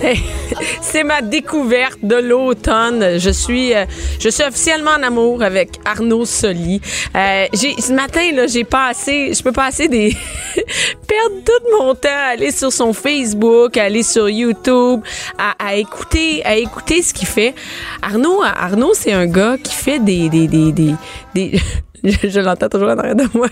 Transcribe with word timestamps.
C'est 0.80 1.02
ma 1.02 1.22
découverte 1.22 1.98
de 2.04 2.14
l'automne. 2.14 3.18
Je 3.18 3.30
suis, 3.30 3.74
euh, 3.74 3.84
je 4.20 4.28
suis 4.28 4.44
officiellement 4.44 4.92
en 4.92 5.02
amour 5.02 5.42
avec 5.42 5.70
Arnaud 5.84 6.24
Soli. 6.24 6.80
Euh, 7.16 7.46
ce 7.52 7.92
matin, 7.92 8.30
là, 8.32 8.46
j'ai 8.46 8.62
passé, 8.62 9.32
je 9.34 9.42
peux 9.42 9.50
passer 9.50 9.88
des, 9.88 10.16
perdre 10.54 11.42
tout 11.44 11.78
mon 11.80 11.96
temps 11.96 12.08
à 12.10 12.32
aller 12.34 12.52
sur 12.52 12.72
son 12.72 12.92
Facebook, 12.92 13.76
à 13.76 13.84
aller 13.84 14.04
sur 14.04 14.28
YouTube, 14.28 15.00
à, 15.36 15.54
à 15.58 15.74
écouter, 15.74 16.44
à 16.44 16.54
écouter 16.54 17.02
ce 17.02 17.12
qu'il 17.12 17.26
fait. 17.26 17.56
Arnaud, 18.02 18.40
Arnaud, 18.44 18.92
c'est 18.94 19.12
un 19.12 19.26
gars 19.26 19.56
qui 19.60 19.74
fait 19.74 19.98
des, 19.98 20.28
des, 20.28 20.46
des, 20.46 20.70
des, 20.70 20.94
des 21.34 21.60
je, 22.04 22.40
l'entends 22.40 22.68
toujours 22.68 22.88
en 22.88 22.98
arrière 22.98 23.14
de 23.14 23.26
moi. 23.34 23.48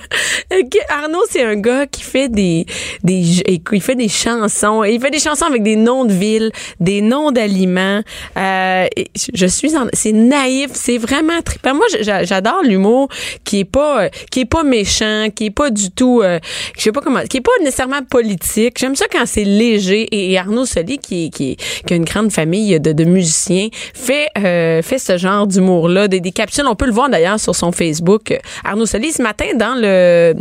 Arnaud, 0.89 1.23
c'est 1.29 1.43
un 1.43 1.57
gars 1.57 1.87
qui 1.87 2.03
fait 2.03 2.29
des, 2.29 2.67
des, 3.05 3.43
il 3.73 3.81
fait 3.81 3.95
des 3.95 4.09
chansons. 4.09 4.83
Il 4.85 5.01
fait 5.01 5.11
des 5.11 5.21
chansons 5.21 5.47
avec 5.47 5.63
des 5.63 5.77
noms 5.77 6.05
de 6.05 6.13
villes, 6.13 6.51
des 6.81 7.01
noms 7.01 7.31
d'aliments. 7.31 8.03
Euh, 8.37 8.87
je 9.35 9.47
suis 9.47 9.77
en, 9.77 9.87
c'est 9.93 10.13
naïf, 10.13 10.71
c'est 10.75 10.99
vraiment 10.99 11.41
trippant. 11.43 11.75
Moi, 11.75 11.87
j'adore 12.01 12.63
l'humour 12.65 13.09
qui 13.45 13.61
est 13.61 13.65
pas, 13.65 14.09
qui 14.31 14.41
est 14.41 14.51
pas 14.51 14.65
méchant, 14.65 15.29
qui 15.35 15.47
est 15.47 15.51
pas 15.51 15.71
du 15.71 15.91
tout, 15.91 16.21
euh, 16.23 16.39
je 16.77 16.83
sais 16.83 16.93
pas 16.93 17.01
comment, 17.01 17.21
qui 17.23 17.39
est 17.39 17.43
pas 17.43 17.51
nécessairement 17.61 18.03
politique. 18.03 18.79
J'aime 18.79 18.97
ça 18.97 19.07
quand 19.11 19.25
c'est 19.27 19.45
léger. 19.45 20.09
Et, 20.11 20.39
Arnaud 20.39 20.65
Soli, 20.65 20.99
qui, 20.99 21.31
qui, 21.31 21.57
qui 21.57 21.93
a 21.93 21.97
une 21.97 22.05
grande 22.05 22.33
famille 22.33 22.81
de, 22.81 22.93
de 22.93 23.05
musiciens, 23.05 23.69
fait, 23.95 24.29
euh, 24.39 24.83
fait 24.83 24.99
ce 24.99 25.19
genre 25.19 25.47
d'humour-là, 25.47 26.09
des, 26.09 26.21
des 26.21 26.33
capsules. 26.33 26.65
On 26.67 26.75
peut 26.75 26.87
le 26.87 26.93
voir 26.93 27.09
d'ailleurs 27.11 27.39
sur 27.39 27.55
son 27.55 27.73
Facebook 27.73 28.40
Arnaud 28.65 28.87
Soli, 28.87 29.13
ce 29.13 29.23
matin, 29.23 29.47
dans 29.57 29.75
le 29.77 30.35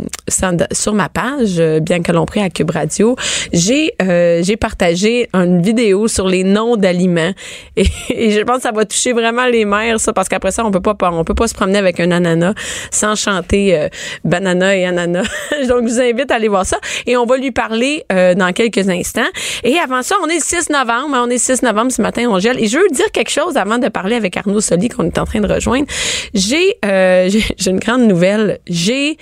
sur 0.72 0.94
ma 0.94 1.08
page, 1.08 1.58
euh, 1.58 1.80
bien 1.80 2.02
que 2.02 2.12
l'on 2.12 2.26
prie 2.26 2.40
à 2.40 2.50
Cube 2.50 2.70
Radio, 2.70 3.16
j'ai 3.52 3.92
euh, 4.02 4.40
j'ai 4.42 4.56
partagé 4.56 5.28
une 5.32 5.60
vidéo 5.62 6.08
sur 6.08 6.28
les 6.28 6.44
noms 6.44 6.76
d'aliments 6.76 7.32
et, 7.76 8.30
je 8.30 8.40
pense 8.42 8.58
que 8.58 8.62
ça 8.62 8.72
va 8.72 8.84
toucher 8.84 9.12
vraiment 9.12 9.46
les 9.46 9.64
mères, 9.64 10.00
ça, 10.00 10.12
parce 10.12 10.28
qu'après 10.28 10.50
ça, 10.50 10.64
on 10.64 10.70
peut 10.70 10.80
pas 10.80 10.96
on 11.12 11.24
peut 11.24 11.34
pas 11.34 11.48
se 11.48 11.54
promener 11.54 11.78
avec 11.78 12.00
un 12.00 12.10
ananas 12.10 12.54
sans 12.90 13.14
chanter 13.14 13.76
euh, 13.76 13.88
banana 14.24 14.76
et 14.76 14.84
ananas. 14.84 15.28
Donc, 15.68 15.86
je 15.86 15.94
vous 15.94 16.00
invite 16.00 16.30
à 16.30 16.36
aller 16.36 16.48
voir 16.48 16.64
ça 16.66 16.78
et 17.06 17.16
on 17.16 17.26
va 17.26 17.36
lui 17.36 17.50
parler 17.50 18.04
dans 18.10 18.52
quelques 18.52 18.88
instants. 18.88 19.28
Et 19.64 19.78
avant 19.78 20.02
ça, 20.02 20.16
on 20.22 20.28
est 20.28 20.36
le 20.36 20.40
6 20.40 20.70
novembre. 20.70 21.14
Hein, 21.14 21.24
on 21.26 21.30
est 21.30 21.34
le 21.34 21.38
6 21.38 21.62
novembre 21.62 21.92
ce 21.92 22.02
matin, 22.02 22.26
on 22.28 22.38
gèle. 22.38 22.58
Et 22.62 22.66
je 22.66 22.78
veux 22.78 22.88
dire 22.90 23.10
quelque 23.12 23.30
chose 23.30 23.56
avant 23.56 23.78
de 23.78 23.88
parler 23.88 24.16
avec 24.16 24.36
Arnaud 24.36 24.60
Soli 24.60 24.88
qu'on 24.88 25.06
est 25.06 25.18
en 25.18 25.24
train 25.24 25.40
de 25.40 25.52
rejoindre. 25.52 25.86
J'ai 26.34 26.76
j'ai 26.82 27.70
une 27.70 27.80
nouvelle. 27.98 28.58
J'ai 28.66 29.16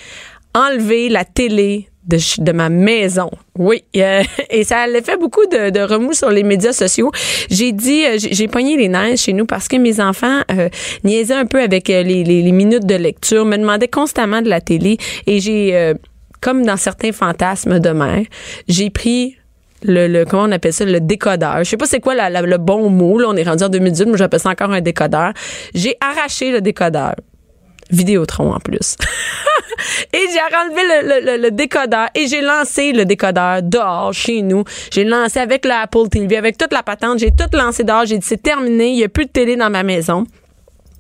enlevé 0.55 1.09
la 1.09 1.25
télé 1.25 1.89
de, 2.07 2.19
de, 2.43 2.53
ma 2.53 2.69
maison. 2.69 3.31
Oui, 3.57 3.85
euh, 3.97 4.23
et 4.51 4.65
ça 4.65 4.81
a 4.81 5.03
fait 5.03 5.19
beaucoup 5.19 5.45
de, 5.47 5.81
remous 5.81 6.15
sur 6.15 6.31
les 6.31 6.43
médias 6.43 6.73
sociaux. 6.73 7.11
J'ai 7.51 7.73
dit, 7.73 8.05
euh, 8.05 8.17
j'ai 8.19 8.49
pogné 8.49 8.77
les 8.77 8.89
neiges 8.89 9.21
chez 9.21 9.33
nous 9.33 9.47
parce 9.47 9.69
que 9.69 9.77
mes 9.77 10.01
enfants 10.01 10.41
euh, 10.51 10.69
niaisaient 11.05 11.35
un 11.35 11.47
peu 11.47 11.61
avec 11.61 11.89
les, 11.89 12.53
minutes 12.53 12.87
de 12.87 12.95
lecture, 12.95 13.45
me 13.45 13.57
demandaient 13.57 13.89
constamment 13.89 14.43
de 14.43 14.49
la 14.49 14.61
télé 14.61 14.97
et 15.27 15.39
j'ai, 15.39 15.95
comme 16.41 16.65
dans 16.65 16.77
certains 16.77 17.13
fantasmes 17.13 17.79
de 17.79 17.91
mère, 17.91 18.25
j'ai 18.69 18.91
pris 18.91 19.37
le, 19.83 20.25
comment 20.25 20.45
on 20.45 20.53
appelle 20.53 20.73
ça 20.73 20.85
le 20.85 21.01
décodeur. 21.01 21.59
Je 21.59 21.65
sais 21.65 21.77
pas 21.77 21.87
c'est 21.87 22.01
quoi 22.01 22.15
le 22.15 22.57
bon 22.57 22.91
mot 22.91 23.19
là, 23.19 23.29
on 23.29 23.37
est 23.37 23.45
rendu 23.45 23.65
en 23.65 23.69
2018, 23.69 24.07
mais 24.07 24.19
j'appelle 24.19 24.41
ça 24.41 24.51
encore 24.51 24.71
un 24.71 24.81
décodeur. 24.81 25.33
J'ai 25.75 25.97
arraché 26.01 26.51
le 26.51 26.61
décodeur. 26.61 27.15
Vidéotron 27.91 28.53
en 28.53 28.61
plus. 28.61 28.97
et 30.13 30.27
j'ai 30.33 30.57
enlevé 30.57 30.83
le, 30.83 31.37
le, 31.37 31.43
le, 31.43 31.51
décodeur 31.51 32.09
et 32.15 32.27
j'ai 32.27 32.41
lancé 32.41 32.93
le 32.93 33.05
décodeur 33.05 33.63
dehors 33.63 34.13
chez 34.13 34.43
nous. 34.43 34.65
J'ai 34.91 35.05
lancé 35.05 35.39
avec 35.39 35.65
l'Apple 35.65 36.09
TV, 36.11 36.37
avec 36.37 36.59
toute 36.59 36.73
la 36.73 36.83
patente. 36.83 37.19
J'ai 37.19 37.31
tout 37.31 37.57
lancé 37.57 37.85
dehors. 37.85 38.05
J'ai 38.07 38.19
dit 38.19 38.27
c'est 38.27 38.43
terminé. 38.43 38.89
Il 38.89 38.97
n'y 38.97 39.05
a 39.05 39.09
plus 39.09 39.27
de 39.27 39.31
télé 39.31 39.57
dans 39.57 39.71
ma 39.71 39.83
maison. 39.83 40.25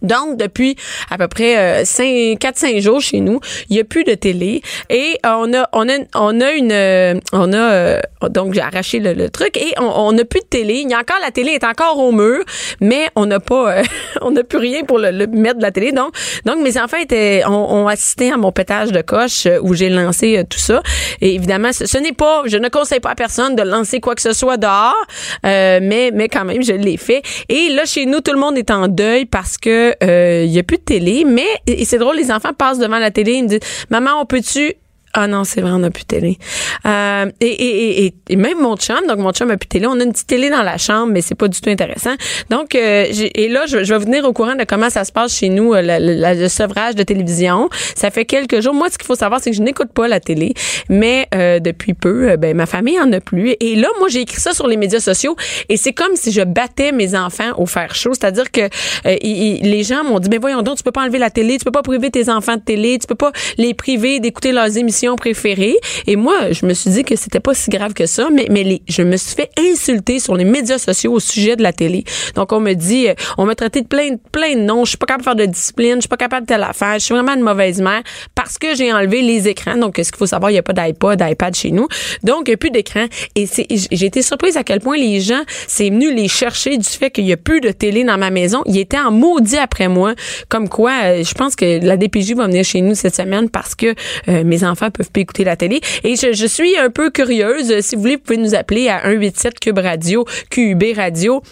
Donc, 0.02 0.36
depuis 0.36 0.76
à 1.10 1.18
peu 1.18 1.28
près 1.28 1.82
4-5 1.82 2.76
euh, 2.76 2.80
jours 2.80 3.00
chez 3.00 3.20
nous, 3.20 3.40
il 3.68 3.74
n'y 3.74 3.80
a 3.80 3.84
plus 3.84 4.04
de 4.04 4.14
télé. 4.14 4.62
Et 4.90 5.18
on 5.24 5.52
a, 5.54 5.68
on 5.72 5.88
a, 5.88 5.98
on 6.14 6.40
a 6.40 6.52
une, 6.52 6.72
euh, 6.72 7.14
on 7.32 7.52
a, 7.52 7.56
euh, 7.56 8.00
donc 8.30 8.54
j'ai 8.54 8.60
arraché 8.60 9.00
le, 9.00 9.28
truc 9.30 9.56
et 9.56 9.74
on 9.78 10.12
n'a 10.12 10.24
plus 10.24 10.40
de 10.40 10.46
télé. 10.46 10.82
Il 10.84 10.90
y 10.90 10.94
a 10.94 10.98
encore, 10.98 11.18
la 11.22 11.30
télé 11.30 11.52
est 11.52 11.64
encore 11.64 11.98
au 11.98 12.12
mur, 12.12 12.42
mais 12.80 13.08
on 13.16 13.26
n'a 13.26 13.40
pas, 13.40 13.82
on 14.22 14.30
n'a 14.30 14.44
plus 14.44 14.58
rien 14.58 14.84
pour 14.84 14.98
le, 14.98 15.26
mettre 15.26 15.58
de 15.58 15.62
la 15.62 15.70
télé. 15.70 15.92
Donc, 15.92 16.14
donc 16.44 16.58
mes 16.58 16.78
enfants 16.80 16.98
étaient, 16.98 17.42
ont, 17.46 17.88
assisté 17.88 18.30
à 18.32 18.36
mon 18.36 18.52
pétage 18.52 18.92
de 18.92 19.00
coche 19.02 19.46
où 19.62 19.74
j'ai 19.74 19.88
lancé 19.88 20.42
tout 20.48 20.58
ça. 20.58 20.82
Et 21.20 21.34
évidemment, 21.34 21.72
ce, 21.72 21.98
n'est 21.98 22.12
pas, 22.12 22.42
je 22.46 22.56
ne 22.56 22.68
conseille 22.68 23.00
pas 23.00 23.10
à 23.10 23.14
personne 23.14 23.56
de 23.56 23.62
lancer 23.62 24.00
quoi 24.00 24.14
que 24.14 24.22
ce 24.22 24.32
soit 24.32 24.56
dehors, 24.56 24.94
mais, 25.42 26.10
mais 26.12 26.28
quand 26.28 26.44
même, 26.44 26.62
je 26.62 26.72
l'ai 26.72 26.96
fait. 26.96 27.22
Et 27.48 27.70
là, 27.70 27.84
chez 27.84 28.06
nous, 28.06 28.20
tout 28.20 28.32
le 28.32 28.38
monde 28.38 28.58
est 28.58 28.70
en 28.70 28.88
deuil 28.88 29.24
parce 29.24 29.56
que 29.56 29.87
il 30.00 30.08
euh, 30.08 30.44
y 30.44 30.58
a 30.58 30.62
plus 30.62 30.78
de 30.78 30.82
télé, 30.82 31.24
mais 31.24 31.46
c'est 31.84 31.98
drôle, 31.98 32.16
les 32.16 32.30
enfants 32.30 32.52
passent 32.52 32.78
devant 32.78 32.98
la 32.98 33.10
télé, 33.10 33.32
ils 33.32 33.44
me 33.44 33.48
disent 33.48 33.60
"Maman, 33.90 34.20
on 34.20 34.26
peut-tu 34.26 34.74
ah 35.20 35.26
non, 35.26 35.42
c'est 35.42 35.60
vrai, 35.60 35.72
on 35.72 35.80
n'a 35.80 35.90
plus 35.90 36.04
de 36.04 36.06
télé. 36.06 36.38
Euh, 36.86 37.26
et, 37.40 37.46
et, 37.46 38.04
et, 38.06 38.14
et, 38.28 38.36
même 38.36 38.60
mon 38.60 38.76
chum, 38.76 39.00
donc 39.08 39.18
mon 39.18 39.32
chum 39.32 39.50
a 39.50 39.56
plus 39.56 39.66
de 39.66 39.70
télé. 39.70 39.86
On 39.88 39.98
a 39.98 40.04
une 40.04 40.12
petite 40.12 40.28
télé 40.28 40.48
dans 40.48 40.62
la 40.62 40.78
chambre, 40.78 41.12
mais 41.12 41.22
c'est 41.22 41.34
pas 41.34 41.48
du 41.48 41.60
tout 41.60 41.68
intéressant. 41.70 42.14
Donc, 42.50 42.76
euh, 42.76 43.06
et 43.34 43.48
là, 43.48 43.66
je, 43.66 43.82
je, 43.82 43.92
vais 43.92 43.98
vous 43.98 44.04
venir 44.04 44.24
au 44.24 44.32
courant 44.32 44.54
de 44.54 44.62
comment 44.62 44.90
ça 44.90 45.04
se 45.04 45.10
passe 45.10 45.36
chez 45.36 45.48
nous, 45.48 45.74
euh, 45.74 45.82
le 45.82 46.48
sevrage 46.48 46.94
de 46.94 47.02
télévision. 47.02 47.68
Ça 47.96 48.12
fait 48.12 48.26
quelques 48.26 48.60
jours. 48.60 48.74
Moi, 48.74 48.90
ce 48.90 48.98
qu'il 48.98 49.08
faut 49.08 49.16
savoir, 49.16 49.40
c'est 49.40 49.50
que 49.50 49.56
je 49.56 49.62
n'écoute 49.62 49.90
pas 49.92 50.06
la 50.06 50.20
télé, 50.20 50.54
mais 50.88 51.26
euh, 51.34 51.58
depuis 51.58 51.94
peu, 51.94 52.36
ben 52.36 52.56
ma 52.56 52.66
famille 52.66 53.00
en 53.00 53.12
a 53.12 53.20
plus. 53.20 53.56
Et 53.58 53.74
là, 53.74 53.88
moi, 53.98 54.06
j'ai 54.08 54.20
écrit 54.20 54.40
ça 54.40 54.54
sur 54.54 54.68
les 54.68 54.76
médias 54.76 55.00
sociaux, 55.00 55.34
et 55.68 55.76
c'est 55.76 55.92
comme 55.92 56.14
si 56.14 56.30
je 56.30 56.42
battais 56.42 56.92
mes 56.92 57.16
enfants 57.16 57.54
au 57.56 57.66
fer 57.66 57.92
chaud. 57.96 58.12
C'est-à-dire 58.14 58.52
que 58.52 58.68
les 59.04 59.82
gens 59.82 60.04
m'ont 60.04 60.20
dit, 60.20 60.28
mais 60.30 60.38
voyons 60.38 60.62
donc, 60.62 60.76
tu 60.76 60.84
peux 60.84 60.92
pas 60.92 61.02
enlever 61.02 61.18
la 61.18 61.30
télé, 61.30 61.58
tu 61.58 61.64
peux 61.64 61.72
pas 61.72 61.82
priver 61.82 62.12
tes 62.12 62.30
enfants 62.30 62.54
de 62.54 62.62
télé, 62.62 62.98
tu 63.00 63.08
peux 63.08 63.16
pas 63.16 63.32
les 63.56 63.74
priver 63.74 64.20
d'écouter 64.20 64.52
leurs 64.52 64.78
émissions 64.78 65.07
préférée. 65.16 65.76
Et 66.06 66.16
moi, 66.16 66.52
je 66.52 66.66
me 66.66 66.74
suis 66.74 66.90
dit 66.90 67.04
que 67.04 67.16
c'était 67.16 67.40
pas 67.40 67.54
si 67.54 67.70
grave 67.70 67.94
que 67.94 68.06
ça, 68.06 68.28
mais, 68.32 68.46
mais 68.50 68.80
je 68.88 69.02
me 69.02 69.16
suis 69.16 69.34
fait 69.34 69.50
insulter 69.58 70.18
sur 70.18 70.34
les 70.34 70.44
médias 70.44 70.78
sociaux 70.78 71.12
au 71.12 71.20
sujet 71.20 71.56
de 71.56 71.62
la 71.62 71.72
télé. 71.72 72.04
Donc, 72.34 72.52
on 72.52 72.60
me 72.60 72.74
dit, 72.74 73.08
euh, 73.08 73.14
on 73.36 73.46
m'a 73.46 73.54
traité 73.54 73.82
de 73.82 73.86
plein, 73.86 74.16
plein 74.32 74.54
de 74.54 74.60
noms. 74.60 74.84
Je 74.84 74.90
suis 74.90 74.98
pas 74.98 75.06
capable 75.06 75.22
de 75.22 75.24
faire 75.24 75.46
de 75.46 75.52
discipline. 75.52 75.94
Je 75.96 76.00
suis 76.00 76.08
pas 76.08 76.16
capable 76.16 76.46
de 76.46 76.52
telle 76.52 76.62
affaire. 76.62 76.94
Je 76.94 77.04
suis 77.04 77.14
vraiment 77.14 77.34
une 77.34 77.42
mauvaise 77.42 77.80
mère 77.80 78.02
parce 78.34 78.58
que 78.58 78.74
j'ai 78.74 78.92
enlevé 78.92 79.22
les 79.22 79.48
écrans. 79.48 79.76
Donc, 79.76 79.96
ce 79.96 80.10
qu'il 80.10 80.16
faut 80.16 80.26
savoir, 80.26 80.50
il 80.50 80.54
n'y 80.54 80.58
a 80.58 80.62
pas 80.62 80.72
d'iPod, 80.72 81.18
d'iPad 81.18 81.54
chez 81.54 81.70
nous. 81.70 81.88
Donc, 82.22 82.42
il 82.46 82.50
n'y 82.50 82.54
a 82.54 82.56
plus 82.56 82.70
d'écran. 82.70 83.06
Et 83.34 83.46
j'ai 83.46 84.06
été 84.06 84.22
surprise 84.22 84.56
à 84.56 84.64
quel 84.64 84.80
point 84.80 84.96
les 84.96 85.20
gens, 85.20 85.42
c'est 85.66 85.90
venu 85.90 86.14
les 86.14 86.28
chercher 86.28 86.76
du 86.76 86.88
fait 86.88 87.10
qu'il 87.10 87.24
n'y 87.24 87.32
a 87.32 87.36
plus 87.36 87.60
de 87.60 87.70
télé 87.70 88.04
dans 88.04 88.18
ma 88.18 88.30
maison. 88.30 88.62
Ils 88.66 88.78
étaient 88.78 88.98
en 88.98 89.10
maudit 89.10 89.58
après 89.58 89.88
moi. 89.88 90.14
Comme 90.48 90.68
quoi, 90.68 90.92
euh, 91.04 91.22
je 91.24 91.34
pense 91.34 91.56
que 91.56 91.84
la 91.84 91.96
DPJ 91.96 92.34
va 92.34 92.46
venir 92.46 92.64
chez 92.64 92.80
nous 92.80 92.94
cette 92.94 93.14
semaine 93.14 93.50
parce 93.50 93.74
que 93.74 93.94
euh, 94.28 94.44
mes 94.44 94.64
enfants 94.64 94.87
peuvent 94.90 95.10
pas 95.10 95.20
écouter 95.20 95.44
la 95.44 95.56
télé. 95.56 95.80
Et 96.04 96.16
je, 96.16 96.46
suis 96.46 96.76
un 96.76 96.90
peu 96.90 97.10
curieuse. 97.10 97.80
Si 97.80 97.96
vous 97.96 98.02
voulez, 98.02 98.16
vous 98.16 98.22
pouvez 98.22 98.38
nous 98.38 98.54
appeler 98.54 98.88
à 98.88 99.02
187 99.02 99.60
Cube 99.60 99.78
Radio, 99.78 100.24
QUB 100.50 100.82
Radio 100.96 101.42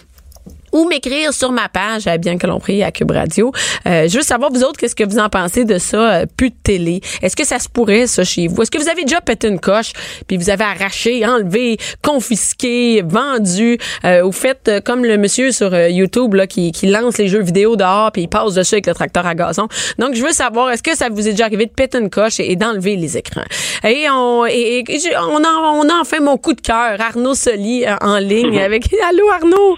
ou 0.77 0.87
m'écrire 0.87 1.33
sur 1.33 1.51
ma 1.51 1.69
page 1.69 2.05
à 2.05 2.17
Bien 2.17 2.37
que 2.37 2.45
l'on 2.45 2.59
prie 2.59 2.83
à 2.83 2.91
Cube 2.91 3.09
Radio. 3.09 3.51
Euh, 3.87 4.07
je 4.07 4.17
veux 4.17 4.23
savoir, 4.23 4.51
vous 4.51 4.63
autres, 4.63 4.79
qu'est-ce 4.79 4.95
que 4.95 5.03
vous 5.03 5.17
en 5.17 5.27
pensez 5.27 5.65
de 5.65 5.79
ça, 5.79 5.97
euh, 5.97 6.25
plus 6.37 6.51
de 6.51 6.55
télé? 6.61 7.01
Est-ce 7.23 7.35
que 7.35 7.45
ça 7.45 7.57
se 7.57 7.67
pourrait, 7.67 8.05
ça, 8.05 8.23
chez 8.23 8.47
vous? 8.47 8.61
Est-ce 8.61 8.69
que 8.69 8.77
vous 8.77 8.87
avez 8.87 9.03
déjà 9.03 9.19
pété 9.19 9.47
une 9.47 9.59
coche, 9.59 9.93
puis 10.27 10.37
vous 10.37 10.51
avez 10.51 10.63
arraché, 10.63 11.25
enlevé, 11.25 11.77
confisqué, 12.03 13.01
vendu, 13.01 13.79
euh, 14.05 14.23
ou 14.23 14.31
faites 14.31 14.67
euh, 14.67 14.79
comme 14.79 15.03
le 15.03 15.17
monsieur 15.17 15.51
sur 15.51 15.75
YouTube 15.75 16.35
là, 16.35 16.45
qui, 16.45 16.71
qui 16.71 16.85
lance 16.85 17.17
les 17.17 17.27
jeux 17.27 17.41
vidéo 17.41 17.75
dehors, 17.75 18.11
puis 18.11 18.23
il 18.23 18.27
passe 18.27 18.53
dessus 18.53 18.75
avec 18.75 18.85
le 18.85 18.93
tracteur 18.93 19.25
à 19.25 19.33
gazon? 19.33 19.67
Donc, 19.97 20.13
je 20.13 20.21
veux 20.21 20.31
savoir, 20.31 20.69
est-ce 20.69 20.83
que 20.83 20.95
ça 20.95 21.09
vous 21.09 21.27
est 21.27 21.31
déjà 21.31 21.45
arrivé 21.45 21.65
de 21.65 21.71
péter 21.71 21.97
une 21.97 22.11
coche 22.11 22.39
et, 22.39 22.55
d'enlever 22.55 22.97
les 22.97 23.17
écrans? 23.17 23.45
Et 23.83 24.05
on, 24.11 24.45
et, 24.45 24.83
on, 25.17 25.43
a, 25.43 25.71
on 25.73 25.89
a 25.89 25.99
enfin 26.01 26.19
mon 26.19 26.37
coup 26.37 26.53
de 26.53 26.61
cœur, 26.61 26.99
Arnaud 26.99 27.33
Soli 27.33 27.83
en 28.01 28.19
ligne 28.19 28.59
avec... 28.67 28.93
Allô, 29.09 29.27
Arnaud? 29.31 29.77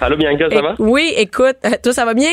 Allô, 0.00 0.16
bien 0.16 0.31
ça 0.38 0.62
va? 0.62 0.74
Oui, 0.78 1.12
écoute, 1.16 1.56
euh, 1.64 1.70
toi, 1.82 1.92
ça 1.92 2.04
va 2.04 2.14
bien? 2.14 2.32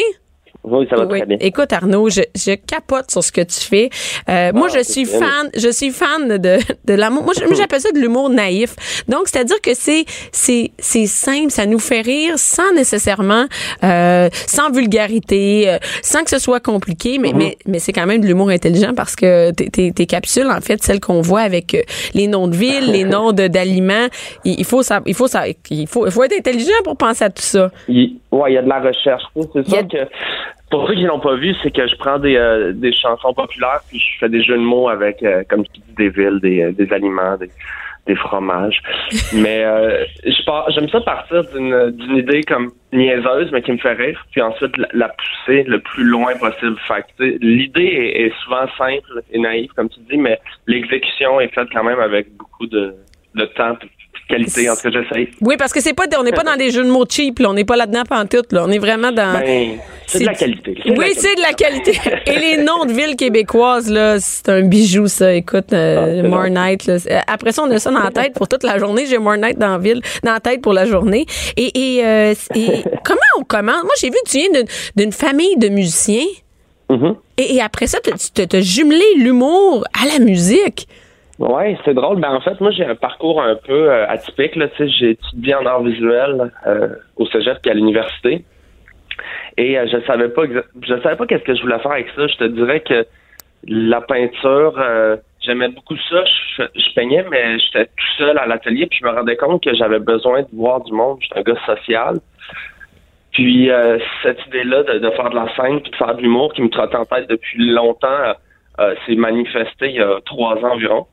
Oui, 0.63 0.85
ça 0.89 0.97
va 0.97 1.05
très 1.07 1.25
bien. 1.25 1.37
Écoute, 1.39 1.71
Arnaud, 1.71 2.09
je, 2.09 2.21
je, 2.35 2.53
capote 2.55 3.09
sur 3.09 3.23
ce 3.23 3.31
que 3.31 3.41
tu 3.41 3.61
fais. 3.61 3.89
Euh, 4.27 4.51
moi, 4.53 4.67
ah, 4.69 4.77
je 4.77 4.83
suis 4.83 5.05
fan, 5.05 5.49
je 5.55 5.69
suis 5.69 5.91
fan 5.91 6.37
de, 6.37 6.57
de 6.85 6.93
l'amour. 6.93 7.23
Moi, 7.23 7.33
j'appelle 7.55 7.79
ça 7.79 7.91
de 7.91 7.99
l'humour 7.99 8.29
naïf. 8.29 8.75
Donc, 9.07 9.27
c'est-à-dire 9.27 9.61
que 9.61 9.73
c'est, 9.73 10.03
c'est, 10.33 10.71
c'est 10.77 11.05
simple, 11.05 11.49
ça 11.49 11.65
nous 11.65 11.79
fait 11.79 12.01
rire 12.01 12.33
sans 12.37 12.73
nécessairement, 12.73 13.45
euh, 13.85 14.29
sans 14.47 14.69
vulgarité, 14.69 15.69
euh, 15.69 15.77
sans 16.03 16.23
que 16.23 16.29
ce 16.29 16.39
soit 16.39 16.59
compliqué, 16.59 17.19
mais, 17.19 17.29
mm-hmm. 17.29 17.37
mais, 17.37 17.57
mais 17.65 17.79
c'est 17.79 17.93
quand 17.93 18.05
même 18.05 18.19
de 18.19 18.27
l'humour 18.27 18.49
intelligent 18.49 18.93
parce 18.93 19.15
que 19.15 19.51
tes, 19.51 19.93
tes, 19.93 20.05
capsules, 20.05 20.49
en 20.49 20.59
fait, 20.59 20.83
celles 20.83 20.99
qu'on 20.99 21.21
voit 21.21 21.41
avec 21.41 21.73
euh, 21.73 21.81
les 22.13 22.27
noms 22.27 22.49
de 22.49 22.55
villes, 22.55 22.91
les 22.91 23.03
noms 23.05 23.31
d'aliments, 23.31 24.07
il, 24.43 24.65
faut 24.65 24.83
ça, 24.83 24.99
il 25.05 25.15
faut 25.15 25.27
ça, 25.27 25.45
il 25.69 25.87
faut, 25.87 26.05
il 26.05 26.11
faut 26.11 26.23
être 26.23 26.37
intelligent 26.37 26.83
pour 26.83 26.97
penser 26.97 27.23
à 27.23 27.29
tout 27.29 27.41
ça. 27.41 27.71
Oui, 27.87 28.19
ouais, 28.31 28.51
il 28.51 28.55
y 28.55 28.57
a 28.57 28.61
de 28.61 28.69
la 28.69 28.81
recherche. 28.81 29.23
C'est 29.53 29.67
ça 29.67 29.83
que 29.83 29.97
pour 30.69 30.87
ceux 30.87 30.95
qui 30.95 31.03
l'ont 31.03 31.19
pas 31.19 31.35
vu, 31.35 31.55
c'est 31.63 31.71
que 31.71 31.87
je 31.87 31.95
prends 31.95 32.19
des, 32.19 32.35
euh, 32.35 32.73
des 32.73 32.93
chansons 32.93 33.33
populaires 33.33 33.81
puis 33.89 33.99
je 33.99 34.19
fais 34.19 34.29
des 34.29 34.43
jeux 34.43 34.57
de 34.57 34.61
mots 34.61 34.89
avec, 34.89 35.23
euh, 35.23 35.43
comme 35.49 35.65
tu 35.65 35.79
dis, 35.79 35.95
des 35.95 36.09
villes, 36.09 36.39
des, 36.41 36.61
euh, 36.61 36.71
des 36.71 36.91
aliments, 36.93 37.37
des, 37.37 37.49
des 38.05 38.15
fromages. 38.15 38.81
mais 39.33 39.63
je 40.25 40.45
pars, 40.45 40.69
j'aime 40.71 40.89
ça 40.89 41.01
partir 41.01 41.43
d'une, 41.51 41.91
d'une 41.91 42.17
idée 42.17 42.43
comme 42.43 42.71
niaiseuse, 42.93 43.51
mais 43.51 43.61
qui 43.61 43.71
me 43.71 43.77
fait 43.77 43.93
rire, 43.93 44.23
puis 44.31 44.41
ensuite 44.41 44.75
la, 44.93 45.09
pousser 45.09 45.63
le 45.63 45.79
plus 45.79 46.03
loin 46.03 46.35
possible. 46.37 46.77
Fait 46.87 47.05
l'idée 47.19 47.83
est, 47.83 48.21
est, 48.25 48.33
souvent 48.43 48.67
simple 48.77 49.21
et 49.31 49.39
naïve, 49.39 49.71
comme 49.75 49.89
tu 49.89 49.99
dis, 50.09 50.17
mais 50.17 50.39
l'exécution 50.67 51.39
est 51.39 51.53
faite 51.53 51.67
quand 51.73 51.83
même 51.83 51.99
avec 51.99 52.35
beaucoup 52.37 52.67
de, 52.67 52.95
de 53.35 53.45
temps 53.45 53.75
qualité, 54.29 54.69
en 54.69 54.75
tout 54.75 54.83
cas, 54.83 54.89
j'essaie. 54.91 55.29
Oui, 55.41 55.55
parce 55.57 55.73
que 55.73 55.81
c'est 55.81 55.93
pas, 55.93 56.05
on 56.17 56.23
n'est 56.23 56.31
pas 56.31 56.43
dans 56.43 56.55
des 56.55 56.71
jeux 56.71 56.83
de 56.83 56.89
mots 56.89 57.05
cheap, 57.09 57.39
là. 57.39 57.49
On 57.49 57.53
n'est 57.53 57.65
pas 57.65 57.75
là-dedans 57.75 58.03
pantoute, 58.07 58.53
là. 58.53 58.63
On 58.65 58.71
est 58.71 58.79
vraiment 58.79 59.11
dans. 59.11 59.33
Ben, 59.39 59.77
c'est 60.07 60.19
de 60.19 60.25
la 60.25 60.33
qualité. 60.33 60.75
Oui, 60.85 61.07
c'est 61.15 61.35
de 61.35 61.41
la 61.41 61.53
qualité. 61.53 61.99
Et 62.25 62.39
les 62.39 62.63
noms 62.63 62.85
de 62.85 62.93
villes 62.93 63.15
québécoises, 63.15 63.89
là, 63.91 64.19
c'est 64.19 64.49
un 64.49 64.61
bijou, 64.61 65.07
ça. 65.07 65.33
Écoute, 65.33 65.73
euh, 65.73 66.21
ah, 66.23 66.27
More 66.27 66.49
Night, 66.49 66.85
là. 66.85 66.97
Après 67.27 67.51
ça, 67.51 67.63
on 67.63 67.71
a 67.71 67.79
ça 67.79 67.91
dans 67.91 68.03
la 68.03 68.11
tête 68.11 68.33
pour 68.33 68.47
toute 68.47 68.63
la 68.63 68.79
journée. 68.79 69.05
J'ai 69.07 69.17
More 69.17 69.37
Night 69.37 69.57
dans 69.57 69.73
la 69.73 69.77
ville, 69.77 70.01
dans 70.23 70.33
la 70.33 70.39
tête 70.39 70.61
pour 70.61 70.73
la 70.73 70.85
journée. 70.85 71.25
Et, 71.57 71.97
et, 71.97 72.05
euh, 72.05 72.33
comment 73.03 73.19
on 73.37 73.43
commence? 73.43 73.83
Moi, 73.83 73.93
j'ai 73.99 74.07
vu 74.07 74.17
que 74.25 74.29
tu 74.29 74.37
viens 74.37 74.63
d'une 74.95 75.11
famille 75.11 75.57
de 75.57 75.69
musiciens. 75.69 76.25
Mm-hmm. 76.89 77.15
et, 77.37 77.55
et, 77.55 77.61
après 77.61 77.85
ça, 77.85 77.99
tu 78.01 78.41
as 78.41 78.61
jumelé 78.61 79.03
l'humour 79.17 79.83
à 79.93 80.07
la 80.07 80.17
musique. 80.17 80.87
Ouais, 81.39 81.77
c'est 81.85 81.93
drôle. 81.93 82.19
Ben 82.19 82.31
en 82.31 82.41
fait, 82.41 82.59
moi 82.59 82.69
j'ai 82.71 82.83
un 82.83 82.95
parcours 82.95 83.41
un 83.41 83.55
peu 83.55 83.89
euh, 83.89 84.05
atypique. 84.09 84.57
Là, 84.57 84.67
j'ai 84.77 85.11
étudié 85.11 85.55
en 85.55 85.65
art 85.65 85.81
visuel 85.81 86.51
euh, 86.67 86.89
au 87.15 87.25
cégep 87.27 87.65
et 87.65 87.69
à 87.69 87.73
l'université. 87.73 88.43
Et 89.55 89.79
euh, 89.79 89.87
je 89.89 90.05
savais 90.05 90.27
pas 90.27 90.43
je 90.81 91.01
savais 91.01 91.15
pas 91.15 91.25
qu'est-ce 91.25 91.45
que 91.45 91.55
je 91.55 91.61
voulais 91.61 91.79
faire 91.79 91.93
avec 91.93 92.09
ça. 92.13 92.27
Je 92.27 92.35
te 92.35 92.43
dirais 92.43 92.81
que 92.81 93.07
la 93.67 94.01
peinture, 94.01 94.81
j'aimais 95.41 95.67
beaucoup 95.69 95.95
ça. 96.09 96.23
Je, 96.57 96.93
peignais, 96.95 97.25
mais 97.29 97.59
j'étais 97.59 97.85
tout 97.85 98.11
seul 98.17 98.37
à 98.37 98.45
l'atelier, 98.45 98.87
puis 98.87 98.99
je 99.01 99.05
me 99.05 99.11
rendais 99.11 99.35
compte 99.35 99.61
que 99.61 99.73
j'avais 99.73 99.99
besoin 99.99 100.43
de 100.43 100.47
voir 100.53 100.81
du 100.81 100.93
monde. 100.93 101.19
J'étais 101.21 101.39
un 101.39 101.43
gars 101.43 101.65
social. 101.65 102.15
Puis 103.33 103.69
cette 104.23 104.45
idée-là 104.47 104.83
de, 104.83 104.99
de, 104.99 105.09
faire 105.11 105.29
de 105.29 105.35
la 105.35 105.53
scène 105.55 105.81
puis 105.81 105.91
de 105.91 105.95
faire 105.95 106.15
de 106.15 106.21
l'humour 106.21 106.53
qui 106.53 106.61
me 106.61 106.69
trottait 106.69 106.95
en 106.95 107.05
tête 107.05 107.29
depuis 107.29 107.69
longtemps 107.69 108.33
s'est 109.05 109.15
manifestée 109.15 109.89
il 109.89 109.95
y 109.95 110.01
a 110.01 110.19
trois 110.25 110.55
ans 110.55 110.73
environ. 110.73 111.05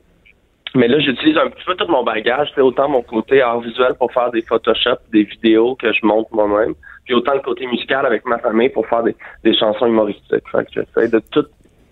Mais 0.75 0.87
là, 0.87 0.99
j'utilise 0.99 1.37
un 1.37 1.49
petit 1.49 1.63
peu 1.65 1.75
tout 1.75 1.87
mon 1.87 2.03
bagage, 2.03 2.49
c'est 2.53 2.61
autant 2.61 2.89
mon 2.89 3.01
côté 3.01 3.41
art 3.41 3.61
visuel 3.61 3.93
pour 3.97 4.11
faire 4.11 4.31
des 4.31 4.41
Photoshop, 4.41 4.97
des 5.11 5.23
vidéos 5.23 5.75
que 5.75 5.91
je 5.91 6.05
monte 6.05 6.31
moi-même, 6.31 6.73
puis 7.05 7.13
autant 7.13 7.33
le 7.33 7.39
côté 7.39 7.65
musical 7.67 8.05
avec 8.05 8.25
ma 8.25 8.37
famille 8.39 8.69
pour 8.69 8.85
faire 8.87 9.03
des, 9.03 9.15
des 9.43 9.55
chansons 9.55 9.87
humoristiques. 9.87 10.43
Fait 10.51 10.65
que 10.65 10.71
j'essaie 10.73 11.09
de 11.09 11.21
tout 11.31 11.45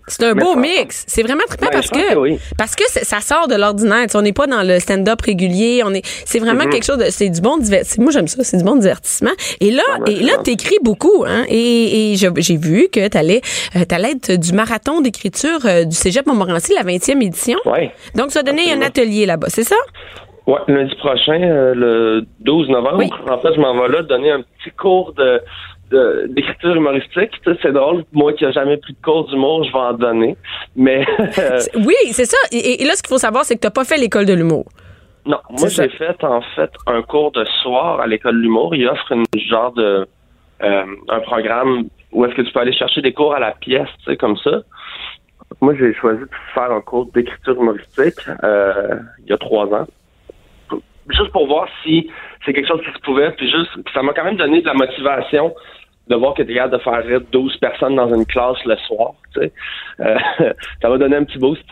c'est 0.08 0.24
un 0.24 0.34
beau 0.34 0.54
mix. 0.54 1.04
C'est 1.08 1.22
vraiment 1.22 1.42
très 1.48 1.56
parce 1.70 1.88
que, 1.88 2.54
parce 2.56 2.76
que 2.76 2.84
ça 2.86 3.20
sort 3.20 3.48
de 3.48 3.56
l'ordinaire. 3.56 4.06
On 4.14 4.22
n'est 4.22 4.32
pas 4.32 4.46
dans 4.46 4.62
le 4.62 4.78
stand-up 4.78 5.20
régulier. 5.20 5.82
On 5.84 5.92
est, 5.92 6.06
c'est 6.24 6.38
vraiment 6.38 6.64
mm-hmm. 6.64 6.70
quelque 6.70 6.84
chose 6.84 6.98
de, 6.98 7.06
c'est 7.10 7.28
du 7.28 7.40
bon 7.40 7.58
divertissement. 7.58 8.04
Moi, 8.04 8.12
j'aime 8.12 8.28
ça. 8.28 8.44
C'est 8.44 8.58
du 8.58 8.64
bon 8.64 8.76
divertissement. 8.76 9.32
Et 9.60 9.70
là, 9.70 9.82
et 10.06 10.22
là, 10.22 10.38
t'écris 10.38 10.78
beaucoup, 10.82 11.24
hein. 11.26 11.44
Et, 11.48 12.12
et 12.12 12.16
j'ai 12.16 12.56
vu 12.56 12.88
que 12.92 13.08
t'allais, 13.08 13.40
euh, 13.74 13.84
t'allais 13.84 14.12
être 14.12 14.32
du 14.32 14.52
marathon 14.52 15.00
d'écriture 15.00 15.58
euh, 15.64 15.84
du 15.84 15.94
Cégep 15.94 16.26
Montmorency, 16.26 16.72
la 16.74 16.82
20e 16.82 17.22
édition. 17.22 17.58
Ouais. 17.64 17.92
Donc, 18.14 18.30
ça 18.30 18.40
a 18.40 18.42
donné 18.42 18.72
un 18.72 18.82
atelier 18.82 19.26
là-bas, 19.26 19.48
c'est 19.48 19.64
ça? 19.64 19.76
Ouais, 20.46 20.60
lundi 20.68 20.94
prochain, 20.96 21.42
euh, 21.42 21.74
le 21.74 22.26
12 22.40 22.68
novembre. 22.68 23.02
En 23.28 23.38
fait, 23.40 23.54
je 23.54 23.60
m'en 23.60 23.74
vais 23.74 23.88
là 23.88 24.02
donner 24.02 24.30
un 24.30 24.42
petit 24.42 24.70
cours 24.76 25.12
de 25.14 25.40
d'écriture 25.90 26.76
humoristique. 26.76 27.30
C'est 27.62 27.72
drôle. 27.72 28.04
Moi 28.12 28.32
qui 28.32 28.44
n'ai 28.44 28.52
jamais 28.52 28.76
pris 28.76 28.92
de 28.92 28.98
cours 29.02 29.28
d'humour, 29.28 29.64
je 29.64 29.72
vais 29.72 29.78
en 29.78 29.92
donner. 29.92 30.36
Mais 30.74 31.06
Oui, 31.74 31.94
c'est 32.10 32.24
ça. 32.24 32.36
Et, 32.52 32.84
là, 32.84 32.94
ce 32.94 33.02
qu'il 33.02 33.08
faut 33.08 33.18
savoir, 33.18 33.44
c'est 33.44 33.54
que 33.54 33.60
tu 33.60 33.66
n'as 33.66 33.72
pas 33.72 33.84
fait 33.84 33.96
l'école 33.96 34.26
de 34.26 34.34
l'humour. 34.34 34.64
Non, 35.24 35.38
moi 35.50 35.68
j'ai 35.68 35.88
fait 35.88 36.22
en 36.22 36.40
fait 36.54 36.70
un 36.86 37.02
cours 37.02 37.32
de 37.32 37.44
soir 37.62 38.00
à 38.00 38.06
l'école 38.06 38.36
de 38.36 38.42
l'humour. 38.42 38.76
Ils 38.76 38.88
offrent 38.88 39.10
une 39.10 39.24
genre 39.34 39.72
de 39.72 40.06
euh, 40.62 40.84
un 41.08 41.20
programme 41.20 41.88
où 42.12 42.24
est-ce 42.24 42.34
que 42.34 42.42
tu 42.42 42.52
peux 42.52 42.60
aller 42.60 42.72
chercher 42.72 43.02
des 43.02 43.12
cours 43.12 43.34
à 43.34 43.40
la 43.40 43.50
pièce, 43.50 43.88
tu 43.98 44.10
sais, 44.10 44.16
comme 44.16 44.36
ça. 44.38 44.62
Moi, 45.60 45.74
j'ai 45.78 45.94
choisi 45.94 46.20
de 46.20 46.28
faire 46.54 46.70
un 46.70 46.80
cours 46.80 47.06
d'écriture 47.06 47.60
humoristique 47.60 48.20
euh, 48.42 49.00
il 49.24 49.30
y 49.30 49.32
a 49.32 49.38
trois 49.38 49.66
ans. 49.66 49.86
Juste 51.10 51.30
pour 51.32 51.46
voir 51.46 51.68
si 51.82 52.10
c'est 52.44 52.52
quelque 52.52 52.68
chose 52.68 52.80
qui 52.84 52.92
se 52.92 52.98
pouvait. 53.00 53.30
Puis 53.32 53.50
juste, 53.50 53.70
ça 53.94 54.02
m'a 54.02 54.12
quand 54.12 54.24
même 54.24 54.36
donné 54.36 54.60
de 54.60 54.66
la 54.66 54.74
motivation 54.74 55.54
de 56.08 56.14
voir 56.14 56.34
que 56.34 56.42
tu 56.42 56.52
es 56.52 56.54
capable 56.54 56.78
de 56.78 56.82
faire 56.82 57.04
rire 57.04 57.20
12 57.32 57.56
personnes 57.58 57.96
dans 57.96 58.12
une 58.14 58.26
classe 58.26 58.62
le 58.64 58.76
soir. 58.86 59.14
Tu 59.34 59.40
sais. 59.40 59.52
Euh, 60.00 60.18
ça 60.82 60.88
m'a 60.88 60.98
donné 60.98 61.16
un 61.16 61.24
petit 61.24 61.38
boost. 61.38 61.64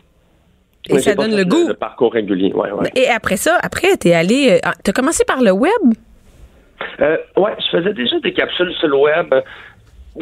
Et 0.89 0.99
ça 0.99 1.15
donne 1.15 1.35
le 1.35 1.45
goût. 1.45 1.69
Le 1.69 1.75
parcours 1.75 2.13
régulier, 2.13 2.53
ouais, 2.53 2.71
ouais. 2.71 2.91
Et 2.95 3.09
après 3.09 3.37
ça, 3.37 3.59
après, 3.63 3.97
t'es 3.97 4.13
allé. 4.13 4.55
Euh, 4.55 4.59
ah, 4.65 4.75
t'as 4.83 4.93
commencé 4.93 5.25
par 5.25 5.41
le 5.41 5.51
web? 5.51 5.73
Euh, 7.01 7.17
ouais, 7.37 7.53
je 7.59 7.79
faisais 7.79 7.95
déjà 7.95 8.19
des 8.21 8.33
capsules 8.33 8.73
sur 8.75 8.89
le 8.89 8.97
web. 8.97 9.35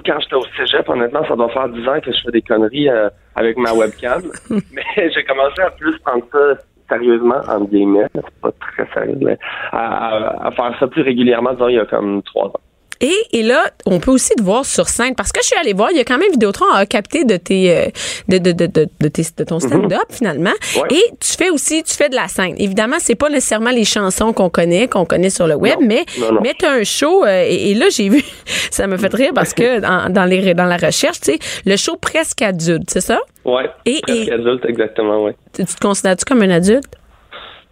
Quand 0.06 0.20
j'étais 0.20 0.34
au 0.36 0.44
cégep, 0.56 0.88
honnêtement, 0.88 1.26
ça 1.26 1.36
doit 1.36 1.50
faire 1.50 1.68
10 1.68 1.88
ans 1.88 2.00
que 2.00 2.12
je 2.12 2.20
fais 2.24 2.30
des 2.30 2.42
conneries 2.42 2.88
euh, 2.88 3.10
avec 3.34 3.58
ma 3.58 3.72
webcam. 3.72 4.22
Mais 4.50 5.10
j'ai 5.10 5.24
commencé 5.24 5.60
à 5.60 5.70
plus 5.70 5.98
prendre 5.98 6.24
ça 6.32 6.62
sérieusement, 6.92 7.40
en 7.48 7.64
guillemets, 7.64 8.06
c'est 8.14 8.40
pas 8.40 8.52
très 8.52 8.86
sérieux, 8.92 9.18
mais 9.20 9.38
à, 9.72 10.50
faire 10.54 10.76
ça 10.78 10.86
plus 10.86 11.02
régulièrement, 11.02 11.52
disons, 11.52 11.68
il 11.68 11.76
y 11.76 11.80
a 11.80 11.86
comme 11.86 12.22
trois 12.22 12.48
ans. 12.48 12.60
Et, 13.02 13.14
et, 13.32 13.42
là, 13.42 13.64
on 13.84 13.98
peut 13.98 14.12
aussi 14.12 14.32
te 14.36 14.42
voir 14.42 14.64
sur 14.64 14.88
scène 14.88 15.16
parce 15.16 15.32
que 15.32 15.40
je 15.42 15.48
suis 15.48 15.56
allée 15.58 15.72
voir, 15.72 15.90
il 15.90 15.96
y 15.96 16.00
a 16.00 16.04
quand 16.04 16.18
même 16.18 16.30
Vidéotron 16.30 16.66
a 16.72 16.86
capté 16.86 17.24
de 17.24 17.36
tes 17.36 17.76
euh, 17.76 17.86
de, 18.28 18.38
de, 18.38 18.52
de, 18.52 18.66
de, 18.66 18.86
de, 19.00 19.08
tes, 19.08 19.24
de 19.36 19.44
ton 19.44 19.56
mhm. 19.56 19.60
stand-up 19.60 20.04
finalement. 20.08 20.52
Et 20.88 21.02
tu 21.20 21.32
fais 21.36 21.50
aussi, 21.50 21.82
tu 21.82 21.94
fais 21.94 22.08
de 22.08 22.14
la 22.14 22.28
scène. 22.28 22.54
Évidemment, 22.58 22.96
c'est 23.00 23.16
pas 23.16 23.28
nécessairement 23.28 23.70
les 23.70 23.84
chansons 23.84 24.32
qu'on 24.32 24.50
connaît, 24.50 24.86
qu'on 24.86 25.04
connaît 25.04 25.30
sur 25.30 25.48
le 25.48 25.56
web, 25.56 25.78
mais 25.80 26.04
mais 26.42 26.54
tu 26.56 26.64
as 26.64 26.72
un 26.72 26.84
show 26.84 27.24
euh, 27.24 27.44
et, 27.46 27.74
là 27.74 27.86
j'ai 27.90 28.08
vu, 28.08 28.22
ça 28.70 28.86
me 28.86 28.96
fait 28.96 29.12
rire 29.12 29.32
parce 29.34 29.52
que 29.52 29.80
dans, 29.80 30.12
dans 30.12 30.24
les 30.24 30.54
dans 30.54 30.66
la 30.66 30.76
recherche, 30.76 31.20
tu 31.20 31.32
sais, 31.32 31.38
le 31.66 31.76
show 31.76 31.96
presque 31.96 32.40
adulte, 32.42 32.88
c'est 32.88 33.00
ça? 33.00 33.20
Ouais. 33.44 33.68
Et, 33.84 34.00
presque 34.00 34.30
adulte, 34.30 34.64
exactement, 34.66 35.24
oui. 35.24 35.32
Tu, 35.52 35.64
tu 35.64 35.74
te 35.74 35.80
considères-tu 35.80 36.24
comme 36.24 36.42
un 36.42 36.50
adulte? 36.50 36.86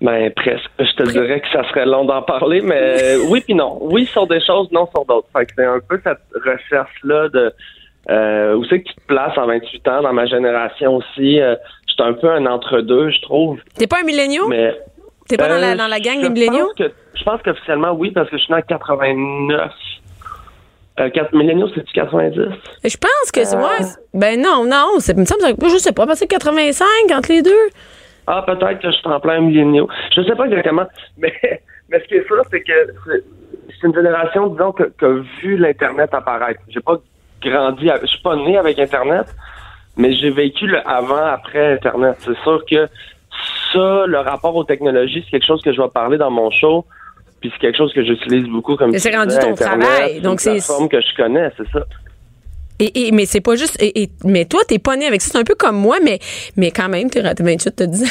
Ben 0.01 0.33
presque. 0.33 0.71
Je 0.79 0.93
te 0.95 1.03
dirais 1.11 1.41
que 1.41 1.49
ça 1.53 1.69
serait 1.69 1.85
long 1.87 2.05
d'en 2.05 2.23
parler, 2.23 2.61
mais 2.63 3.17
oui 3.29 3.43
puis 3.43 3.55
non. 3.55 3.79
Oui 3.83 4.07
sur 4.07 4.27
des 4.27 4.41
choses, 4.41 4.71
non 4.73 4.89
sur 4.95 5.05
d'autres. 5.05 5.29
Fait 5.37 5.47
que 5.47 5.53
c'est 5.57 5.65
un 5.65 5.81
peu 5.81 6.01
cette 6.03 6.19
recherche-là 6.35 7.29
de 7.29 7.53
euh, 8.09 8.55
où 8.55 8.65
c'est 8.65 8.81
que 8.81 8.89
tu 8.89 8.95
te 8.95 9.07
places 9.07 9.37
en 9.37 9.47
28 9.47 9.89
ans 9.89 10.03
dans 10.03 10.13
ma 10.13 10.27
génération 10.27 10.97
aussi. 10.97 11.41
Euh, 11.41 11.55
J'étais 11.87 12.03
un 12.03 12.13
peu 12.15 12.31
un 12.31 12.47
entre-deux, 12.47 13.11
je 13.11 13.21
trouve. 13.23 13.59
T'es 13.77 13.87
pas 13.87 14.01
un 14.01 14.05
milléniaux? 14.05 14.49
Mais 14.49 14.75
T'es 15.29 15.37
pas 15.37 15.49
dans, 15.49 15.59
la, 15.59 15.73
euh, 15.73 15.77
dans 15.77 15.87
la 15.87 16.01
gang 16.01 16.21
des 16.21 16.29
milléniaux? 16.31 16.71
je 16.79 17.25
pense 17.25 17.43
qu'officiellement, 17.43 17.93
oui, 17.93 18.11
parce 18.11 18.31
que 18.31 18.39
je 18.39 18.43
suis 18.43 18.53
né 18.53 18.59
en 18.59 18.63
89. 18.63 19.71
Euh, 21.01 21.09
4 21.09 21.35
milléniaux, 21.35 21.69
c'est-tu 21.75 21.93
90? 21.93 22.37
Je 22.85 22.97
pense 22.97 23.33
que 23.33 23.45
c'est 23.45 23.57
moi. 23.57 23.73
Euh. 23.81 23.85
Ben 24.13 24.41
non, 24.41 24.65
non, 24.65 24.95
me 24.97 25.25
semble, 25.25 25.43
je 25.63 25.79
sais 25.79 25.93
pas, 25.93 26.07
parce 26.07 26.21
que 26.21 26.27
85 26.27 26.87
entre 27.17 27.33
les 27.33 27.43
deux. 27.43 27.69
Ah, 28.33 28.43
peut-être 28.47 28.79
que 28.79 28.91
je 28.93 28.97
suis 28.97 29.09
en 29.09 29.19
plein 29.19 29.41
milléniaux. 29.41 29.89
Je 30.15 30.23
sais 30.23 30.37
pas 30.37 30.47
exactement, 30.47 30.87
mais, 31.19 31.35
mais 31.89 31.99
ce 32.01 32.05
qui 32.05 32.15
est 32.15 32.27
sûr, 32.27 32.41
c'est 32.49 32.61
que 32.61 32.73
c'est 33.07 33.87
une 33.87 33.95
génération, 33.95 34.47
disons, 34.47 34.73
qui 34.73 35.05
a 35.05 35.09
vu 35.43 35.57
l'Internet 35.57 36.15
apparaître. 36.15 36.61
J'ai 36.69 36.79
pas 36.79 36.99
grandi, 37.43 37.91
je 38.03 38.07
suis 38.07 38.23
pas 38.23 38.37
né 38.37 38.57
avec 38.57 38.79
Internet, 38.79 39.27
mais 39.97 40.13
j'ai 40.13 40.31
vécu 40.31 40.69
le 40.69 40.79
avant-après 40.89 41.73
Internet. 41.73 42.19
C'est 42.21 42.39
sûr 42.45 42.63
que 42.71 42.87
ça, 43.73 44.05
le 44.07 44.19
rapport 44.19 44.55
aux 44.55 44.65
technologies, 44.65 45.23
c'est 45.25 45.33
quelque 45.33 45.47
chose 45.47 45.63
que 45.63 45.73
je 45.73 45.83
vais 45.83 45.89
parler 45.89 46.17
dans 46.17 46.31
mon 46.31 46.53
show. 46.53 46.87
Puis 47.41 47.51
c'est 47.53 47.61
quelque 47.61 47.79
chose 47.79 47.93
que 47.93 48.05
j'utilise 48.05 48.47
beaucoup 48.47 48.77
comme 48.77 48.97
C'est 48.97 49.17
rendu 49.17 49.35
ton 49.41 49.55
travail. 49.55 50.21
Donc 50.21 50.41
c'est 50.41 50.55
une 50.55 50.61
forme 50.61 50.89
que 50.89 51.01
je 51.01 51.17
connais, 51.17 51.51
c'est 51.57 51.69
ça. 51.71 51.85
Et, 52.81 53.07
et 53.07 53.13
mais 53.13 53.27
c'est 53.27 53.41
pas 53.41 53.55
juste. 53.57 53.77
Et, 53.81 54.03
et- 54.03 54.11
mais 54.25 54.45
toi, 54.47 54.61
t'es 54.67 54.79
pas 54.79 54.97
né 54.97 55.07
avec 55.07 55.21
ça. 55.23 55.29
C'est 55.33 55.39
un 55.39 55.45
peu 55.45 55.55
comme 55.55 55.77
moi, 55.77 55.99
mais 56.03 56.19
mais 56.57 56.71
quand 56.71 56.89
même, 56.89 57.09
t'es 57.11 57.23
t'es 57.35 57.43
28, 57.43 57.77
t'as 57.77 57.87
10 57.87 58.03
ans, 58.05 58.07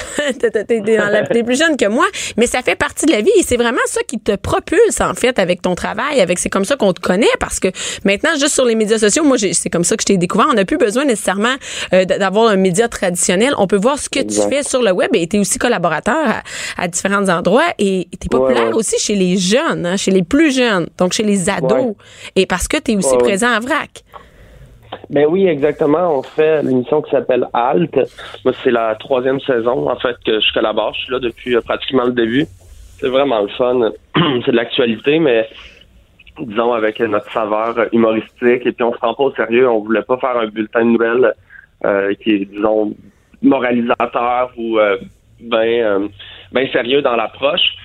t'es- 1.31 1.43
plus 1.43 1.57
jeune 1.57 1.75
que 1.77 1.88
moi. 1.88 2.05
Mais 2.38 2.47
ça 2.47 2.61
fait 2.61 2.75
partie 2.75 3.05
de 3.05 3.11
la 3.11 3.21
vie 3.21 3.31
et 3.38 3.43
c'est 3.43 3.57
vraiment 3.57 3.79
ça 3.88 4.01
qui 4.07 4.19
te 4.19 4.35
propulse 4.35 5.01
en 5.01 5.13
fait 5.13 5.39
avec 5.39 5.61
ton 5.61 5.75
travail, 5.75 6.21
avec 6.21 6.39
c'est 6.39 6.49
comme 6.49 6.65
ça 6.65 6.75
qu'on 6.75 6.93
te 6.93 6.99
connaît 7.01 7.27
parce 7.39 7.59
que 7.59 7.67
maintenant 8.05 8.31
juste 8.39 8.53
sur 8.53 8.65
les 8.65 8.75
médias 8.75 8.97
sociaux, 8.99 9.23
moi 9.23 9.38
c'est 9.38 9.69
comme 9.69 9.83
ça 9.83 9.95
que 9.97 10.03
je 10.03 10.07
t'ai 10.07 10.17
découvert. 10.17 10.47
On 10.49 10.53
n'a 10.53 10.65
plus 10.65 10.77
besoin 10.77 11.05
nécessairement 11.05 11.55
euh, 11.93 12.05
d'avoir 12.05 12.49
un 12.49 12.55
média 12.55 12.88
traditionnel. 12.88 13.53
On 13.57 13.67
peut 13.67 13.77
voir 13.77 13.97
ce 13.99 14.09
que 14.09 14.19
Exact. 14.19 14.49
tu 14.49 14.55
fais 14.55 14.63
sur 14.63 14.81
le 14.81 14.91
web 14.91 15.09
et 15.15 15.27
t'es 15.27 15.39
aussi 15.39 15.57
collaborateur 15.57 16.15
à, 16.27 16.43
à 16.83 16.88
différents 16.88 17.27
endroits 17.29 17.73
et 17.79 18.07
t'es 18.19 18.27
populaire 18.29 18.63
Ouais, 18.63 18.67
ouais. 18.69 18.73
aussi 18.73 18.97
chez 18.99 19.15
les 19.15 19.38
jeunes, 19.38 19.85
hein, 19.85 19.97
chez 19.97 20.11
les 20.11 20.23
plus 20.23 20.53
jeunes, 20.53 20.88
donc 20.97 21.13
chez 21.13 21.23
les 21.23 21.49
ados. 21.49 21.71
Ouais. 21.71 21.93
Et 22.35 22.45
parce 22.45 22.67
que 22.67 22.77
t'es 22.77 22.95
aussi 22.95 23.17
présent 23.17 23.47
à 23.51 23.59
VRAC. 23.59 24.03
Ben 25.10 25.25
oui, 25.27 25.48
exactement. 25.48 26.20
On 26.20 26.24
fait 26.24 26.62
l'émission 26.63 27.01
qui 27.01 27.12
s'appelle 27.12 27.48
Alt. 27.53 27.96
Moi, 28.46 28.53
c'est 28.63 28.72
la 28.72 28.96
troisième 28.96 29.39
saison, 29.41 29.89
en 29.89 29.96
fait, 29.98 30.15
que 30.25 30.39
je 30.39 30.53
collabore. 30.53 30.94
Je 30.94 31.01
suis 31.01 31.12
là 31.12 31.20
depuis 31.20 31.56
euh, 31.56 31.62
pratiquement 31.62 32.06
le 32.06 32.13
début. 32.13 32.46
C'est 33.00 33.10
vraiment 33.10 33.41
le 33.41 33.48
fun. 33.50 33.91
c'est 34.46 34.51
de 34.51 34.56
l'actualité, 34.56 35.20
mais 35.20 35.48
disons 36.39 36.74
avec 36.74 37.00
notre 37.00 37.32
saveur 37.32 37.75
humoristique. 37.91 38.65
Et 38.65 38.72
puis, 38.72 38.84
on 38.84 38.94
se 38.94 38.98
prend 38.98 39.13
pas 39.13 39.24
au 39.24 39.34
sérieux. 39.34 39.70
On 39.70 39.79
voulait 39.79 40.03
pas 40.03 40.18
faire 40.18 40.38
un 40.38 40.48
bulletin 40.48 40.86
de 40.86 40.91
nouvelles 40.91 41.34
euh, 41.86 42.13
qui 42.15 42.32
est, 42.32 42.46
disons, 42.46 42.94
moralisateur 43.41 44.51
ou 44.58 44.79
euh, 44.79 44.98
ben, 45.39 45.82
euh, 45.82 46.08
ben 46.51 46.68
sérieux 46.72 47.01
dans 47.01 47.15
l'approche. 47.15 47.75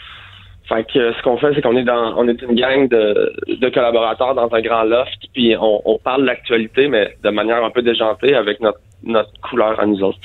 Fait 0.69 0.85
que 0.85 1.13
ce 1.13 1.23
qu'on 1.23 1.37
fait, 1.37 1.53
c'est 1.55 1.63
qu'on 1.63 1.77
est 1.77 1.85
dans, 1.85 2.17
on 2.17 2.27
est 2.27 2.41
une 2.41 2.55
gang 2.55 2.89
de, 2.89 3.33
de 3.49 3.69
collaborateurs 3.69 4.35
dans 4.35 4.53
un 4.53 4.61
grand 4.63 4.85
loft, 4.85 5.24
puis 5.35 5.55
on, 5.61 5.83
on 5.85 5.99
parle 5.99 6.23
de 6.23 6.27
l'actualité, 6.27 6.89
mais 6.89 7.17
de 7.23 7.31
manière 7.31 7.63
un 7.65 7.71
peu 7.71 7.83
déjantée 7.83 8.35
avec 8.35 8.61
notre, 8.61 8.79
notre 9.05 9.31
couleur 9.49 9.79
à 9.79 9.85
nous 9.87 10.03
autres. 10.03 10.19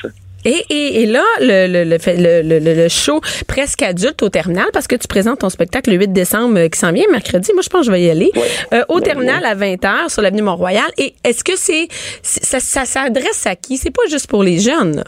Et, 0.45 0.55
et, 0.69 1.01
et 1.01 1.05
là, 1.05 1.23
le, 1.41 1.67
le, 1.67 1.83
le, 1.89 1.97
fait- 1.97 2.15
le, 2.17 2.87
show 2.87 3.19
presque 3.45 3.81
adulte 3.81 4.23
au 4.23 4.29
terminal, 4.29 4.67
parce 4.71 4.87
que 4.87 4.95
tu 4.95 5.05
présentes 5.09 5.39
ton 5.39 5.49
spectacle 5.49 5.89
le 5.89 5.97
8 5.97 6.13
décembre 6.13 6.57
euh, 6.59 6.67
qui 6.69 6.79
s'en 6.79 6.93
vient, 6.93 7.03
mercredi. 7.11 7.51
Moi, 7.53 7.61
je 7.61 7.67
pense 7.67 7.81
que 7.81 7.87
je 7.87 7.91
vais 7.91 8.03
y 8.03 8.09
aller. 8.09 8.31
Ouais. 8.35 8.77
Euh, 8.77 8.83
au 8.87 8.95
Ouais, 8.95 9.01
terminal 9.01 9.43
à 9.43 9.53
20h 9.53 10.07
sur 10.09 10.21
l'avenue 10.21 10.41
Mont-Royal. 10.43 10.85
Et 10.97 11.13
est-ce 11.25 11.43
que 11.43 11.57
c'est, 11.57 11.87
ça, 12.21 12.61
ça 12.61 12.85
s'adresse 12.85 13.45
à 13.47 13.55
qui? 13.57 13.75
C'est 13.75 13.93
pas 13.93 14.03
juste 14.09 14.29
pour 14.29 14.41
les 14.43 14.59
jeunes. 14.59 15.03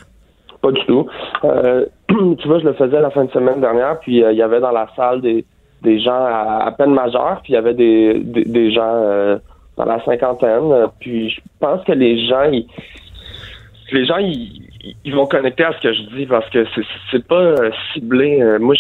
Pas 0.61 0.71
du 0.73 0.85
tout. 0.85 1.07
Euh, 1.45 1.85
tu 2.09 2.47
vois, 2.49 2.59
je 2.59 2.65
le 2.65 2.73
faisais 2.73 2.99
la 2.99 3.09
fin 3.11 3.23
de 3.23 3.31
semaine 3.31 3.61
dernière, 3.61 3.99
puis 4.01 4.21
euh, 4.23 4.33
il 4.33 4.37
y 4.37 4.41
avait 4.41 4.59
dans 4.59 4.71
la 4.71 4.87
salle 4.97 5.21
des, 5.21 5.45
des 5.81 6.01
gens 6.01 6.25
à, 6.25 6.65
à 6.67 6.71
peine 6.73 6.93
majeurs, 6.93 7.39
puis 7.41 7.53
il 7.53 7.55
y 7.55 7.57
avait 7.57 7.73
des, 7.73 8.15
des, 8.19 8.43
des 8.43 8.73
gens 8.73 9.39
dans 9.85 9.91
la 9.91 10.03
cinquantaine. 10.03 10.71
Euh, 10.71 10.87
Puis 10.99 11.29
je 11.29 11.41
pense 11.59 11.83
que 11.85 11.91
les 11.91 12.27
gens, 12.27 12.43
ils, 12.43 12.67
les 13.91 14.05
gens, 14.05 14.17
ils, 14.17 15.13
vont 15.13 15.25
connecter 15.25 15.63
à 15.63 15.73
ce 15.73 15.79
que 15.79 15.93
je 15.93 16.01
dis 16.15 16.25
parce 16.25 16.49
que 16.49 16.65
c'est, 17.11 17.27
pas 17.27 17.41
euh, 17.41 17.71
ciblé. 17.93 18.41
Euh, 18.41 18.59
moi, 18.59 18.75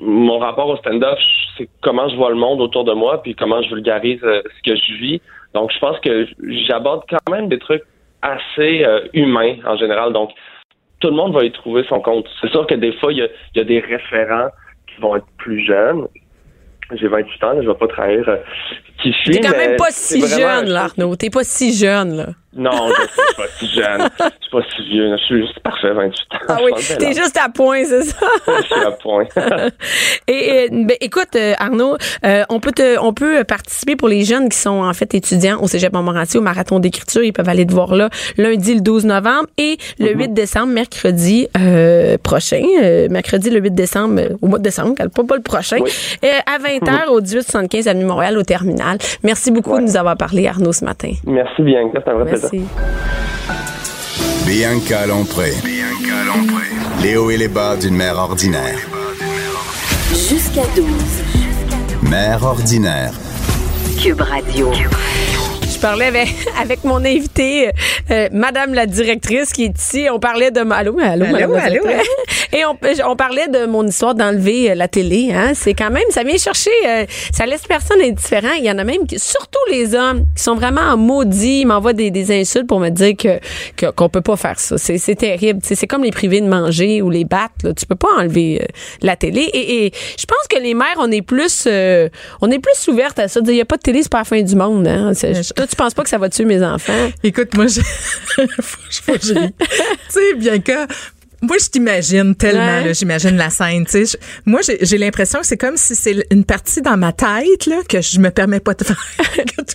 mon 0.00 0.38
rapport 0.38 0.68
au 0.68 0.76
stand-up, 0.76 1.18
c'est 1.56 1.68
comment 1.82 2.08
je 2.08 2.16
vois 2.16 2.30
le 2.30 2.36
monde 2.36 2.60
autour 2.60 2.84
de 2.84 2.92
moi, 2.92 3.22
puis 3.22 3.34
comment 3.34 3.62
je 3.62 3.74
vulgarise 3.74 4.20
ce 4.20 4.62
que 4.70 4.76
je 4.76 4.94
vis. 4.94 5.20
Donc, 5.54 5.72
je 5.72 5.78
pense 5.78 5.98
que 6.00 6.26
j'aborde 6.68 7.02
quand 7.08 7.32
même 7.32 7.48
des 7.48 7.58
trucs 7.58 7.82
assez 8.20 8.84
humains 9.14 9.56
en 9.66 9.76
général. 9.76 10.12
Donc, 10.12 10.32
tout 11.00 11.08
le 11.08 11.14
monde 11.14 11.32
va 11.32 11.44
y 11.44 11.50
trouver 11.50 11.82
son 11.88 12.00
compte. 12.00 12.26
C'est 12.42 12.50
sûr 12.50 12.66
que 12.66 12.74
des 12.74 12.92
fois, 12.92 13.10
il 13.12 13.26
y 13.54 13.60
a 13.60 13.64
des 13.64 13.80
référents 13.80 14.48
qui 14.86 15.00
vont 15.00 15.16
être 15.16 15.26
plus 15.38 15.64
jeunes. 15.64 16.06
J'ai 16.94 17.08
28 17.08 17.44
ans, 17.44 17.52
là, 17.54 17.62
je 17.62 17.68
vais 17.68 17.74
pas 17.74 17.88
trahir 17.88 18.28
euh, 18.28 18.36
qui 19.02 19.12
je 19.12 19.16
suis. 19.18 19.30
T'es 19.32 19.40
quand 19.40 19.56
mais 19.56 19.68
même 19.68 19.76
pas 19.76 19.90
si 19.90 20.20
jeune, 20.26 20.68
là, 20.68 20.84
Arnaud. 20.84 21.16
T'es 21.16 21.30
pas 21.30 21.42
si 21.44 21.74
jeune, 21.74 22.16
là. 22.16 22.26
Non, 22.56 22.88
je 22.88 23.02
suis 23.02 23.36
pas 23.36 23.48
si 23.58 23.68
jeune. 23.68 24.08
Je 24.18 24.24
suis 24.40 24.50
pas 24.50 24.62
si 24.74 24.88
vieux. 24.90 25.16
Je 25.16 25.24
suis 25.24 25.40
juste 25.46 25.60
parfait, 25.60 25.92
28 25.92 26.10
ans. 26.10 26.38
Ah 26.48 26.56
oui, 26.64 26.72
t'es 26.98 27.12
juste 27.12 27.38
à 27.42 27.48
point, 27.48 27.84
c'est 27.84 28.02
ça? 28.02 28.26
Je 28.46 28.62
suis 28.62 28.74
à 28.86 28.90
point. 28.92 29.24
Et, 30.28 30.64
et, 30.64 30.68
ben, 30.70 30.96
écoute, 31.00 31.36
euh, 31.36 31.52
Arnaud, 31.58 31.96
euh, 32.24 32.42
on 32.48 32.58
peut 32.58 32.72
te, 32.72 32.98
on 32.98 33.12
peut 33.12 33.44
participer 33.44 33.94
pour 33.94 34.08
les 34.08 34.24
jeunes 34.24 34.48
qui 34.48 34.58
sont 34.58 34.82
en 34.82 34.92
fait 34.92 35.14
étudiants 35.14 35.60
au 35.62 35.68
Cégep 35.68 35.92
Montmorency 35.92 36.38
au 36.38 36.40
marathon 36.40 36.80
d'écriture. 36.80 37.22
Ils 37.22 37.32
peuvent 37.32 37.48
aller 37.48 37.64
te 37.66 37.72
voir 37.72 37.94
là 37.94 38.08
lundi 38.36 38.74
le 38.74 38.80
12 38.80 39.04
novembre 39.06 39.46
et 39.58 39.76
le 40.00 40.12
8 40.14 40.32
décembre, 40.34 40.68
mercredi 40.72 41.48
euh, 41.58 42.16
prochain, 42.18 42.62
euh, 42.82 43.08
mercredi 43.08 43.50
le 43.50 43.60
8 43.60 43.70
décembre 43.74 44.20
euh, 44.20 44.28
au 44.42 44.48
mois 44.48 44.58
de 44.58 44.64
décembre, 44.64 44.94
pas, 44.96 45.24
pas 45.24 45.36
le 45.36 45.42
prochain, 45.42 45.78
Oui. 45.80 45.90
euh, 46.24 46.28
à 46.46 46.58
20h 46.58 47.08
au 47.08 47.20
1875 47.20 47.86
avenue 47.88 48.04
Montréal 48.04 48.36
au 48.38 48.42
terminal. 48.42 48.98
Merci 49.22 49.50
beaucoup 49.52 49.74
Ouais. 49.74 49.80
de 49.80 49.84
nous 49.84 49.96
avoir 49.96 50.16
parlé, 50.16 50.46
Arnaud, 50.48 50.72
ce 50.72 50.84
matin. 50.84 51.12
Merci 51.26 51.62
bien. 51.62 51.88
C'est 51.94 52.08
un 52.10 52.14
vrai 52.14 52.24
plaisir. 52.30 52.45
Merci. 52.52 52.68
Bianca 54.46 55.06
Lompré. 55.06 55.52
Les 57.02 57.16
hauts 57.16 57.30
et 57.30 57.36
les 57.36 57.48
bas 57.48 57.76
d'une 57.76 57.94
mère 57.94 58.16
ordinaire. 58.18 58.78
Jusqu'à 60.12 60.64
12. 60.76 60.86
Mère 62.02 62.42
ordinaire. 62.44 63.12
Cube 64.00 64.20
Radio. 64.20 64.70
Je 65.76 65.80
parlais 65.82 66.06
avec, 66.06 66.28
avec 66.62 66.84
mon 66.84 67.04
invité, 67.04 67.70
euh, 68.10 68.28
Madame 68.32 68.72
la 68.72 68.86
directrice 68.86 69.52
qui 69.52 69.64
est 69.64 69.78
ici. 69.78 70.06
On 70.10 70.18
parlait 70.18 70.50
de... 70.50 70.60
Allô, 70.60 70.98
allô, 70.98 71.26
Allô, 71.26 71.54
allô. 71.54 71.82
Et 72.54 72.64
on, 72.64 72.78
on 73.10 73.14
parlait 73.14 73.48
de 73.48 73.66
mon 73.66 73.86
histoire 73.86 74.14
d'enlever 74.14 74.70
euh, 74.70 74.74
la 74.74 74.88
télé. 74.88 75.32
Hein. 75.34 75.52
C'est 75.54 75.74
quand 75.74 75.90
même... 75.90 76.04
Ça 76.08 76.22
vient 76.22 76.38
chercher... 76.38 76.70
euh, 76.86 77.04
ça 77.30 77.44
laisse 77.44 77.66
personne 77.68 78.00
indifférent. 78.00 78.54
Il 78.58 78.64
y 78.64 78.70
en 78.70 78.78
a 78.78 78.84
même, 78.84 79.06
qui, 79.06 79.18
surtout 79.18 79.58
les 79.70 79.94
hommes, 79.94 80.24
qui 80.34 80.42
sont 80.42 80.54
vraiment 80.54 80.80
en 80.80 80.96
maudit. 80.96 81.60
Ils 81.60 81.66
m'envoient 81.66 81.92
des, 81.92 82.10
des 82.10 82.32
insultes 82.40 82.66
pour 82.66 82.80
me 82.80 82.88
dire 82.88 83.14
que 83.14 83.38
qu'on 83.90 84.08
peut 84.08 84.22
pas 84.22 84.36
faire 84.36 84.58
ça. 84.58 84.78
C'est 84.78 85.14
terrible. 85.14 85.60
C'est 85.62 85.86
comme 85.86 86.04
les 86.04 86.10
privés 86.10 86.40
de 86.40 86.48
manger 86.48 87.02
ou 87.02 87.10
les 87.10 87.26
battre. 87.26 87.52
Là. 87.64 87.74
Tu 87.74 87.84
peux 87.84 87.96
pas 87.96 88.08
enlever 88.18 88.62
euh, 88.62 88.66
la 89.02 89.16
télé. 89.16 89.42
Et, 89.52 89.84
et 89.86 89.92
je 90.18 90.24
pense 90.24 90.48
que 90.48 90.58
les 90.58 90.72
mères, 90.72 90.96
on 90.96 91.10
est 91.10 91.20
plus... 91.20 91.64
euh, 91.66 92.08
on 92.40 92.50
est 92.50 92.60
plus 92.60 92.88
ouvertes 92.88 93.18
à 93.18 93.28
ça. 93.28 93.40
Il 93.46 93.54
y 93.54 93.60
a 93.60 93.66
pas 93.66 93.76
de 93.76 93.82
télé, 93.82 94.02
c'est 94.02 94.10
pas 94.10 94.18
la 94.18 94.24
fin 94.24 94.40
du 94.40 94.56
monde. 94.56 94.88
Hein. 94.88 95.12
Tu 95.68 95.76
penses 95.76 95.94
pas 95.94 96.02
que 96.02 96.08
ça 96.08 96.18
va 96.18 96.28
tuer 96.28 96.44
mes 96.44 96.62
enfants? 96.62 97.10
Écoute, 97.22 97.54
moi, 97.54 97.66
je... 97.66 97.80
tu 98.40 99.34
sais, 100.08 100.34
bien 100.36 100.60
que... 100.60 100.72
Moi, 101.42 101.56
je 101.62 101.66
t'imagine 101.68 102.34
tellement, 102.34 102.82
Ouais. 102.82 102.94
j'imagine 102.94 103.36
la 103.36 103.50
scène. 103.50 103.84
Je- 103.92 104.16
Moi, 104.46 104.60
j'ai 104.80 104.96
l'impression 104.98 105.40
que 105.40 105.46
c'est 105.46 105.58
comme 105.58 105.76
si 105.76 105.94
c'est 105.94 106.26
une 106.30 106.44
partie 106.44 106.80
dans 106.80 106.96
ma 106.96 107.12
tête, 107.12 107.66
là, 107.66 107.82
que 107.86 108.00
je 108.00 108.18
me 108.20 108.30
permets 108.30 108.58
pas 108.58 108.72
de 108.72 108.84
faire. 108.84 108.96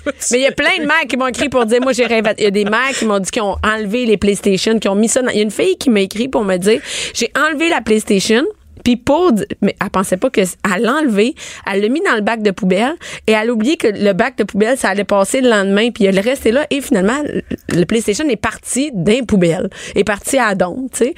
Toi, 0.03 0.12
Mais 0.31 0.39
il 0.39 0.41
y 0.41 0.48
a 0.48 0.51
plein 0.51 0.77
de 0.79 0.86
mères 0.88 1.05
qui 1.07 1.17
m'ont 1.17 1.27
écrit 1.27 1.50
pour 1.50 1.65
dire, 1.67 1.79
moi, 1.79 1.93
j'ai 1.93 2.07
rêvé. 2.07 2.31
Il 2.39 2.43
y 2.45 2.48
a 2.48 2.51
des 2.51 2.65
mères 2.65 2.89
qui 2.98 3.05
m'ont 3.05 3.19
dit 3.19 3.29
qu'ils 3.29 3.43
ont 3.43 3.57
enlevé 3.63 4.07
les 4.07 4.17
PlayStation, 4.17 4.79
qui 4.79 4.88
ont 4.89 4.95
mis 4.95 5.07
ça 5.07 5.21
dans. 5.21 5.29
Il 5.29 5.38
y 5.38 5.39
a 5.39 5.43
une 5.43 5.51
fille 5.51 5.77
qui 5.77 5.91
m'a 5.91 6.01
écrit 6.01 6.27
pour 6.27 6.43
me 6.43 6.57
dire, 6.57 6.81
j'ai 7.13 7.31
enlevé 7.38 7.69
la 7.69 7.81
PlayStation. 7.81 8.43
Puis 8.83 8.97
pour, 8.97 9.31
mais 9.61 9.75
elle 9.81 9.89
pensait 9.89 10.17
pas 10.17 10.29
que 10.29 10.41
elle 10.41 10.81
l'a 10.81 11.01
elle 11.71 11.81
l'a 11.81 11.89
mis 11.89 12.01
dans 12.01 12.15
le 12.15 12.21
bac 12.21 12.41
de 12.41 12.51
poubelle 12.51 12.95
et 13.27 13.31
elle 13.33 13.50
a 13.50 13.53
oublié 13.53 13.77
que 13.77 13.88
le 13.88 14.13
bac 14.13 14.38
de 14.38 14.43
poubelle 14.43 14.77
ça 14.77 14.89
allait 14.89 15.03
passer 15.03 15.41
le 15.41 15.50
lendemain 15.50 15.91
puis 15.91 16.05
elle 16.05 16.17
est 16.17 16.21
resté 16.21 16.51
là 16.51 16.65
et 16.69 16.81
finalement 16.81 17.21
le- 17.69 17.85
PlayStation 17.85 18.27
est 18.29 18.35
parti 18.35 18.91
d'un 18.93 19.23
poubelle, 19.23 19.69
est 19.95 20.03
parti 20.03 20.38
à 20.38 20.55
don, 20.55 20.88
tu 20.91 21.05
sais. 21.05 21.13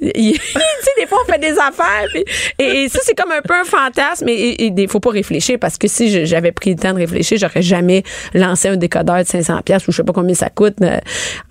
tu 0.14 0.32
sais, 0.34 0.90
des 0.98 1.06
fois, 1.06 1.18
on 1.26 1.32
fait 1.32 1.38
des 1.38 1.52
affaires. 1.58 2.06
puis- 2.12 2.24
et, 2.58 2.84
et 2.84 2.88
ça, 2.88 3.00
c'est 3.02 3.14
comme 3.14 3.30
un 3.32 3.42
peu 3.42 3.54
un 3.54 3.64
fantasme. 3.64 4.28
Et 4.28 4.64
il 4.74 4.88
faut 4.88 5.00
pas 5.00 5.10
réfléchir 5.10 5.58
parce 5.60 5.76
que 5.78 5.88
si 5.88 6.24
j'avais 6.26 6.52
pris 6.52 6.70
le 6.70 6.76
temps 6.78 6.92
de 6.92 6.98
réfléchir, 6.98 7.36
j'aurais 7.38 7.62
jamais 7.62 8.02
lancé 8.34 8.68
un 8.68 8.76
décodeur 8.76 9.18
de 9.18 9.24
500 9.28 9.60
pièces 9.62 9.86
ou 9.88 9.92
je 9.92 9.98
sais 9.98 10.04
pas 10.04 10.12
combien 10.12 10.34
ça 10.34 10.48
coûte 10.48 10.76
euh, 10.82 10.98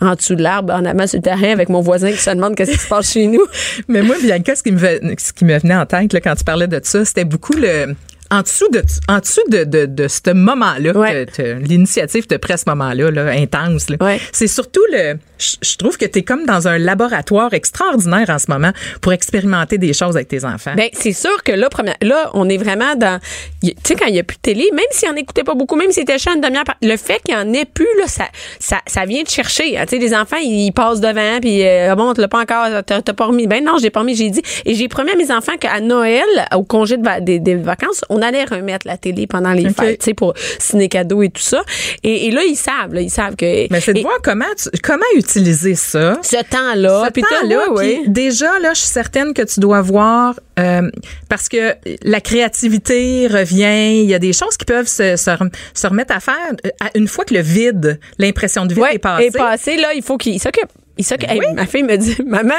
en 0.02 0.16
dessous 0.16 0.36
de 0.36 0.42
l'arbre, 0.44 0.74
en 0.74 0.84
amont 0.86 1.06
sur 1.08 1.18
le 1.20 1.24
terrain 1.24 1.52
avec 1.52 1.70
mon 1.70 1.82
voisin 1.82 2.12
qui 2.12 2.18
se 2.18 2.30
demande 2.32 2.56
qu'est-ce 2.56 2.72
qui 2.72 2.78
se 2.78 2.88
passe 2.88 3.12
chez 3.14 3.28
nous. 3.28 3.46
Mais 3.88 4.02
moi, 4.02 4.16
Bianca, 4.22 4.56
ce 4.56 4.64
qui 4.64 4.72
me, 4.72 4.80
ce 5.18 5.34
qui 5.34 5.46
me 5.46 5.58
venait 5.60 5.76
en 5.76 5.86
tête 5.86 6.12
là, 6.14 6.22
quand 6.22 6.36
tu 6.36 6.44
parlais 6.44 6.68
de 6.68 6.80
ça, 6.84 7.06
c'était 7.06 7.26
beaucoup 7.26 7.54
le. 7.54 7.94
En 8.32 8.42
dessous 8.44 8.68
de, 8.72 8.84
en 9.08 9.18
dessous 9.20 9.42
de, 9.50 9.64
de, 9.64 9.86
de 9.88 10.08
ce 10.08 10.32
moment-là, 10.32 10.92
Ouais. 10.96 11.26
l'initiative 11.62 12.28
te 12.28 12.36
prend 12.36 12.58
ce 12.58 12.66
moment-là, 12.68 13.10
là, 13.10 13.26
intense. 13.32 13.88
Ouais. 14.00 14.20
c'est 14.32 14.46
surtout 14.48 14.84
le. 14.92 15.16
Je 15.40 15.56
je 15.62 15.76
trouve 15.78 15.98
que 15.98 16.06
tu 16.06 16.20
es 16.20 16.24
comme 16.24 16.46
dans 16.46 16.68
un 16.68 16.78
laboratoire 16.78 17.54
extraordinaire 17.54 18.30
en 18.30 18.40
ce 18.40 18.46
moment 18.50 18.72
pour 19.02 19.14
expérimenter 19.14 19.78
des 19.78 19.94
choses 19.94 20.16
avec 20.16 20.28
tes 20.28 20.44
enfants. 20.46 20.74
Ben, 20.76 20.90
c'est 20.94 21.14
sûr 21.14 21.44
que 21.44 21.52
là, 21.54 21.70
première, 21.70 21.96
là, 22.02 22.30
on 22.34 22.50
est 22.50 22.58
vraiment 22.58 22.96
dans, 22.96 23.20
tu 23.64 23.72
sais, 23.84 23.96
quand 23.96 24.08
il 24.08 24.16
y 24.16 24.20
a 24.20 24.24
plus 24.24 24.36
de 24.38 24.42
télé, 24.42 24.70
même 24.74 24.86
s'il 24.92 25.10
en 25.10 25.16
écoutait 25.16 25.44
pas 25.44 25.54
beaucoup, 25.56 25.76
même 25.76 25.92
s'il 25.92 26.04
était 26.04 26.18
chaud 26.20 26.32
une 26.36 26.42
demi-heure, 26.42 26.64
le 26.82 26.98
fait 26.98 27.20
qu'il 27.24 27.34
y 27.34 27.38
en 27.38 27.54
ait 27.54 27.66
plus, 27.66 27.88
là, 28.00 28.08
ça, 28.08 28.26
ça, 28.60 28.78
ça 28.86 29.06
vient 29.06 29.24
de 29.24 29.30
chercher. 29.30 29.78
hein. 29.78 29.86
Tu 29.88 29.96
sais, 29.96 30.02
les 30.02 30.14
enfants, 30.14 30.38
ils, 30.42 30.72
passent 30.74 31.00
devant, 31.02 31.40
puis 31.40 31.66
euh, 31.66 31.92
Ah 31.92 31.96
bon, 31.96 32.14
tu 32.14 32.22
l'as 32.22 32.28
pas 32.28 32.42
encore, 32.42 32.68
t'as 32.86 33.02
pas 33.02 33.26
remis. 33.26 33.48
Ben 33.48 33.64
non, 33.64 33.78
j'ai 33.82 33.90
pas 33.90 34.02
remis, 34.02 34.16
j'ai 34.16 34.30
dit. 34.30 34.42
Et 34.66 34.76
j'ai 34.76 34.88
promis 34.90 35.12
à 35.12 35.16
mes 35.16 35.32
enfants 35.32 35.56
qu'à 35.60 35.80
Noël, 35.80 36.24
au 36.56 36.64
congé 36.64 36.98
de 36.98 37.04
va- 37.04 37.22
des, 37.22 37.40
des 37.40 37.56
vacances, 37.56 38.04
on 38.10 38.22
allait 38.22 38.44
remettre 38.44 38.86
la 38.88 38.98
télé 38.98 39.26
pendant 39.28 39.52
les 39.54 39.70
fêtes, 39.70 40.00
tu 40.00 40.06
sais, 40.06 40.14
pour 40.14 40.34
ciné 40.60 40.90
cadeau 40.90 41.22
et 41.24 41.30
tout 41.30 41.42
ça. 41.42 41.64
Et, 42.04 42.28
et 42.28 42.32
là, 42.32 42.42
ils 42.44 42.56
savent, 42.58 42.94
là, 42.94 43.02
ils 43.02 43.10
savent 43.10 43.36
que. 43.38 43.72
Mais 43.72 43.80
c'est 43.80 43.94
de 43.94 44.00
et- 44.00 44.02
voir 44.02 44.18
comment 44.24 44.46
tu- 44.62 44.70
comment 44.84 45.00
utiliser 45.16 45.29
utiliser 45.30 45.76
ça. 45.76 46.18
Ce 46.24 46.36
temps-là. 46.44 47.04
Ce 47.08 47.12
puis 47.12 47.22
t'as- 47.22 47.42
temps-là, 47.42 47.70
ouais, 47.72 47.76
puis 47.94 48.00
ouais. 48.02 48.08
déjà 48.08 48.58
là, 48.60 48.74
je 48.74 48.80
suis 48.80 48.90
certaine 48.90 49.34
que 49.34 49.42
tu 49.44 49.60
dois 49.60 49.82
voir 49.82 50.40
euh, 50.60 50.90
parce 51.30 51.48
que 51.50 51.76
la 52.04 52.20
créativité 52.22 53.28
revient. 53.28 54.02
Il 54.04 54.10
y 54.10 54.14
a 54.14 54.20
des 54.20 54.34
choses 54.34 54.58
qui 54.58 54.66
peuvent 54.66 54.88
se, 54.88 55.16
se, 55.16 55.30
rem- 55.30 55.52
se 55.74 55.88
remettre 55.88 56.16
à 56.16 56.20
faire 56.20 56.36
euh, 56.66 56.70
à- 56.82 56.90
une 56.98 57.08
fois 57.08 57.26
que 57.26 57.34
le 57.34 57.42
vide, 57.42 58.00
l'impression 58.18 58.66
de 58.66 58.74
vide 58.74 58.84
Ouais, 58.84 58.96
est 58.96 59.00
passée. 59.00 59.26
est 59.26 59.38
passé, 59.38 59.78
là, 59.78 59.94
il 59.94 60.02
faut 60.04 60.18
qu'il 60.18 60.40
s'occupe. 60.42 60.70
Il 61.00 61.06
s'occupe. 61.06 61.30
Ben 61.30 61.42
Hey, 61.42 61.54
Ma 61.54 61.66
fille 61.66 61.84
me 61.84 61.96
dit, 61.96 62.18
maman, 62.26 62.54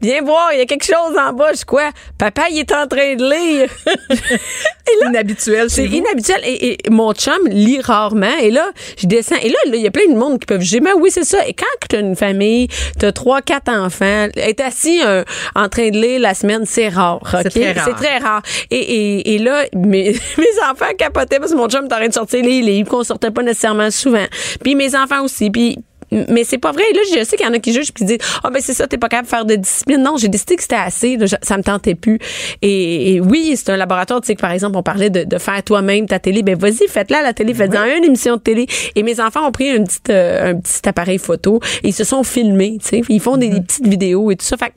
viens 0.00 0.22
voir, 0.22 0.50
il 0.52 0.58
y 0.60 0.62
a 0.62 0.64
quelque 0.64 0.84
chose 0.84 1.16
en 1.18 1.32
bas. 1.32 1.52
Je 1.52 1.64
quoi? 1.64 1.90
Papa, 2.16 2.42
il 2.50 2.60
est 2.60 2.72
en 2.72 2.86
train 2.86 3.16
de 3.16 3.28
lire. 3.28 3.68
inhabituel. 5.08 5.68
C'est 5.68 5.86
inhabituel. 5.86 6.40
Et, 6.44 6.84
et 6.86 6.90
mon 6.90 7.12
chum 7.12 7.48
lit 7.48 7.80
rarement. 7.80 8.38
Et 8.40 8.52
là, 8.52 8.70
je 8.96 9.08
descends. 9.08 9.36
Et 9.42 9.48
là, 9.48 9.58
il 9.66 9.80
y 9.80 9.88
a 9.88 9.90
plein 9.90 10.06
de 10.06 10.16
monde 10.16 10.38
qui 10.38 10.46
peuvent 10.46 10.60
juger. 10.60 10.78
Mais 10.80 10.92
oui, 10.92 11.10
c'est 11.10 11.24
ça. 11.24 11.44
Et 11.48 11.52
quand 11.52 11.66
tu 11.88 11.96
as 11.96 11.98
une 11.98 12.14
famille, 12.14 12.68
tu 12.98 13.06
as 13.06 13.12
trois, 13.12 13.42
quatre 13.42 13.72
enfants, 13.72 14.28
être 14.36 14.60
assis 14.60 15.00
euh, 15.04 15.24
en 15.56 15.68
train 15.68 15.90
de 15.90 15.98
lire 15.98 16.20
la 16.20 16.34
semaine, 16.34 16.62
c'est 16.66 16.88
rare. 16.88 17.20
C'est 17.28 17.46
OK? 17.46 17.52
très 17.52 17.72
rare. 17.72 17.84
C'est 17.86 18.04
très 18.04 18.18
rare. 18.18 18.42
Et, 18.70 18.78
et, 18.78 19.34
et 19.34 19.38
là, 19.38 19.64
mes, 19.74 20.12
mes 20.38 20.70
enfants 20.70 20.94
capotaient 20.96 21.40
parce 21.40 21.50
que 21.50 21.56
mon 21.56 21.68
chum 21.68 21.86
est 21.86 21.92
en 21.92 21.96
train 21.96 22.08
de 22.08 22.14
sortir 22.14 22.44
les 22.44 22.60
livres 22.60 22.88
qu'on 22.88 23.02
sortait 23.02 23.32
pas 23.32 23.42
nécessairement 23.42 23.90
souvent. 23.90 24.26
Puis 24.62 24.76
mes 24.76 24.94
enfants 24.94 25.24
aussi. 25.24 25.50
Puis 25.50 25.76
mais 26.12 26.44
c'est 26.44 26.58
pas 26.58 26.72
vrai. 26.72 26.82
Là, 26.94 27.00
je 27.14 27.24
sais 27.24 27.36
qu'il 27.36 27.46
y 27.46 27.48
en 27.48 27.52
a 27.52 27.58
qui 27.58 27.72
jugent 27.72 27.92
puis 27.92 28.04
qui 28.04 28.16
disent 28.16 28.28
Ah, 28.42 28.50
ben 28.50 28.60
c'est 28.60 28.74
ça, 28.74 28.86
t'es 28.86 28.98
pas 28.98 29.08
capable 29.08 29.26
de 29.26 29.30
faire 29.30 29.44
de 29.44 29.54
discipline. 29.54 30.02
Non, 30.02 30.16
j'ai 30.16 30.28
décidé 30.28 30.56
que 30.56 30.62
c'était 30.62 30.74
assez. 30.76 31.16
là, 31.16 31.26
ça 31.42 31.56
me 31.56 31.62
tentait 31.62 31.94
plus. 31.94 32.18
Et, 32.62 33.14
et 33.14 33.20
oui, 33.20 33.54
c'est 33.56 33.70
un 33.70 33.76
laboratoire. 33.76 34.20
Tu 34.20 34.28
sais, 34.28 34.34
que 34.34 34.40
par 34.40 34.52
exemple, 34.52 34.76
on 34.76 34.82
parlait 34.82 35.10
de, 35.10 35.24
de 35.24 35.38
faire 35.38 35.62
toi-même 35.62 36.06
ta 36.06 36.18
télé. 36.18 36.42
Ben 36.42 36.56
vas-y, 36.56 36.88
faites-la 36.88 37.22
la 37.22 37.32
télé. 37.32 37.54
Faites-en 37.54 37.84
une 37.96 38.04
émission 38.04 38.36
de 38.36 38.40
télé. 38.40 38.66
Et 38.94 39.02
mes 39.02 39.20
enfants 39.20 39.46
ont 39.46 39.52
pris 39.52 39.68
une 39.68 39.84
petite, 39.84 40.10
euh, 40.10 40.52
un 40.52 40.56
petit 40.56 40.88
appareil 40.88 41.18
photo 41.18 41.60
et 41.82 41.88
ils 41.88 41.94
se 41.94 42.04
sont 42.04 42.22
filmés. 42.22 42.78
Tu 42.82 42.88
sais, 42.88 43.02
ils 43.08 43.20
font 43.20 43.36
des, 43.36 43.48
des 43.48 43.60
petites 43.60 43.86
vidéos 43.86 44.30
et 44.30 44.36
tout 44.36 44.46
ça. 44.46 44.56
Fait 44.56 44.72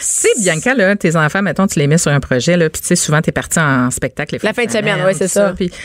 sais, 0.00 0.28
Bianca, 0.38 0.74
là, 0.74 0.96
tes 0.96 1.16
enfants, 1.16 1.42
mettons, 1.42 1.66
tu 1.66 1.78
les 1.78 1.86
mets 1.86 1.98
sur 1.98 2.10
un 2.10 2.20
projet, 2.20 2.56
là, 2.56 2.70
puis 2.70 2.80
tu 2.80 2.88
sais, 2.88 2.96
souvent, 2.96 3.20
t'es 3.20 3.32
parti 3.32 3.58
en 3.58 3.90
spectacle 3.90 4.38
La 4.42 4.52
fin 4.52 4.64
de 4.64 4.70
semaine, 4.70 5.04
ouais, 5.04 5.14
c'est 5.14 5.28
ça. 5.28 5.52
Puis, 5.56 5.70
tu 5.70 5.76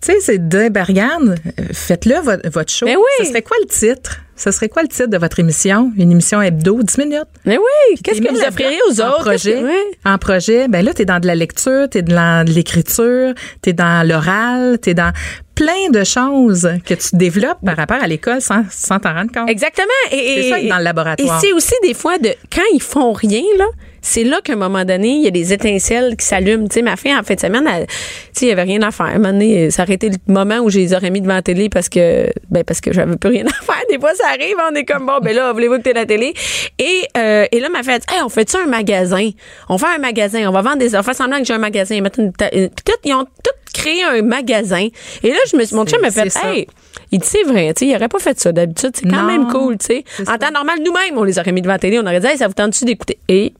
sais, 0.00 0.20
c'est 0.20 0.48
de, 0.48 0.68
ben, 0.68 0.84
regarde, 0.84 1.36
euh, 1.58 1.64
faites-le, 1.72 2.20
votre, 2.20 2.48
votre 2.50 2.72
show. 2.72 2.86
Ben 2.86 2.96
oui. 2.96 3.24
Ce 3.24 3.30
serait 3.30 3.42
quoi 3.42 3.56
le 3.62 3.68
titre? 3.68 4.20
Ce 4.38 4.50
serait 4.52 4.68
quoi 4.68 4.82
le 4.82 4.88
titre 4.88 5.08
de 5.08 5.18
votre 5.18 5.40
émission? 5.40 5.92
Une 5.98 6.12
émission 6.12 6.40
hebdo, 6.40 6.80
10 6.82 6.98
minutes? 6.98 7.24
Mais 7.44 7.58
oui, 7.58 8.00
qu'est-ce 8.04 8.22
que 8.22 8.32
vous 8.32 8.40
offririez 8.40 8.78
aux 8.88 9.00
en 9.00 9.08
autres? 9.08 9.20
projet, 9.24 9.52
Qu'est-ce 9.54 9.62
que- 9.62 9.66
ouais. 9.66 9.98
En 10.06 10.16
projet, 10.16 10.68
ben 10.68 10.84
là, 10.84 10.94
t'es 10.94 11.04
dans 11.04 11.18
de 11.18 11.26
la 11.26 11.34
lecture, 11.34 11.88
t'es 11.90 12.02
dans 12.02 12.46
de 12.46 12.52
l'écriture, 12.52 13.34
t'es 13.62 13.72
dans 13.72 14.06
l'oral, 14.08 14.78
t'es 14.78 14.94
dans 14.94 15.12
plein 15.56 15.90
de 15.92 16.04
choses 16.04 16.70
que 16.86 16.94
tu 16.94 17.08
développes 17.16 17.58
par 17.66 17.76
rapport 17.76 18.00
à 18.00 18.06
l'école 18.06 18.40
sans 18.40 18.62
sans 18.70 19.00
t'en 19.00 19.12
rendre 19.12 19.32
compte. 19.32 19.50
Exactement. 19.50 19.86
Et, 20.12 20.42
C'est 20.42 20.50
ça, 20.50 20.68
dans 20.68 20.78
le 20.78 20.84
laboratoire. 20.84 21.36
Et 21.42 21.46
c'est 21.46 21.52
aussi 21.52 21.74
des 21.82 21.94
fois 21.94 22.16
de 22.18 22.28
quand 22.54 22.62
ils 22.74 22.82
font 22.82 23.12
rien 23.12 23.42
là. 23.58 23.66
C'est 24.00 24.24
là 24.24 24.40
qu'à 24.42 24.52
un 24.52 24.56
moment 24.56 24.84
donné, 24.84 25.08
il 25.16 25.22
y 25.22 25.26
a 25.26 25.30
des 25.30 25.52
étincelles 25.52 26.16
qui 26.16 26.24
s'allument. 26.24 26.66
Tu 26.68 26.74
sais, 26.74 26.82
ma 26.82 26.96
fille, 26.96 27.14
en 27.14 27.22
fin 27.22 27.34
de 27.34 27.40
semaine, 27.40 27.68
elle- 27.72 27.86
tu 27.86 27.94
sais, 28.32 28.46
il 28.46 28.48
y 28.48 28.52
avait 28.52 28.62
rien 28.62 28.80
à 28.82 28.90
faire. 28.90 29.06
À 29.06 29.10
un 29.10 29.14
moment 29.14 29.32
donné, 29.32 29.70
ça 29.70 29.82
aurait 29.82 29.94
été 29.94 30.08
le 30.10 30.16
moment 30.32 30.58
où 30.58 30.70
je 30.70 30.78
les 30.78 30.94
aurais 30.94 31.10
mis 31.10 31.20
devant 31.20 31.34
la 31.34 31.42
télé 31.42 31.68
parce 31.68 31.88
que, 31.88 32.26
ben, 32.50 32.64
parce 32.64 32.80
que 32.80 32.92
j'avais 32.92 33.16
plus 33.16 33.30
rien 33.30 33.44
à 33.46 33.50
faire. 33.64 33.82
Des 33.90 33.98
fois, 33.98 34.14
ça 34.14 34.26
arrive, 34.28 34.56
on 34.70 34.74
est 34.74 34.84
comme, 34.84 35.06
bon, 35.06 35.18
ben 35.22 35.34
là, 35.34 35.52
voulez-vous 35.52 35.74
écouter 35.74 35.92
la 35.94 36.06
télé? 36.06 36.32
Et, 36.78 37.02
euh, 37.16 37.46
et 37.50 37.60
là, 37.60 37.68
ma 37.70 37.82
fille 37.82 37.92
a 37.92 37.98
dit, 37.98 38.06
hey, 38.14 38.20
on 38.24 38.28
fait 38.28 38.48
ça 38.48 38.58
un 38.64 38.66
magasin? 38.68 39.30
On 39.68 39.78
fait 39.78 39.86
un 39.96 39.98
magasin, 39.98 40.48
on 40.48 40.52
va 40.52 40.62
vendre 40.62 40.78
des, 40.78 40.94
on 40.96 41.02
fait 41.02 41.14
semblant 41.14 41.38
que 41.38 41.44
j'ai 41.44 41.54
un 41.54 41.58
magasin. 41.58 41.96
Une 41.96 42.08
une- 42.52 42.68
tout, 42.70 42.92
ils 43.04 43.14
ont 43.14 43.24
tout 43.24 43.50
créé 43.74 44.02
un 44.04 44.22
magasin. 44.22 44.88
Et 45.22 45.30
là, 45.30 45.36
je 45.50 45.56
me 45.56 45.64
suis, 45.64 45.74
mon 45.76 45.84
chum 45.86 46.00
m'a 46.00 46.10
fait, 46.10 46.28
hey, 46.44 46.66
il 47.12 47.18
dit, 47.20 47.26
c'est 47.26 47.42
vrai, 47.44 47.72
tu 47.74 47.84
sais, 47.86 47.90
il 47.92 47.96
aurait 47.96 48.08
pas 48.08 48.18
fait 48.18 48.38
ça 48.38 48.52
d'habitude. 48.52 48.90
C'est 48.94 49.08
quand 49.08 49.22
Non, 49.22 49.26
même 49.26 49.46
cool, 49.48 49.78
tu 49.78 49.86
sais. 49.86 50.04
En 50.22 50.24
ça. 50.32 50.38
temps 50.38 50.50
normal, 50.52 50.78
nous-mêmes, 50.84 51.16
on 51.16 51.24
les 51.24 51.38
aurait 51.38 51.52
mis 51.52 51.62
devant 51.62 51.74
la 51.74 51.78
télé, 51.78 51.98
on 51.98 52.02
aurait 52.02 52.20
dit, 52.20 52.26
hey, 52.26 52.36
ça 52.38 52.46
vous 52.48 52.54
tente-tu 52.54 52.84
d'écouter? 52.84 53.18
Et 53.28 53.52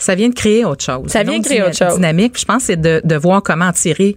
Ça 0.00 0.14
vient 0.16 0.28
de 0.28 0.34
créer 0.34 0.64
autre 0.64 0.84
chose. 0.84 1.08
Ça 1.08 1.22
vient 1.22 1.34
de 1.34 1.38
autre 1.38 1.48
créer 1.48 1.62
autre 1.62 1.76
chose. 1.76 1.94
Dynamique. 1.94 2.32
Puis 2.32 2.40
je 2.42 2.46
pense 2.46 2.64
c'est 2.64 2.80
de, 2.80 3.00
de 3.04 3.14
voir 3.16 3.42
comment 3.42 3.70
tirer 3.72 4.16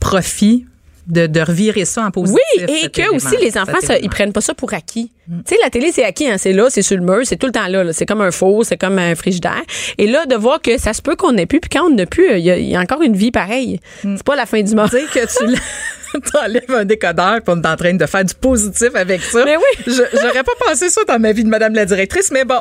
profit, 0.00 0.66
de, 1.06 1.26
de 1.26 1.40
revirer 1.40 1.84
ça 1.84 2.04
en 2.04 2.10
positif. 2.10 2.40
oui, 2.58 2.64
et 2.84 2.88
que 2.90 3.00
élément- 3.00 3.16
aussi, 3.16 3.36
les 3.40 3.56
enfants, 3.58 3.78
ça, 3.80 3.98
ils 3.98 4.08
prennent 4.08 4.32
pas 4.32 4.40
ça 4.40 4.54
pour 4.54 4.72
acquis. 4.74 5.10
Tu 5.26 5.34
sais, 5.54 5.56
la 5.62 5.70
télé, 5.70 5.92
c'est 5.92 6.04
acquis, 6.04 6.28
hein, 6.28 6.36
c'est 6.38 6.52
là, 6.52 6.66
c'est 6.70 6.82
sur 6.82 6.96
le 6.96 7.02
mur, 7.04 7.20
c'est 7.24 7.36
tout 7.36 7.46
le 7.46 7.52
temps 7.52 7.66
là, 7.68 7.84
là. 7.84 7.92
C'est 7.92 8.06
comme 8.06 8.20
un 8.20 8.30
four, 8.30 8.64
c'est 8.64 8.76
comme 8.76 8.98
un 8.98 9.14
frigidaire. 9.14 9.62
Et 9.98 10.06
là, 10.06 10.26
de 10.26 10.34
voir 10.34 10.60
que 10.60 10.78
ça 10.78 10.92
se 10.92 11.02
peut 11.02 11.16
qu'on 11.16 11.32
n'ait 11.32 11.46
plus, 11.46 11.60
puis 11.60 11.70
quand 11.70 11.84
on 11.86 11.90
n'a 11.94 12.06
plus, 12.06 12.26
il 12.32 12.44
y, 12.44 12.50
a- 12.50 12.56
il 12.58 12.68
y 12.68 12.76
a 12.76 12.80
encore 12.80 13.02
une 13.02 13.16
vie 13.16 13.30
pareille. 13.30 13.80
C'est 14.02 14.22
pas 14.24 14.36
la 14.36 14.46
fin 14.46 14.62
du 14.62 14.74
monde. 14.74 14.90
Que 14.90 15.20
tu 15.26 15.60
t'enlèves 16.32 16.70
un 16.74 16.84
décodeur 16.84 17.36
puis 17.44 17.54
on 17.56 17.62
est 17.62 17.66
en 17.66 17.76
train 17.76 17.94
de 17.94 18.06
faire 18.06 18.24
du 18.24 18.34
positif 18.34 18.90
avec 18.94 19.22
ça. 19.22 19.44
Mais 19.44 19.56
oui. 19.56 19.84
Je- 19.86 20.18
J'aurais 20.20 20.42
pas 20.42 20.52
pensé 20.66 20.88
ça 20.88 21.02
dans 21.06 21.18
ma 21.18 21.32
vie 21.32 21.44
de 21.44 21.48
madame 21.48 21.74
la 21.74 21.84
directrice, 21.84 22.30
mais 22.30 22.44
bon. 22.44 22.60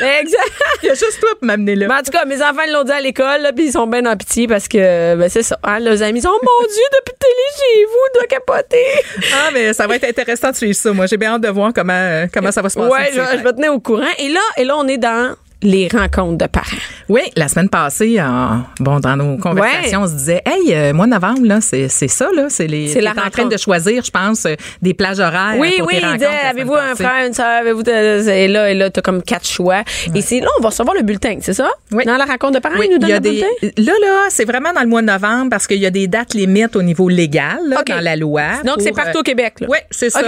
Mais 0.00 0.18
exact. 0.22 0.52
Il 0.82 0.86
y 0.86 0.90
a 0.90 0.94
juste 0.94 1.20
toi 1.20 1.30
pour 1.38 1.46
m'amener 1.46 1.76
là. 1.76 1.86
Mais 1.88 1.94
en 1.94 2.02
tout 2.02 2.10
cas, 2.12 2.24
mes 2.24 2.42
enfants 2.42 2.62
l'ont 2.72 2.84
dit 2.84 2.92
à 2.92 3.00
l'école, 3.00 3.50
puis 3.54 3.66
ils 3.66 3.72
sont 3.72 3.86
bien 3.86 4.04
en 4.06 4.16
pitié 4.16 4.46
parce 4.48 4.68
que, 4.68 5.14
ben, 5.16 5.28
c'est 5.28 5.42
ça. 5.42 5.58
Hein, 5.62 5.80
leurs 5.80 6.02
amis 6.02 6.20
disent, 6.20 6.28
oh 6.30 6.38
mon 6.42 6.66
Dieu, 6.66 6.84
depuis 6.98 7.14
télé 7.18 7.46
chez 7.58 7.84
vous, 7.84 8.18
doit 8.18 8.26
capoter. 8.26 8.84
Ah, 9.32 9.50
mais 9.52 9.72
ça 9.72 9.86
va 9.86 9.96
être 9.96 10.04
intéressant 10.04 10.50
de 10.50 10.56
suivre 10.56 10.76
ça. 10.76 10.92
Moi, 10.92 11.06
j'ai 11.06 11.16
bien 11.16 11.34
hâte 11.34 11.42
de 11.42 11.48
voir 11.48 11.72
comment, 11.74 11.92
euh, 11.94 12.26
comment 12.32 12.50
ça 12.50 12.62
va 12.62 12.68
se 12.68 12.78
passer. 12.78 12.90
Ouais, 12.90 13.10
je, 13.12 13.38
je 13.38 13.42
vais 13.44 13.52
tenir 13.52 13.72
au 13.72 13.80
courant. 13.80 14.02
Et 14.18 14.28
là, 14.28 14.40
et 14.56 14.64
là, 14.64 14.76
on 14.76 14.86
est 14.88 14.98
dans 14.98 15.34
les 15.62 15.88
rencontres 15.88 16.38
de 16.38 16.46
parents. 16.46 16.66
Oui, 17.08 17.20
la 17.36 17.48
semaine 17.48 17.68
passée, 17.68 18.20
en- 18.20 18.62
bon, 18.78 19.00
dans 19.00 19.16
nos 19.16 19.36
conversations, 19.36 20.00
Ouais. 20.00 20.04
on 20.04 20.08
se 20.10 20.14
disait, 20.14 20.42
hey, 20.46 20.74
euh, 20.74 20.92
mois 20.92 21.06
de 21.06 21.10
novembre, 21.12 21.40
là, 21.44 21.60
c'est 21.60 21.88
c'est 21.88 22.08
ça, 22.08 22.28
là, 22.34 22.46
c'est 22.48 22.66
les. 22.66 22.88
C'est 22.88 23.00
la 23.00 23.10
en 23.12 23.30
train 23.30 23.46
de 23.46 23.56
choisir, 23.56 24.02
je 24.04 24.10
pense, 24.10 24.46
euh, 24.46 24.54
des 24.80 24.94
plages 24.94 25.20
horaires. 25.20 25.56
Oui, 25.58 25.74
pour 25.78 25.88
oui, 25.88 25.94
tes 26.00 26.06
il 26.06 26.12
disait, 26.14 26.26
avez-vous 26.48 26.74
un 26.74 26.94
frère, 26.94 27.26
une 27.26 27.34
soeur, 27.34 27.46
avez-vous, 27.60 27.82
et 27.88 28.48
là, 28.48 28.70
et 28.70 28.74
là, 28.74 28.90
t'as 28.90 29.02
comme 29.02 29.22
quatre 29.22 29.46
choix. 29.46 29.82
Et 30.14 30.22
c'est 30.22 30.40
là, 30.40 30.46
on 30.58 30.62
va 30.62 30.68
recevoir 30.70 30.94
le 30.96 31.02
bulletin, 31.02 31.36
c'est 31.40 31.52
ça? 31.52 31.68
Oui. 31.92 32.04
Dans 32.04 32.16
la 32.16 32.24
rencontre 32.24 32.54
de 32.54 32.58
parents, 32.60 32.76
Oui, 32.78 32.86
ils 32.90 32.94
nous 32.94 32.96
il 32.96 33.00
donnent 33.00 33.10
y 33.10 33.12
a 33.12 33.16
le 33.16 33.20
des, 33.20 33.30
bulletin? 33.60 33.82
là, 33.82 33.92
là, 34.00 34.26
c'est 34.30 34.44
vraiment 34.46 34.72
dans 34.72 34.80
le 34.82 34.86
mois 34.88 35.02
de 35.02 35.06
novembre 35.06 35.50
parce 35.50 35.66
qu'il 35.66 35.78
y 35.78 35.86
a 35.86 35.90
des 35.90 36.06
dates 36.06 36.34
limites 36.34 36.76
au 36.76 36.82
niveau 36.82 37.08
légal, 37.08 37.58
là, 37.68 37.82
dans 37.86 38.00
la 38.02 38.16
loi. 38.16 38.42
Donc, 38.64 38.76
c'est 38.78 38.90
pour, 38.92 38.96
partout 39.02 39.18
euh, 39.18 39.20
au 39.20 39.24
Québec, 39.24 39.54
là. 39.60 39.66
Oui, 39.68 39.78
c'est 39.90 40.10
ça. 40.10 40.22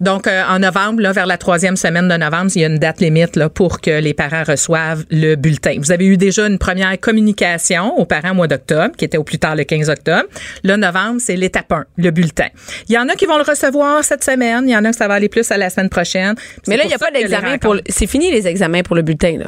Donc, 0.00 0.26
euh, 0.26 0.42
en 0.48 0.58
novembre, 0.60 1.00
là, 1.00 1.12
vers 1.12 1.26
la 1.26 1.38
troisième 1.38 1.76
semaine 1.76 2.08
de 2.08 2.14
novembre, 2.16 2.50
il 2.54 2.60
y 2.60 2.64
a 2.64 2.68
une 2.68 2.78
date 2.78 3.00
limite 3.00 3.36
là, 3.36 3.48
pour 3.48 3.80
que 3.80 3.90
les 4.00 4.14
parents 4.14 4.44
reçoivent 4.46 4.75
le 5.10 5.34
bulletin. 5.36 5.74
Vous 5.78 5.92
avez 5.92 6.06
eu 6.06 6.16
déjà 6.16 6.46
une 6.46 6.58
première 6.58 6.98
communication 7.00 7.96
aux 7.98 8.04
parents 8.04 8.30
au 8.30 8.34
mois 8.34 8.46
d'octobre, 8.48 8.94
qui 8.96 9.04
était 9.04 9.16
au 9.18 9.24
plus 9.24 9.38
tard 9.38 9.56
le 9.56 9.64
15 9.64 9.88
octobre. 9.90 10.24
Le 10.64 10.76
novembre, 10.76 11.20
c'est 11.20 11.36
l'étape 11.36 11.70
1, 11.72 11.84
le 11.96 12.10
bulletin. 12.10 12.48
Il 12.88 12.94
y 12.94 12.98
en 12.98 13.08
a 13.08 13.14
qui 13.14 13.26
vont 13.26 13.36
le 13.38 13.42
recevoir 13.44 14.04
cette 14.04 14.24
semaine. 14.24 14.68
Il 14.68 14.72
y 14.72 14.76
en 14.76 14.84
a 14.84 14.90
que 14.90 14.96
ça 14.96 15.08
va 15.08 15.14
aller 15.14 15.28
plus 15.28 15.50
à 15.50 15.56
la 15.56 15.70
semaine 15.70 15.88
prochaine. 15.88 16.34
Mais 16.68 16.76
là, 16.76 16.84
il 16.84 16.88
n'y 16.88 16.94
a 16.94 16.98
pas 16.98 17.10
d'examen 17.10 17.58
pour. 17.58 17.74
le- 17.74 17.82
C'est 17.88 18.06
fini 18.06 18.30
les 18.30 18.46
examens 18.46 18.82
pour 18.82 18.96
le 18.96 19.02
bulletin, 19.02 19.38
là. 19.38 19.46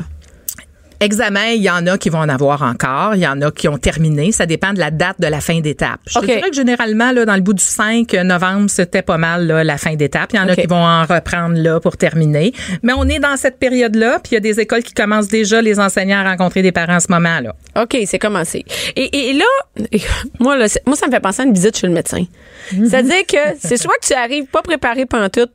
Examen, 1.00 1.50
il 1.54 1.62
y 1.62 1.70
en 1.70 1.86
a 1.86 1.96
qui 1.96 2.08
vont 2.10 2.18
en 2.18 2.28
avoir 2.28 2.62
encore. 2.62 3.14
Il 3.14 3.20
y 3.20 3.26
en 3.26 3.40
a 3.40 3.50
qui 3.50 3.68
ont 3.68 3.78
terminé. 3.78 4.32
Ça 4.32 4.46
dépend 4.46 4.72
de 4.72 4.80
la 4.80 4.90
date 4.90 5.20
de 5.20 5.26
la 5.26 5.40
fin 5.40 5.60
d'étape. 5.60 6.00
Je 6.06 6.18
OK. 6.18 6.26
te 6.26 6.32
dirais 6.32 6.50
que 6.50 6.56
généralement, 6.56 7.12
là, 7.12 7.24
dans 7.24 7.36
le 7.36 7.40
bout 7.40 7.54
du 7.54 7.62
5 7.62 8.12
novembre, 8.24 8.68
c'était 8.68 9.02
pas 9.02 9.16
mal 9.16 9.46
là, 9.46 9.62
la 9.62 9.78
fin 9.78 9.94
d'étape. 9.94 10.30
Il 10.32 10.36
y 10.36 10.40
en 10.40 10.48
a 10.48 10.56
qui 10.56 10.66
vont 10.66 10.84
en 10.84 11.04
reprendre 11.04 11.56
là 11.56 11.78
pour 11.78 11.96
terminer. 11.96 12.52
Mais 12.82 12.92
on 12.96 13.04
est 13.04 13.20
dans 13.20 13.36
cette 13.36 13.58
période-là, 13.58 14.18
puis 14.22 14.32
il 14.32 14.34
y 14.34 14.36
a 14.38 14.40
des 14.40 14.58
écoles 14.60 14.82
qui 14.82 14.92
commencent 14.92 15.28
déjà 15.28 15.62
les 15.62 15.78
enseignants 15.78 16.18
à 16.18 16.30
rencontrer 16.30 16.62
des 16.62 16.72
parents 16.72 16.96
en 16.96 17.00
ce 17.00 17.12
moment-là. 17.12 17.54
OK, 17.80 17.96
c'est 18.06 18.18
commencé. 18.18 18.64
Et, 18.96 19.30
et 19.30 19.32
là, 19.34 19.44
moi, 20.40 20.56
là, 20.56 20.66
moi, 20.84 20.96
ça 20.96 21.06
me 21.06 21.12
fait 21.12 21.20
penser 21.20 21.42
à 21.42 21.44
une 21.44 21.54
visite 21.54 21.76
chez 21.76 21.86
le 21.86 21.92
médecin. 21.92 22.24
C'est-à-dire 22.70 23.24
que 23.26 23.38
c'est 23.60 23.76
soit 23.76 23.94
que 24.00 24.06
tu 24.06 24.14
arrives 24.14 24.46
pas 24.46 24.62
préparé 24.62 25.06
pendant 25.06 25.28
tout, 25.28 25.48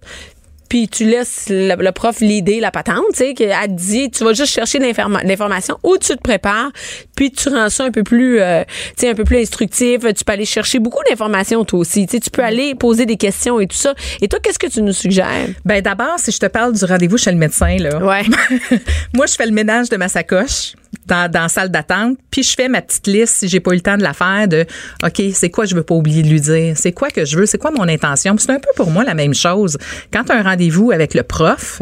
puis 0.73 0.87
tu 0.87 1.05
laisses 1.05 1.49
le, 1.49 1.75
le 1.75 1.91
prof 1.91 2.19
l'idée, 2.19 2.59
la 2.59 2.71
patente, 2.71 3.03
tu 3.11 3.17
sais, 3.17 3.33
qu'elle 3.35 3.51
te 3.67 3.71
dit, 3.73 4.09
tu 4.09 4.23
vas 4.23 4.33
juste 4.33 4.51
chercher 4.51 4.79
l'informa- 4.79 5.21
l'information, 5.23 5.77
ou 5.83 5.97
tu 5.99 6.15
te 6.15 6.19
prépares, 6.19 6.71
puis 7.15 7.29
tu 7.29 7.49
rends 7.49 7.69
ça 7.69 7.83
un 7.83 7.91
peu 7.91 8.01
plus, 8.01 8.39
euh, 8.41 8.63
tu 8.97 9.01
sais, 9.01 9.09
un 9.09 9.13
peu 9.13 9.23
plus 9.23 9.37
instructif. 9.37 9.99
Tu 9.99 10.23
peux 10.25 10.33
aller 10.33 10.45
chercher 10.45 10.79
beaucoup 10.79 11.03
d'informations, 11.07 11.63
toi 11.63 11.77
aussi. 11.77 12.07
Tu 12.07 12.13
sais, 12.13 12.19
tu 12.19 12.31
peux 12.31 12.43
aller 12.43 12.73
poser 12.73 13.05
des 13.05 13.17
questions 13.17 13.59
et 13.59 13.67
tout 13.67 13.77
ça. 13.77 13.93
Et 14.19 14.27
toi, 14.27 14.39
qu'est-ce 14.41 14.57
que 14.57 14.65
tu 14.65 14.81
nous 14.81 14.93
suggères? 14.93 15.49
Ben 15.63 15.79
d'abord, 15.79 16.15
si 16.17 16.31
je 16.31 16.39
te 16.39 16.47
parle 16.47 16.73
du 16.73 16.83
rendez-vous 16.85 17.19
chez 17.19 17.31
le 17.31 17.37
médecin, 17.37 17.77
là. 17.77 18.03
Ouais. 18.03 18.23
Moi, 19.13 19.27
je 19.27 19.33
fais 19.35 19.45
le 19.45 19.51
ménage 19.51 19.89
de 19.89 19.97
ma 19.97 20.07
sacoche 20.07 20.73
dans, 21.05 21.29
dans 21.29 21.41
la 21.43 21.49
salle 21.49 21.69
d'attente, 21.69 22.17
puis 22.31 22.43
je 22.43 22.53
fais 22.53 22.69
ma 22.69 22.81
petite 22.81 23.07
liste 23.07 23.37
si 23.39 23.47
j'ai 23.47 23.59
pas 23.59 23.71
eu 23.71 23.75
le 23.75 23.81
temps 23.81 23.97
de 23.97 24.03
la 24.03 24.13
faire 24.13 24.47
de 24.47 24.65
OK, 25.03 25.21
c'est 25.33 25.49
quoi 25.49 25.65
je 25.65 25.75
veux 25.75 25.83
pas 25.83 25.95
oublier 25.95 26.23
de 26.23 26.29
lui 26.29 26.41
dire, 26.41 26.75
c'est 26.77 26.91
quoi 26.91 27.09
que 27.09 27.25
je 27.25 27.37
veux, 27.37 27.45
c'est 27.45 27.57
quoi 27.57 27.71
mon 27.71 27.87
intention? 27.87 28.35
C'est 28.37 28.51
un 28.51 28.59
peu 28.59 28.69
pour 28.75 28.89
moi 28.89 29.03
la 29.03 29.13
même 29.13 29.33
chose. 29.33 29.77
Quand 30.11 30.23
tu 30.23 30.31
as 30.31 30.35
un 30.35 30.43
rendez-vous 30.43 30.91
avec 30.91 31.13
le 31.13 31.23
prof, 31.23 31.79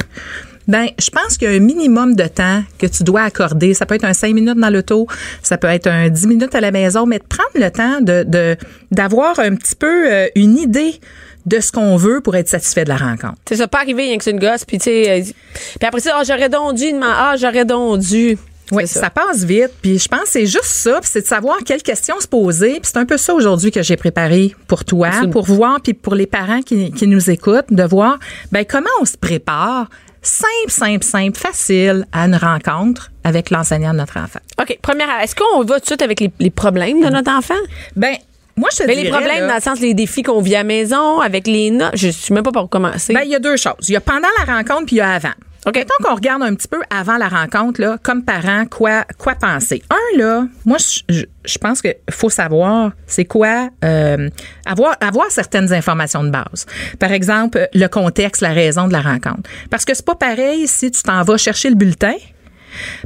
ben, 0.67 0.87
je 0.99 1.09
pense 1.09 1.37
qu'il 1.37 1.49
y 1.49 1.53
a 1.53 1.55
un 1.55 1.59
minimum 1.59 2.15
de 2.15 2.27
temps 2.27 2.63
que 2.77 2.87
tu 2.87 3.03
dois 3.03 3.23
accorder. 3.23 3.73
Ça 3.73 3.85
peut 3.85 3.95
être 3.95 4.05
un 4.05 4.13
5 4.13 4.33
minutes 4.33 4.57
dans 4.57 4.69
l'auto, 4.69 5.07
ça 5.41 5.57
peut 5.57 5.67
être 5.67 5.87
un 5.87 6.09
10 6.09 6.27
minutes 6.27 6.55
à 6.55 6.61
la 6.61 6.71
maison, 6.71 7.05
mais 7.05 7.19
de 7.19 7.23
prendre 7.23 7.49
le 7.55 7.69
temps 7.71 7.99
de 8.01 8.57
d'avoir 8.91 9.39
un 9.39 9.55
petit 9.55 9.75
peu 9.75 10.11
euh, 10.11 10.27
une 10.35 10.57
idée 10.57 10.99
de 11.45 11.59
ce 11.59 11.71
qu'on 11.71 11.97
veut 11.97 12.21
pour 12.21 12.35
être 12.35 12.47
satisfait 12.47 12.83
de 12.83 12.89
la 12.89 12.97
rencontre. 12.97 13.37
C'est 13.47 13.55
ça, 13.55 13.67
pas 13.67 13.79
arriver 13.79 14.03
rien 14.03 14.17
que 14.17 14.23
c'est 14.23 14.31
une 14.31 14.39
gosse, 14.39 14.63
puis 14.65 14.77
tu 14.77 14.85
sais, 14.85 15.09
euh, 15.09 15.23
puis 15.23 15.87
après 15.87 15.99
ça, 15.99 16.17
ah, 16.19 16.23
j'aurais 16.23 16.49
donc 16.49 16.75
dû, 16.75 16.85
ah, 17.01 17.35
j'aurais 17.39 17.65
donc 17.65 17.99
dû. 17.99 18.37
Oui, 18.71 18.87
ça. 18.87 19.09
passe 19.09 19.43
vite. 19.43 19.71
Puis 19.81 19.99
je 19.99 20.07
pense 20.07 20.21
que 20.21 20.29
c'est 20.29 20.45
juste 20.45 20.65
ça, 20.65 20.99
puis 21.01 21.09
c'est 21.11 21.21
de 21.21 21.27
savoir 21.27 21.57
quelles 21.65 21.83
questions 21.83 22.19
se 22.19 22.27
poser. 22.27 22.79
Puis 22.79 22.91
c'est 22.93 22.97
un 22.97 23.05
peu 23.05 23.17
ça 23.17 23.33
aujourd'hui 23.33 23.71
que 23.71 23.81
j'ai 23.83 23.97
préparé 23.97 24.55
pour 24.67 24.85
toi, 24.85 25.07
Absolument. 25.07 25.31
pour 25.31 25.45
voir, 25.45 25.81
puis 25.81 25.93
pour 25.93 26.15
les 26.15 26.25
parents 26.27 26.61
qui, 26.61 26.91
qui 26.91 27.07
nous 27.07 27.29
écoutent, 27.29 27.71
de 27.71 27.83
voir 27.83 28.17
ben 28.51 28.65
comment 28.65 28.89
on 29.01 29.05
se 29.05 29.17
prépare 29.17 29.89
simple, 30.21 30.69
simple, 30.69 31.03
simple, 31.03 31.37
facile 31.37 32.05
à 32.11 32.25
une 32.25 32.35
rencontre 32.35 33.11
avec 33.23 33.49
l'enseignant 33.49 33.91
de 33.93 33.97
notre 33.97 34.17
enfant. 34.17 34.39
OK, 34.61 34.77
première, 34.81 35.09
est-ce 35.21 35.35
qu'on 35.35 35.63
va 35.63 35.75
tout 35.75 35.81
de 35.81 35.85
suite 35.85 36.01
avec 36.01 36.19
les, 36.19 36.31
les 36.39 36.49
problèmes 36.51 37.01
de 37.03 37.09
notre 37.09 37.31
enfant? 37.31 37.55
Ben, 37.95 38.15
moi, 38.55 38.69
je 38.71 38.77
te 38.77 38.83
Mais 38.83 38.93
dirais, 38.95 39.05
les 39.05 39.09
problèmes 39.09 39.41
là, 39.41 39.47
dans 39.47 39.55
le 39.55 39.61
sens 39.61 39.79
les 39.79 39.93
défis 39.93 40.23
qu'on 40.23 40.41
vit 40.41 40.55
à 40.55 40.59
la 40.59 40.63
maison, 40.63 41.19
avec 41.21 41.47
les 41.47 41.71
notes, 41.71 41.91
je 41.95 42.11
sais 42.11 42.33
même 42.33 42.43
pas 42.43 42.61
où 42.61 42.67
commencer. 42.67 43.13
Ben, 43.13 43.21
il 43.23 43.31
y 43.31 43.35
a 43.35 43.39
deux 43.39 43.57
choses. 43.57 43.73
Il 43.87 43.93
y 43.93 43.95
a 43.95 44.01
pendant 44.01 44.27
la 44.45 44.53
rencontre 44.53 44.85
puis 44.85 44.97
il 44.97 44.99
y 44.99 45.01
a 45.01 45.11
avant. 45.13 45.33
OK. 45.65 45.75
Mettons 45.75 45.93
qu'on 46.03 46.15
regarde 46.15 46.41
un 46.41 46.55
petit 46.55 46.67
peu 46.67 46.79
avant 46.89 47.17
la 47.17 47.27
rencontre, 47.27 47.79
là, 47.81 47.97
comme 48.01 48.23
parent, 48.23 48.65
quoi, 48.65 49.05
quoi 49.19 49.35
penser. 49.35 49.83
Un, 49.91 50.17
là, 50.17 50.45
moi, 50.65 50.77
je, 50.79 51.01
je- 51.13 51.25
je 51.45 51.57
pense 51.57 51.81
qu'il 51.81 51.95
faut 52.09 52.29
savoir 52.29 52.91
c'est 53.07 53.25
quoi 53.25 53.69
euh, 53.83 54.29
avoir, 54.65 54.95
avoir 55.01 55.29
certaines 55.29 55.71
informations 55.73 56.23
de 56.23 56.29
base. 56.29 56.65
Par 56.99 57.11
exemple, 57.11 57.67
le 57.73 57.87
contexte, 57.87 58.41
la 58.41 58.53
raison 58.53 58.87
de 58.87 58.93
la 58.93 59.01
rencontre. 59.01 59.49
Parce 59.69 59.85
que 59.85 59.93
c'est 59.93 60.05
pas 60.05 60.15
pareil 60.15 60.67
si 60.67 60.89
tu 60.91 61.03
t'en 61.03 61.21
vas 61.23 61.37
chercher 61.37 61.69
le 61.69 61.75
bulletin. 61.75 62.13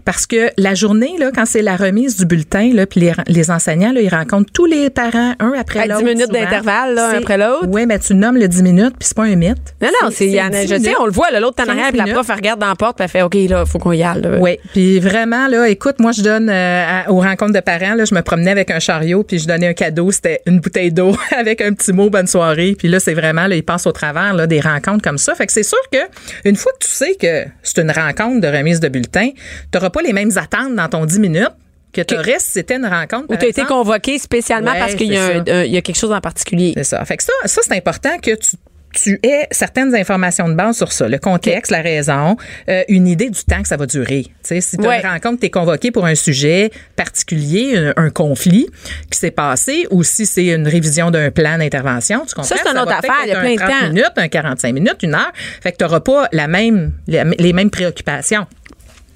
Parce 0.03 0.25
que 0.25 0.49
la 0.57 0.73
journée, 0.75 1.13
là, 1.19 1.31
quand 1.33 1.45
c'est 1.45 1.61
la 1.61 1.75
remise 1.75 2.17
du 2.17 2.25
bulletin, 2.25 2.71
là, 2.73 2.85
puis 2.85 2.99
les, 3.01 3.13
les 3.27 3.51
enseignants, 3.51 3.91
là, 3.91 4.01
ils 4.01 4.09
rencontrent 4.09 4.51
tous 4.53 4.65
les 4.65 4.89
parents 4.89 5.33
un 5.39 5.53
après 5.57 5.79
À 5.81 5.87
l'autre. 5.87 5.99
10 6.03 6.05
minutes 6.05 6.31
d'intervalle, 6.31 6.97
un 6.97 7.17
après 7.17 7.37
l'autre. 7.37 7.67
Oui, 7.67 7.85
mais 7.85 7.99
tu 7.99 8.13
nommes 8.13 8.37
le 8.37 8.47
10 8.47 8.63
minutes, 8.63 8.95
puis 8.99 9.07
c'est 9.07 9.15
pas 9.17 9.23
un 9.23 9.35
mythe. 9.35 9.57
non, 9.81 9.89
non, 10.03 10.09
c'est, 10.11 10.25
il 10.27 10.33
y 10.33 10.41
en 10.41 10.47
a- 10.47 10.65
10 10.65 10.67
je 10.67 10.79
sais, 10.79 10.93
on 10.99 11.05
le 11.05 11.11
voit, 11.11 11.31
l'autre 11.39 11.61
en 11.61 11.65
15 11.65 11.69
arrière, 11.69 11.89
puis 11.89 11.97
la 11.97 12.13
prof, 12.13 12.25
elle 12.29 12.35
regarde 12.35 12.59
dans 12.59 12.67
la 12.69 12.75
porte, 12.75 12.97
puis 12.97 13.03
elle 13.05 13.09
fait, 13.09 13.21
OK, 13.21 13.35
là, 13.49 13.65
faut 13.65 13.79
qu'on 13.79 13.91
y 13.91 14.03
aille. 14.03 14.21
Oui, 14.39 14.57
puis 14.73 14.99
vraiment 14.99 15.47
là, 15.47 15.67
écoute, 15.67 15.99
moi 15.99 16.11
je 16.11 16.21
donne 16.21 16.49
euh, 16.49 17.03
à- 17.05 17.11
aux 17.11 17.19
rencontres 17.19 17.53
de 17.53 17.59
parents 17.59 17.95
là, 17.95 18.05
je 18.05 18.15
me 18.15 18.21
promenais 18.21 18.51
avec 18.51 18.71
un 18.71 18.79
chariot 18.79 19.23
puis 19.23 19.39
je 19.39 19.47
donnais 19.47 19.67
un 19.67 19.73
cadeau, 19.73 20.11
c'était 20.11 20.41
une 20.45 20.59
bouteille 20.59 20.91
d'eau 20.91 21.15
avec 21.37 21.61
un 21.61 21.73
petit 21.73 21.91
mot 21.93 22.09
bonne 22.09 22.27
soirée, 22.27 22.75
puis 22.77 22.87
là 22.87 22.99
c'est 22.99 23.13
vraiment 23.13 23.47
là 23.47 23.55
ils 23.55 23.63
passent 23.63 23.87
au 23.87 23.91
travers 23.91 24.33
là 24.33 24.47
des 24.47 24.59
rencontres 24.59 25.03
comme 25.03 25.17
ça. 25.17 25.35
Fait 25.35 25.45
que 25.45 25.51
c'est 25.51 25.63
sûr 25.63 25.77
que 25.91 25.97
une 26.45 26.55
fois 26.55 26.71
que 26.79 26.85
tu 26.85 26.91
sais 26.91 27.15
que 27.19 27.49
c'est 27.63 27.81
une 27.81 27.91
rencontre 27.91 28.41
de 28.41 28.47
remise 28.47 28.79
de 28.79 28.87
bulletin, 28.87 29.29
tu 29.71 29.79
pas 29.89 30.01
les 30.01 30.13
mêmes 30.13 30.31
attentes 30.37 30.75
dans 30.75 30.89
ton 30.89 31.05
10 31.05 31.19
minutes 31.19 31.49
que 31.93 32.01
tu 32.01 32.15
aurais 32.15 32.39
si 32.39 32.51
c'était 32.51 32.75
une 32.75 32.85
rencontre 32.85 33.25
Ou 33.29 33.37
tu 33.37 33.45
as 33.45 33.49
été 33.49 33.63
convoqué 33.63 34.19
spécialement 34.19 34.71
Ouais, 34.71 34.79
parce 34.79 34.95
qu'il 34.95 35.13
y, 35.13 35.17
a 35.17 35.65
y 35.65 35.81
quelque 35.81 35.95
chose 35.97 36.11
en 36.11 36.19
particulier. 36.21 36.73
C'est 36.75 36.83
ça. 36.83 37.03
Fait 37.05 37.17
que 37.17 37.23
ça, 37.23 37.31
ça 37.45 37.61
c'est 37.63 37.75
important 37.75 38.17
que 38.19 38.35
tu 38.35 38.57
tu 38.95 39.19
aies 39.23 39.47
certaines 39.51 39.93
informations 39.93 40.47
de 40.47 40.53
base 40.53 40.77
sur 40.77 40.91
ça, 40.91 41.07
le 41.07 41.17
contexte, 41.19 41.71
la 41.71 41.81
raison, 41.81 42.37
euh, 42.69 42.83
une 42.87 43.07
idée 43.07 43.29
du 43.29 43.43
temps 43.43 43.61
que 43.61 43.67
ça 43.67 43.77
va 43.77 43.85
durer. 43.85 44.27
Si 44.41 44.77
tu 44.77 44.87
Ouais. 44.87 45.01
une 45.01 45.07
rencontre, 45.09 45.39
tu 45.41 45.47
es 45.47 45.49
convoqué 45.49 45.91
pour 45.91 46.05
un 46.05 46.15
sujet 46.15 46.71
particulier, 46.95 47.75
un, 47.77 47.93
un 47.97 48.09
conflit 48.09 48.67
qui 49.11 49.19
s'est 49.19 49.31
passé, 49.31 49.85
ou 49.91 50.03
si 50.03 50.25
c'est 50.25 50.45
une 50.45 50.67
révision 50.67 51.11
d'un 51.11 51.29
plan 51.31 51.57
d'intervention, 51.57 52.25
tu 52.25 52.35
comprends? 52.35 52.43
Ça, 52.47 52.55
c'est 52.63 52.71
une 52.71 52.77
autre 52.77 52.93
affaire, 52.93 53.15
il 53.23 53.29
y 53.29 53.33
a 53.33 53.39
plein 53.41 53.53
de 53.53 53.59
30 53.59 53.69
temps. 53.69 53.87
minutes, 53.89 54.11
un 54.15 54.27
45 54.27 54.73
minutes, 54.73 54.97
une 55.03 55.13
heure. 55.15 55.31
Fait 55.61 55.71
que 55.71 55.77
tu 55.77 55.83
n'auras 55.83 55.99
pas 55.99 56.27
la 56.31 56.47
même, 56.47 56.93
les 57.07 57.53
mêmes 57.53 57.69
préoccupations 57.69 58.45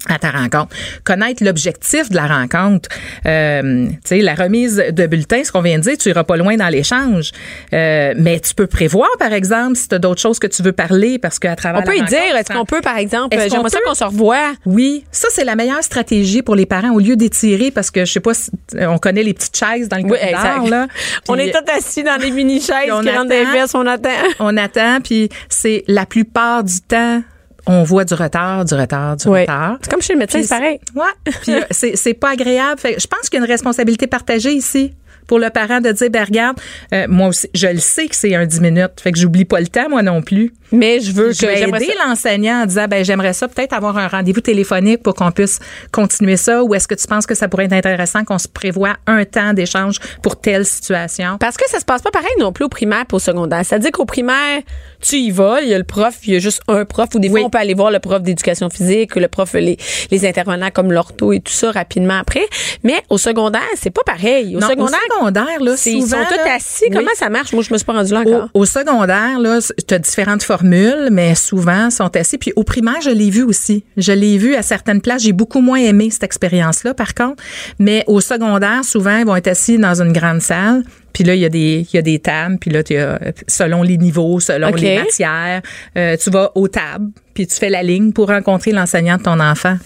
à 0.08 0.18
ta 0.18 0.30
rencontre. 0.30 0.74
Connaître 1.04 1.44
l'objectif 1.44 2.08
de 2.10 2.16
la 2.16 2.26
rencontre. 2.26 2.88
Euh, 3.26 3.86
tu 3.88 3.96
sais, 4.04 4.18
la 4.20 4.34
remise 4.34 4.76
de 4.76 5.06
bulletin, 5.06 5.44
ce 5.44 5.52
qu'on 5.52 5.60
vient 5.60 5.78
de 5.78 5.82
dire, 5.82 5.96
tu 5.98 6.08
iras 6.08 6.24
pas 6.24 6.36
loin 6.36 6.56
dans 6.56 6.68
l'échange. 6.68 7.32
Euh, 7.72 8.14
mais 8.16 8.40
tu 8.40 8.54
peux 8.54 8.66
prévoir, 8.66 9.08
par 9.18 9.32
exemple, 9.32 9.76
si 9.76 9.88
tu 9.88 9.94
as 9.94 9.98
d'autres 9.98 10.20
choses 10.20 10.38
que 10.38 10.46
tu 10.46 10.62
veux 10.62 10.72
parler, 10.72 11.18
parce 11.18 11.38
qu'à 11.38 11.54
travers 11.54 11.82
On 11.82 11.84
peut 11.84 11.96
y 11.96 12.02
dire, 12.04 12.34
est-ce 12.36 12.52
qu'on 12.52 12.64
peut, 12.64 12.80
par 12.80 12.96
exemple, 12.96 13.36
j'aimerais 13.38 13.68
ça 13.70 13.78
qu'on 13.84 13.94
se 13.94 14.04
revoie? 14.04 14.52
Oui, 14.66 15.04
ça 15.12 15.28
c'est 15.30 15.44
la 15.44 15.54
meilleure 15.56 15.82
stratégie 15.82 16.42
pour 16.42 16.56
les 16.56 16.66
parents 16.66 16.90
au 16.92 16.98
lieu 16.98 17.16
d'étirer 17.16 17.70
parce 17.70 17.90
que 17.90 18.04
je 18.04 18.12
sais 18.12 18.20
pas 18.20 18.34
si 18.34 18.50
on 18.78 18.98
connaît 18.98 19.22
les 19.22 19.34
petites 19.34 19.56
chaises 19.56 19.88
dans 19.88 19.96
le 19.98 20.04
Oui, 20.04 20.18
corridor 20.18 20.68
là. 20.68 20.86
On 21.28 21.36
est 21.36 21.50
tous 21.52 21.72
assis 21.76 22.02
dans 22.02 22.18
des 22.18 22.30
mini-chaises 22.30 22.68
Puis 22.82 22.92
on 22.92 23.02
qui 23.02 23.10
rentrent 23.10 23.28
des 23.28 23.40
attend. 23.42 23.52
fesses, 23.52 23.74
on 23.74 23.86
attend. 23.86 24.08
on 24.38 24.56
attend, 24.56 25.00
puis 25.02 25.28
c'est 25.48 25.84
la 25.86 26.06
plupart 26.06 26.64
du 26.64 26.80
temps, 26.80 27.22
on 27.66 27.82
voit 27.82 28.04
du 28.04 28.14
retard, 28.14 28.64
du 28.64 28.74
retard, 28.74 29.16
du 29.16 29.28
retard. 29.28 29.78
C'est 29.82 29.90
comme 29.90 30.02
chez 30.02 30.14
le 30.14 30.18
médecin, 30.18 30.42
c'est 30.42 30.48
pareil. 30.48 30.80
Ouais. 30.94 31.32
Puis 31.42 31.54
euh, 31.54 31.62
c'est 31.70 31.96
c'est 31.96 32.14
pas 32.14 32.30
agréable. 32.30 32.80
Fait 32.80 32.98
je 32.98 33.06
pense 33.06 33.28
qu'il 33.28 33.38
y 33.38 33.42
a 33.42 33.44
une 33.44 33.50
responsabilité 33.50 34.06
partagée 34.06 34.52
ici 34.52 34.94
pour 35.30 35.38
le 35.38 35.48
parent 35.50 35.80
de 35.80 35.92
dire 35.92 36.10
ben 36.10 36.24
regarde 36.24 36.58
euh, 36.92 37.06
moi 37.08 37.28
aussi 37.28 37.48
je 37.54 37.68
le 37.68 37.78
sais 37.78 38.08
que 38.08 38.16
c'est 38.16 38.34
un 38.34 38.44
10 38.44 38.60
minutes 38.62 39.00
fait 39.00 39.12
que 39.12 39.18
j'oublie 39.20 39.44
pas 39.44 39.60
le 39.60 39.68
temps 39.68 39.88
moi 39.88 40.02
non 40.02 40.22
plus 40.22 40.52
Mais 40.72 40.98
je 40.98 41.12
veux 41.12 41.32
je 41.32 41.40
que 41.40 41.46
vais 41.46 41.56
j'aimerais 41.58 41.84
aider 41.84 41.94
l'enseignant 42.04 42.62
en 42.62 42.66
disant 42.66 42.86
ben 42.88 43.04
j'aimerais 43.04 43.32
ça 43.32 43.46
peut-être 43.46 43.72
avoir 43.72 43.96
un 43.96 44.08
rendez-vous 44.08 44.40
téléphonique 44.40 45.04
pour 45.04 45.14
qu'on 45.14 45.30
puisse 45.30 45.60
continuer 45.92 46.36
ça 46.36 46.64
ou 46.64 46.74
est-ce 46.74 46.88
que 46.88 46.96
tu 46.96 47.06
penses 47.06 47.26
que 47.26 47.36
ça 47.36 47.46
pourrait 47.46 47.66
être 47.66 47.72
intéressant 47.74 48.24
qu'on 48.24 48.38
se 48.38 48.48
prévoit 48.48 48.96
un 49.06 49.24
temps 49.24 49.52
d'échange 49.52 49.98
pour 50.20 50.40
telle 50.40 50.66
situation? 50.66 51.38
Parce 51.38 51.56
que 51.56 51.68
ça 51.70 51.78
se 51.78 51.84
passe 51.84 52.02
pas 52.02 52.10
pareil 52.10 52.28
non 52.40 52.52
plus 52.52 52.64
au 52.64 52.68
primaire 52.68 53.06
pour 53.06 53.16
au 53.16 53.20
secondaire. 53.20 53.62
C'est-à-dire 53.64 53.92
qu'au 53.92 54.04
primaire, 54.04 54.62
tu 55.00 55.16
y 55.16 55.30
vas, 55.30 55.60
il 55.62 55.68
y 55.68 55.74
a 55.74 55.78
le 55.78 55.84
prof, 55.84 56.14
il 56.24 56.34
y 56.34 56.36
a 56.36 56.38
juste 56.38 56.62
un 56.68 56.84
prof, 56.84 57.08
ou 57.14 57.18
des 57.18 57.28
fois, 57.28 57.38
Oui. 57.40 57.44
on 57.46 57.50
peut 57.50 57.58
aller 57.58 57.74
voir 57.74 57.90
le 57.90 57.98
prof 57.98 58.22
d'éducation 58.22 58.68
physique, 58.70 59.16
le 59.16 59.28
prof, 59.28 59.52
les, 59.54 59.76
les 60.10 60.26
intervenants 60.26 60.70
comme 60.72 60.92
l'ortho 60.92 61.32
et 61.32 61.40
tout 61.40 61.52
ça 61.52 61.70
rapidement 61.70 62.18
après. 62.18 62.46
Mais 62.82 63.02
au 63.08 63.18
secondaire, 63.18 63.62
c'est 63.76 63.90
pas 63.90 64.02
pareil. 64.04 64.56
Au 64.56 64.60
non, 64.60 64.68
secondaire, 64.68 64.98
au 65.10 65.10
secondaire 65.10 65.19
là 65.28 65.74
c'est- 65.76 65.92
ils 65.92 66.02
sont 66.02 66.16
tous 66.28 66.34
là, 66.36 66.54
assis. 66.56 66.84
oui. 66.88 66.96
Comment 66.96 67.10
ça 67.14 67.28
marche? 67.28 67.52
Moi, 67.52 67.62
je 67.62 67.72
me 67.72 67.78
suis 67.78 67.84
pas 67.84 67.92
rendue 67.92 68.12
là 68.12 68.20
encore. 68.20 68.48
au 68.54 68.64
secondaire, 68.64 69.38
là, 69.38 69.58
tu 69.86 69.94
as 69.94 69.98
différentes 69.98 70.42
formules, 70.42 71.08
mais 71.10 71.34
souvent 71.34 71.90
sont 71.90 72.14
assis. 72.16 72.38
Puis 72.38 72.52
au 72.56 72.64
primaire, 72.64 73.00
je 73.02 73.10
l'ai 73.10 73.30
vu 73.30 73.42
aussi. 73.42 73.84
Je 73.96 74.12
l'ai 74.12 74.38
vu 74.38 74.54
à 74.54 74.62
certaines 74.62 75.00
places. 75.00 75.22
J'ai 75.22 75.32
beaucoup 75.32 75.60
moins 75.60 75.78
aimé 75.78 76.08
cette 76.10 76.22
expérience-là, 76.24 76.94
par 76.94 77.14
contre. 77.14 77.42
Mais 77.78 78.04
au 78.06 78.20
secondaire, 78.20 78.84
souvent, 78.84 79.18
ils 79.18 79.26
vont 79.26 79.36
être 79.36 79.48
assis 79.48 79.78
dans 79.78 80.00
une 80.02 80.12
grande 80.12 80.40
salle. 80.40 80.82
Puis 81.12 81.24
là, 81.24 81.34
il 81.34 81.40
y 81.40 81.44
a 81.44 81.48
des, 81.48 81.86
il 81.92 81.96
y 81.96 81.98
a 81.98 82.02
des 82.02 82.20
tables. 82.20 82.58
Puis 82.60 82.70
là, 82.70 82.82
tu 82.84 82.96
as, 82.96 83.18
selon 83.48 83.82
les 83.82 83.96
niveaux, 83.96 84.38
selon 84.40 84.68
les 84.76 84.98
matières, 84.98 85.60
euh, 85.96 86.16
tu 86.16 86.30
vas 86.30 86.52
aux 86.54 86.68
tables. 86.68 87.10
Puis 87.40 87.46
tu 87.46 87.56
fais 87.56 87.70
la 87.70 87.82
ligne 87.82 88.12
pour 88.12 88.28
rencontrer 88.28 88.70
l'enseignant 88.70 89.16
de 89.16 89.22
ton 89.22 89.40
enfant. 89.40 89.78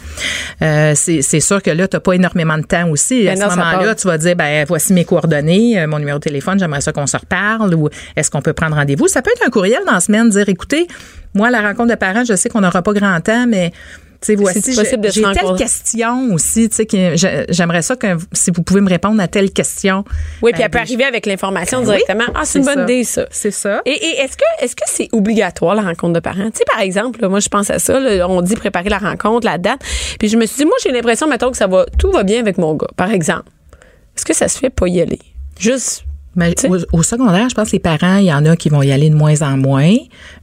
Euh, 0.61 0.93
c'est 0.97 1.39
sûr 1.39 1.63
que 1.63 1.71
là, 1.71 1.87
tu 1.87 1.95
n'as 1.95 2.01
pas 2.01 2.15
énormément 2.15 2.59
de 2.59 2.65
temps 2.65 2.89
aussi. 2.89 3.29
À 3.29 3.37
ce 3.37 3.43
non, 3.43 3.51
moment-là, 3.51 3.95
tu 3.95 4.09
vas 4.09 4.19
dire, 4.19 4.35
ben 4.35 4.65
voici 4.67 4.93
mes 4.93 5.05
coordonnées, 5.05 5.79
euh, 5.79 5.87
mon 5.87 6.01
numéro 6.01 6.19
de 6.19 6.25
téléphone, 6.25 6.59
j'aimerais 6.59 6.81
ça 6.81 6.93
qu'on 6.93 7.07
se 7.07 7.17
reparle 7.17 7.73
ou 7.77 7.89
est-ce 8.17 8.29
qu'on 8.29 8.43
peut 8.43 8.55
prendre 8.55 8.75
rendez-vous? 8.75 9.07
Ça 9.07 9.23
peut 9.23 9.31
être 9.37 9.47
un 9.47 9.51
courriel 9.51 9.83
dans 9.87 9.93
la 9.93 10.01
semaine, 10.01 10.31
dire, 10.31 10.49
écoutez, 10.49 10.89
moi, 11.33 11.53
la 11.53 11.63
rencontre 11.63 11.91
de 11.91 11.95
parents, 11.95 12.25
je 12.25 12.35
sais 12.35 12.49
qu'on 12.49 12.61
n'aura 12.61 12.83
pas 12.83 12.93
grand 12.93 13.21
temps, 13.21 13.47
mais 13.47 13.71
sais, 14.27 14.35
voici, 14.35 14.61
C'est 14.63 14.75
possible 14.75 15.03
de 15.03 15.11
j'ai 15.11 15.23
telle 15.23 15.57
question 15.57 16.33
aussi, 16.35 16.69
tu 16.69 16.85
sais, 16.91 17.45
j'aimerais 17.49 17.83
ça 17.83 17.97
que 17.97 18.17
si 18.33 18.51
vous 18.51 18.63
pouvez 18.63 18.81
me 18.81 18.89
répondre 18.89 19.21
à 19.23 19.29
telle 19.29 19.51
question. 19.53 20.05
Oui, 20.43 20.53
puis 20.53 20.59
Ben, 20.61 20.65
elle 20.65 20.71
peut 20.71 20.79
des- 20.79 20.83
arriver 20.83 21.05
avec 21.05 21.27
l'information 21.27 21.79
Ben 21.81 21.85
directement. 21.87 22.25
ah, 22.35 22.43
c'est 22.45 22.59
une 22.61 22.65
bonne 22.65 22.83
idée, 22.85 23.05
ça. 23.05 23.27
C'est 23.31 23.51
ça. 23.51 23.83
Et, 23.87 23.93
est-ce 23.93 24.37
que 24.37 24.45
est-ce 24.65 24.77
que 24.77 24.85
c'est 24.87 25.09
obligatoire 25.13 25.75
la 25.75 25.83
rencontre 25.83 26.13
de 26.15 26.21
parents? 26.21 26.51
Tu 26.51 26.59
sais 26.59 26.65
par 26.71 26.81
exemple, 26.81 27.27
moi 27.29 27.41
je 27.41 27.49
pense 27.49 27.71
à 27.71 27.79
ça, 27.79 27.99
on 28.29 28.41
dit 28.43 28.55
préparer 28.57 28.89
la 28.89 28.99
rencontre, 28.99 29.47
la 29.47 29.59
date, 29.59 29.81
puis 30.19 30.29
je 30.29 30.37
me 30.37 30.47
suis 30.47 30.59
dit 30.59 30.65
moi 30.65 30.77
j'ai 30.83 30.91
l'impression 30.93 31.29
mettons 31.29 31.51
que 31.51 31.57
ça 31.57 31.67
va 31.67 31.87
tout 31.99 32.11
va 32.11 32.23
bien 32.23 32.41
avec 32.41 32.59
mon 32.59 32.75
gars 32.75 32.89
par 32.97 33.11
exemple. 33.11 33.45
Est-ce 34.17 34.25
que 34.25 34.35
ça 34.35 34.49
se 34.49 34.59
fait 34.59 34.71
pas 34.71 34.87
y 34.89 35.01
aller? 35.01 35.19
Juste 35.59 36.05
Mais 36.37 36.55
au, 36.69 36.79
au 36.93 37.03
secondaire, 37.03 37.49
je 37.49 37.55
pense 37.55 37.69
que 37.69 37.73
les 37.77 37.81
parents, 37.81 38.17
il 38.17 38.25
y 38.25 38.33
en 38.33 38.45
a 38.45 38.57
qui 38.57 38.69
vont 38.69 38.83
y 38.83 38.91
aller 38.93 39.11
de 39.11 39.15
moins 39.15 39.43
en 39.43 39.57
moins. 39.57 39.95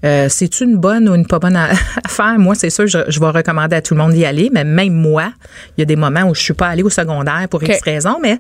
Euh, 0.06 0.28
C'est 0.30 0.62
une 0.62 0.78
bonne 0.78 1.10
ou 1.10 1.16
une 1.16 1.26
pas 1.28 1.40
bonne 1.40 1.56
affaire? 2.04 2.38
Moi, 2.38 2.56
c'est 2.56 2.70
sûr, 2.70 2.88
je, 2.88 3.00
je 3.08 3.20
vais 3.20 3.30
recommander 3.30 3.76
à 3.76 3.82
tout 3.82 3.94
le 3.94 4.02
monde 4.02 4.14
d'y 4.14 4.26
aller, 4.26 4.50
mais 4.54 4.64
même 4.64 4.94
moi, 4.94 5.34
il 5.78 5.82
y 5.82 5.84
a 5.84 5.86
des 5.86 5.96
moments 5.96 6.24
où 6.24 6.36
je 6.36 6.42
suis 6.42 6.54
pas 6.54 6.68
allée 6.68 6.84
au 6.84 6.90
secondaire 6.90 7.48
pour 7.50 7.62
X 7.64 7.78
OK. 7.78 7.84
raisons, 7.86 8.18
mais 8.22 8.38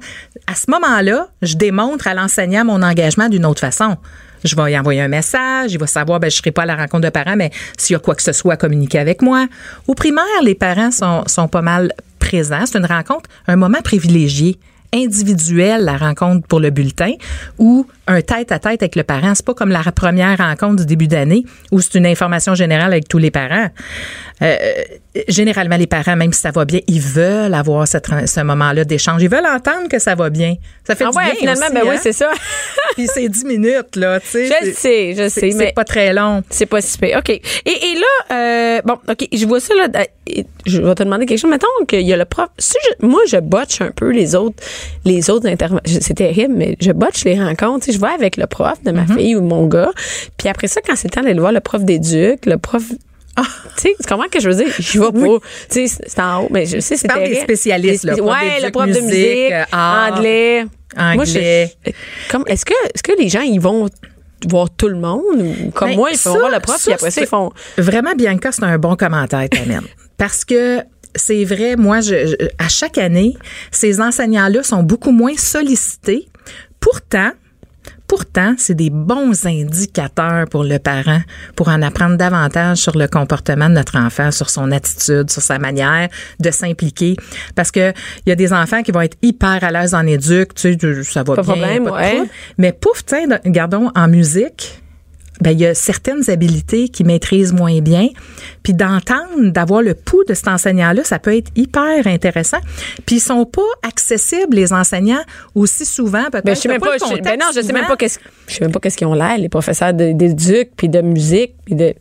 à 0.47 0.55
ce 0.55 0.69
moment-là, 0.71 1.27
je 1.41 1.55
démontre 1.55 2.07
à 2.07 2.13
l'enseignant 2.13 2.65
mon 2.65 2.81
engagement 2.81 3.29
d'une 3.29 3.45
autre 3.45 3.61
façon. 3.61 3.97
Je 4.43 4.55
vais 4.55 4.71
y 4.71 4.79
envoyer 4.79 5.01
un 5.01 5.07
message, 5.07 5.71
il 5.73 5.77
va 5.77 5.85
savoir, 5.85 6.19
ben, 6.19 6.31
je 6.31 6.37
serai 6.37 6.51
pas 6.51 6.63
à 6.63 6.65
la 6.65 6.75
rencontre 6.75 7.03
de 7.03 7.09
parents, 7.09 7.35
mais 7.35 7.51
s'il 7.77 7.93
y 7.93 7.95
a 7.95 7.99
quoi 7.99 8.15
que 8.15 8.23
ce 8.23 8.31
soit, 8.31 8.57
communiquer 8.57 8.97
avec 8.97 9.21
moi. 9.21 9.45
Au 9.87 9.93
primaire, 9.93 10.23
les 10.43 10.55
parents 10.55 10.89
sont, 10.89 11.23
sont 11.27 11.47
pas 11.47 11.61
mal 11.61 11.93
présents. 12.17 12.65
C'est 12.65 12.79
une 12.79 12.85
rencontre, 12.87 13.29
un 13.47 13.55
moment 13.55 13.81
privilégié 13.83 14.57
individuel, 14.93 15.85
la 15.85 15.97
rencontre 15.97 16.47
pour 16.47 16.59
le 16.59 16.69
bulletin, 16.69 17.13
ou 17.57 17.85
un 18.07 18.21
tête-à-tête 18.21 18.81
avec 18.81 18.95
le 18.95 19.03
parent. 19.03 19.33
C'est 19.35 19.45
pas 19.45 19.53
comme 19.53 19.69
la 19.69 19.83
première 19.91 20.37
rencontre 20.37 20.77
du 20.77 20.85
début 20.85 21.07
d'année 21.07 21.43
où 21.71 21.79
c'est 21.81 21.95
une 21.95 22.05
information 22.05 22.55
générale 22.55 22.91
avec 22.91 23.07
tous 23.07 23.17
les 23.19 23.31
parents. 23.31 23.69
Euh, 24.41 24.55
généralement, 25.27 25.77
les 25.77 25.85
parents, 25.87 26.15
même 26.15 26.33
si 26.33 26.41
ça 26.41 26.49
va 26.51 26.65
bien, 26.65 26.79
ils 26.87 26.99
veulent 27.01 27.53
avoir 27.53 27.87
cette, 27.87 28.07
ce 28.25 28.39
moment-là 28.41 28.85
d'échange. 28.85 29.21
Ils 29.21 29.29
veulent 29.29 29.45
entendre 29.45 29.87
que 29.87 29.99
ça 29.99 30.15
va 30.15 30.29
bien. 30.31 30.55
Ça 30.83 30.95
fait 30.95 31.03
ah 31.05 31.11
du 31.11 31.17
ouais, 31.17 31.25
bien 31.25 31.35
finalement 31.35 31.65
aussi, 31.65 31.73
ben 31.75 31.81
oui, 31.83 31.95
hein? 31.95 31.99
c'est 32.01 32.13
ça. 32.13 32.31
Puis 32.95 33.07
c'est 33.13 33.29
10 33.29 33.45
minutes, 33.45 33.95
là, 33.95 34.19
tu 34.19 34.27
sais. 34.27 34.47
je 34.47 34.65
le 34.65 34.73
sais, 34.73 35.13
je 35.15 35.29
sais, 35.29 35.51
mais 35.55 35.67
c'est 35.67 35.73
pas 35.73 35.83
très 35.83 36.11
long. 36.13 36.41
C'est 36.49 36.65
pas 36.65 36.81
si 36.81 36.97
pire. 36.97 37.19
OK. 37.19 37.29
Et, 37.29 37.39
et 37.65 37.95
là, 37.95 38.35
euh, 38.35 38.81
bon, 38.83 38.97
OK, 39.07 39.27
je 39.31 39.45
vois 39.45 39.59
ça, 39.59 39.73
là. 39.75 39.87
Je 40.65 40.81
vais 40.81 40.95
te 40.95 41.03
demander 41.03 41.25
quelque 41.25 41.39
chose. 41.39 41.51
Mettons 41.51 41.85
qu'il 41.87 42.01
y 42.01 42.13
a 42.13 42.17
le 42.17 42.25
prof. 42.25 42.47
Si 42.57 42.73
je- 42.99 43.05
moi, 43.05 43.21
je 43.27 43.37
botche 43.37 43.81
un 43.81 43.91
peu 43.91 44.09
les 44.11 44.33
autres, 44.35 44.63
les 45.05 45.29
autres 45.29 45.47
interventions. 45.47 45.99
C'est 46.01 46.15
terrible, 46.15 46.53
mais 46.57 46.75
je 46.81 46.91
botche 46.91 47.25
les 47.25 47.39
rencontres. 47.39 47.90
Je 47.91 47.99
vais 47.99 48.07
avec 48.07 48.37
le 48.37 48.47
prof 48.47 48.81
de 48.83 48.91
ma 48.91 49.03
Mm-hmm. 49.03 49.17
fille 49.17 49.35
ou 49.35 49.41
mon 49.41 49.67
gars. 49.67 49.91
Puis 50.37 50.47
après 50.49 50.67
ça, 50.67 50.81
quand 50.85 50.95
c'est 50.95 51.07
le 51.09 51.13
temps 51.13 51.21
d'aller 51.21 51.39
voir 51.39 51.51
le 51.51 51.59
prof 51.59 51.83
d'éduc, 51.83 52.45
le 52.45 52.57
prof. 52.57 52.83
Ah. 53.37 53.43
Tu 53.77 53.83
sais, 53.83 53.95
comprends 54.09 54.27
que 54.29 54.39
je 54.41 54.49
veux 54.49 54.55
dire? 54.63 54.73
Je 54.77 54.99
vais 54.99 55.11
pas. 55.11 55.37
Tu 55.69 55.87
sais, 55.87 56.01
c'est 56.05 56.19
en 56.21 56.43
haut, 56.43 56.47
mais 56.51 56.65
je 56.65 56.79
sais, 56.79 56.97
c'est 56.97 57.07
des 57.07 57.35
spécialistes, 57.35 58.03
là, 58.03 58.15
prof 58.17 58.27
Ouais, 58.29 58.61
le 58.61 58.71
prof 58.71 58.87
de 58.87 58.99
musique, 58.99 59.51
euh, 59.53 59.63
art, 59.71 60.13
anglais. 60.17 60.65
Moi, 60.97 61.23
je- 61.23 61.37
anglais. 61.37 61.75
comme, 62.29 62.43
est-ce 62.47 62.65
que, 62.65 62.73
est-ce 62.93 63.01
que 63.03 63.13
les 63.17 63.29
gens, 63.29 63.39
ils 63.41 63.59
vont 63.61 63.87
voir 64.49 64.69
tout 64.69 64.89
le 64.89 64.97
monde? 64.97 65.23
Ou 65.39 65.71
comme 65.71 65.89
Ben, 65.91 65.95
moi, 65.95 66.09
ils 66.11 66.17
font 66.17 66.33
ça- 66.33 66.39
voir 66.39 66.51
le 66.51 66.59
prof, 66.59 66.75
ça, 66.77 66.83
puis 66.83 66.93
après 66.93 67.11
ça, 67.11 67.21
ils 67.21 67.27
font. 67.27 67.51
Vraiment, 67.77 68.11
Bianca, 68.17 68.51
c'est 68.51 68.63
un 68.63 68.77
bon 68.77 68.95
commentaire, 68.97 69.47
t'amènes. 69.49 69.81
Parce 70.17 70.43
que 70.43 70.79
c'est 71.15 71.45
vrai, 71.45 71.77
moi, 71.77 72.01
je, 72.01 72.27
je- 72.27 72.35
à 72.57 72.67
chaque 72.67 72.97
année, 72.97 73.37
ces 73.71 74.01
enseignants-là 74.01 74.61
sont 74.63 74.83
beaucoup 74.83 75.11
moins 75.11 75.37
sollicités. 75.37 76.27
Pourtant, 76.81 77.31
Pourtant, 78.11 78.55
c'est 78.57 78.75
des 78.75 78.89
bons 78.89 79.45
indicateurs 79.45 80.45
pour 80.49 80.65
le 80.65 80.79
parent 80.79 81.21
pour 81.55 81.69
en 81.69 81.81
apprendre 81.81 82.17
davantage 82.17 82.79
sur 82.79 82.97
le 82.97 83.07
comportement 83.07 83.69
de 83.69 83.75
notre 83.75 83.97
enfant, 83.97 84.31
sur 84.31 84.49
son 84.49 84.69
attitude, 84.73 85.31
sur 85.31 85.41
sa 85.41 85.59
manière 85.59 86.09
de 86.37 86.51
s'impliquer. 86.51 87.15
Parce 87.55 87.71
que 87.71 87.93
il 88.25 88.29
y 88.29 88.31
a 88.33 88.35
des 88.35 88.51
enfants 88.51 88.83
qui 88.83 88.91
vont 88.91 88.99
être 88.99 89.15
hyper 89.21 89.63
à 89.63 89.71
l'aise 89.71 89.93
en 89.93 90.05
éduc, 90.05 90.53
tu 90.55 90.77
sais, 90.77 91.03
ça 91.03 91.23
va 91.23 91.35
Pas 91.35 91.41
de 91.41 91.45
bien, 91.45 91.55
problème, 91.55 91.83
pas 91.85 91.89
de 91.91 91.95
ouais. 91.95 92.29
Mais 92.57 92.73
pouf, 92.73 93.05
tiens, 93.05 93.27
gardons 93.45 93.89
en 93.95 94.09
musique, 94.09 94.80
ben, 95.39 95.51
il 95.51 95.59
y 95.59 95.65
a 95.65 95.73
certaines 95.73 96.29
habiletés 96.29 96.89
qu'ils 96.89 97.05
maîtrisent 97.05 97.53
moins 97.53 97.79
bien. 97.79 98.09
Puis 98.63 98.73
d'entendre, 98.73 99.49
d'avoir 99.51 99.81
le 99.81 99.95
pouls 99.95 100.23
de 100.27 100.33
cet 100.33 100.47
enseignant-là, 100.49 101.03
ça 101.03 101.17
peut 101.19 101.35
être 101.35 101.49
hyper 101.55 102.05
intéressant. 102.05 102.59
Puis 103.05 103.15
ils 103.15 103.21
sont 103.21 103.45
pas 103.45 103.61
accessibles, 103.81 104.55
les 104.55 104.71
enseignants, 104.73 105.23
aussi 105.55 105.85
souvent. 105.85 106.25
Peut-être 106.31 106.45
Ben, 106.45 106.55
je 106.55 106.61
sais 106.61 106.67
même 106.69 106.81
pas, 106.81 106.97
je, 106.97 107.21
ben 107.21 107.39
non, 107.39 107.47
je 107.55 107.61
sais 107.61 107.73
même 107.73 107.87
pas 107.87 107.95
qu'est-ce, 107.97 108.19
je 108.47 108.53
sais 108.55 108.61
même 108.63 108.71
pas 108.71 108.79
qu'est-ce 108.79 108.97
qu'ils 108.97 109.07
ont 109.07 109.13
l'air, 109.15 109.37
les 109.37 109.49
professeurs 109.49 109.93
de- 109.93 110.11
d'éduc, 110.11 110.71
puis 110.75 110.89
de 110.89 111.01
musique, 111.01 111.55
puis 111.65 111.75
de. 111.75 111.93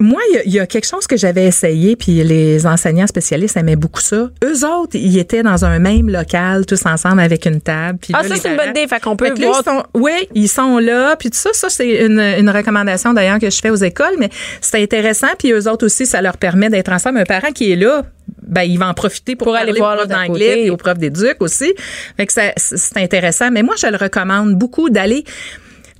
Moi, 0.00 0.20
il 0.44 0.50
y 0.50 0.54
y, 0.56 0.60
a 0.60 0.66
quelque 0.66 0.86
chose 0.86 1.06
que 1.06 1.16
j'avais 1.16 1.44
essayé, 1.44 1.94
puis 1.96 2.24
les 2.24 2.66
enseignants 2.66 3.06
spécialistes 3.06 3.56
aimaient 3.56 3.76
beaucoup 3.76 4.00
ça. 4.00 4.30
Eux 4.44 4.66
autres, 4.66 4.94
ils 4.96 5.18
étaient 5.18 5.42
dans 5.42 5.64
un 5.64 5.78
même 5.78 6.10
local, 6.10 6.66
tous 6.66 6.84
ensemble 6.86 7.20
avec 7.20 7.46
une 7.46 7.60
table. 7.60 7.98
puis 8.00 8.12
Ah, 8.16 8.22
là, 8.22 8.28
ça, 8.30 8.36
c'est 8.36 8.50
une 8.50 8.56
bonne 8.56 8.70
idée, 8.70 8.86
fait 8.88 9.00
qu'on 9.00 9.16
peut 9.16 9.28
là, 9.28 9.34
voir- 9.36 9.62
ils 9.64 9.64
sont- 9.70 9.84
oui, 9.94 10.28
ils 10.34 10.48
sont 10.48 10.78
là, 10.78 11.14
puis 11.16 11.30
tout 11.30 11.38
ça, 11.38 11.50
ça 11.52 11.68
c'est 11.70 12.04
une, 12.06 12.18
une 12.20 12.50
recommandation 12.50 13.12
d'ailleurs 13.12 13.38
que 13.38 13.50
je 13.50 13.58
fais 13.60 13.70
aux 13.70 13.76
écoles, 13.76 14.14
mais 14.18 14.28
c'est 14.60 14.82
intéressant, 14.82 15.28
puis 15.38 15.52
eux 15.52 15.68
autres 15.70 15.86
aussi, 15.86 16.04
ça 16.06 16.20
leur 16.20 16.36
permet 16.36 16.68
d'être 16.68 16.90
ensemble. 16.92 17.18
Un 17.18 17.24
parent 17.24 17.52
qui 17.52 17.70
est 17.72 17.76
là, 17.76 18.02
ben 18.46 18.62
il 18.62 18.78
va 18.78 18.88
en 18.88 18.94
profiter 18.94 19.36
pour, 19.36 19.46
Pour 19.46 19.56
aller 19.56 19.72
voir 19.72 19.98
à 20.00 20.06
d'anglais 20.06 20.64
et 20.66 20.70
aux 20.70 20.76
profs 20.76 20.98
d'éduc 20.98 21.36
aussi. 21.40 21.72
Fait 22.16 22.26
que 22.26 22.32
ça- 22.32 22.52
c'est 22.56 22.96
intéressant, 22.98 23.50
mais 23.50 23.62
moi 23.62 23.74
je 23.78 23.86
le 23.86 23.96
recommande 23.96 24.54
beaucoup 24.54 24.90
d'aller 24.90 25.24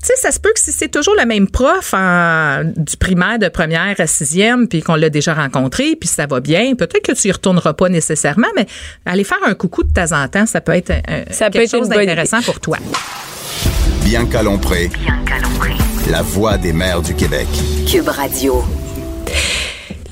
tu 0.05 0.09
sais, 0.15 0.21
ça 0.21 0.31
se 0.31 0.39
peut 0.39 0.53
que 0.55 0.61
si 0.61 0.71
c'est 0.71 0.89
toujours 0.89 1.15
le 1.19 1.25
même 1.25 1.49
prof 1.49 1.95
en- 1.95 2.63
du 2.77 2.97
primaire 2.99 3.39
de 3.39 3.49
première 3.49 3.95
à 3.99 4.07
sixième, 4.07 4.69
puis 4.69 4.83
qu'on 4.83 4.97
l'a 4.97 5.09
déjà 5.09 5.33
rencontré, 5.33 5.97
puis 5.99 6.09
ça 6.09 6.27
va 6.27 6.41
bien, 6.41 6.75
peut-être 6.75 7.03
que 7.07 7.13
tu 7.13 7.29
y 7.29 7.33
retourneras 7.33 7.73
pas 7.73 7.89
nécessairement, 7.89 8.49
mais 8.55 8.67
aller 9.07 9.25
faire 9.25 9.39
un 9.47 9.55
coucou 9.55 9.83
de 9.83 9.93
temps 9.93 10.13
en 10.13 10.29
temps, 10.29 10.45
ça 10.47 10.61
peut 10.61 10.73
être 10.73 10.91
un- 10.91 11.25
Ça 11.33 11.47
peut 11.47 11.53
quelque 11.61 11.65
être 11.65 11.71
chose 11.71 11.89
d'intéressant 11.89 12.43
pour 12.43 12.61
toi. 12.61 12.77
Bianca 14.05 14.43
Lompré, 14.43 14.91
la 16.11 16.21
voix 16.23 16.59
des 16.59 16.73
mères 16.75 17.01
du 17.01 17.15
Québec. 17.15 17.47
Cube 17.91 18.09
Radio. 18.09 18.63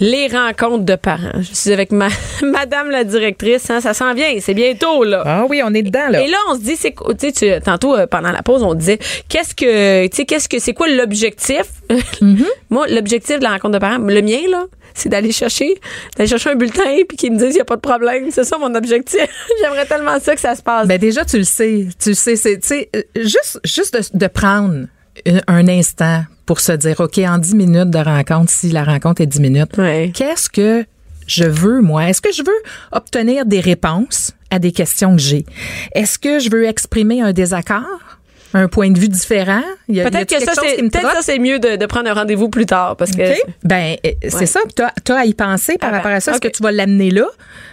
Les 0.02 0.26
rencontres 0.26 0.84
de 0.84 0.96
parents. 0.96 1.40
Je 1.40 1.54
suis 1.54 1.72
avec 1.72 1.92
ma, 1.92 2.08
Madame 2.42 2.90
la 2.90 3.04
directrice, 3.04 3.70
hein, 3.70 3.80
ça 3.80 3.94
s'en 3.94 4.14
vient, 4.14 4.34
c'est 4.40 4.52
bientôt, 4.52 5.04
là. 5.04 5.22
Ah 5.24 5.46
oui, 5.48 5.62
on 5.64 5.72
est 5.74 5.82
dedans, 5.82 6.08
là. 6.10 6.22
Et 6.22 6.28
là, 6.28 6.38
on 6.50 6.56
se 6.56 6.60
dit, 6.60 6.74
c'est 6.74 6.92
tu 7.20 7.62
tantôt 7.64 7.94
euh, 7.94 8.08
pendant 8.08 8.32
la 8.32 8.42
pause, 8.42 8.64
on 8.64 8.74
disait, 8.74 8.98
qu'est-ce 9.28 9.54
que, 9.54 10.08
tu 10.08 10.16
sais, 10.16 10.24
qu'est-ce 10.24 10.48
que, 10.48 10.58
c'est 10.58 10.74
quoi 10.74 10.88
l'objectif? 10.88 11.62
Mm-hmm. 12.22 12.46
Moi, 12.70 12.86
l'objectif 12.88 13.38
de 13.38 13.42
la 13.42 13.50
rencontre 13.50 13.74
de 13.74 13.78
parents, 13.78 13.98
le 13.98 14.22
mien 14.22 14.40
là, 14.48 14.64
c'est 14.94 15.08
d'aller 15.08 15.32
chercher, 15.32 15.74
d'aller 16.16 16.28
chercher 16.28 16.50
un 16.50 16.54
bulletin 16.54 17.02
puis 17.08 17.16
qu'ils 17.16 17.32
me 17.32 17.38
disent, 17.38 17.54
il 17.54 17.58
y 17.58 17.60
a 17.60 17.64
pas 17.64 17.76
de 17.76 17.80
problème. 17.80 18.30
C'est 18.30 18.44
ça 18.44 18.58
mon 18.58 18.74
objectif. 18.74 19.26
J'aimerais 19.60 19.86
tellement 19.86 20.18
ça 20.20 20.34
que 20.34 20.40
ça 20.40 20.54
se 20.54 20.62
passe. 20.62 20.86
Ben 20.86 20.98
déjà, 20.98 21.24
tu 21.24 21.38
le 21.38 21.44
sais. 21.44 21.86
Tu 22.00 22.10
le 22.10 22.14
sais, 22.14 22.36
c'est, 22.36 22.60
tu 22.60 22.68
sais, 22.68 22.88
euh, 22.94 23.02
juste, 23.16 23.60
juste 23.64 23.94
de, 24.14 24.18
de 24.18 24.26
prendre 24.26 24.86
un, 25.26 25.40
un 25.48 25.68
instant 25.68 26.22
pour 26.46 26.60
se 26.60 26.72
dire, 26.72 27.00
OK, 27.00 27.18
en 27.18 27.38
10 27.38 27.54
minutes 27.54 27.90
de 27.90 27.98
rencontre, 27.98 28.50
si 28.50 28.70
la 28.70 28.84
rencontre 28.84 29.20
est 29.22 29.26
10 29.26 29.40
minutes, 29.40 29.76
Ouais. 29.78 30.10
qu'est-ce 30.14 30.48
que 30.50 30.84
je 31.26 31.44
veux, 31.44 31.80
moi? 31.80 32.08
Est-ce 32.08 32.20
que 32.20 32.32
je 32.32 32.42
veux 32.42 32.62
obtenir 32.92 33.46
des 33.46 33.60
réponses 33.60 34.32
à 34.50 34.58
des 34.58 34.72
questions 34.72 35.14
que 35.16 35.22
j'ai? 35.22 35.46
Est-ce 35.94 36.18
que 36.18 36.38
je 36.40 36.50
veux 36.50 36.64
exprimer 36.66 37.20
un 37.22 37.32
désaccord? 37.32 38.11
Un 38.54 38.68
point 38.68 38.90
de 38.90 38.98
vue 38.98 39.08
différent? 39.08 39.62
Peut-être 39.88 40.28
que 40.28 40.44
ça, 40.44 40.52
c'est, 40.54 40.76
peut-être 40.76 41.22
ça, 41.22 41.38
mieux 41.38 41.58
de, 41.58 41.76
de 41.76 41.86
prendre 41.86 42.08
un 42.10 42.14
rendez-vous 42.14 42.48
plus 42.48 42.66
tard 42.66 42.96
parce 42.96 43.10
que. 43.12 43.32
Ben, 43.64 43.96
euh, 44.06 44.10
c'est 44.28 44.34
Ouais. 44.40 44.46
ça. 44.46 44.60
Tu 45.04 45.12
as, 45.12 45.16
à 45.16 45.24
y 45.24 45.34
penser 45.34 45.78
par 45.78 45.88
Ah 45.88 45.92
ben, 45.92 45.96
rapport 45.98 46.12
à 46.12 46.20
ça. 46.20 46.32
Est-ce 46.32 46.40
que 46.40 46.48
tu 46.48 46.62
vas 46.62 46.72
l'amener 46.72 47.10
là, 47.10 47.24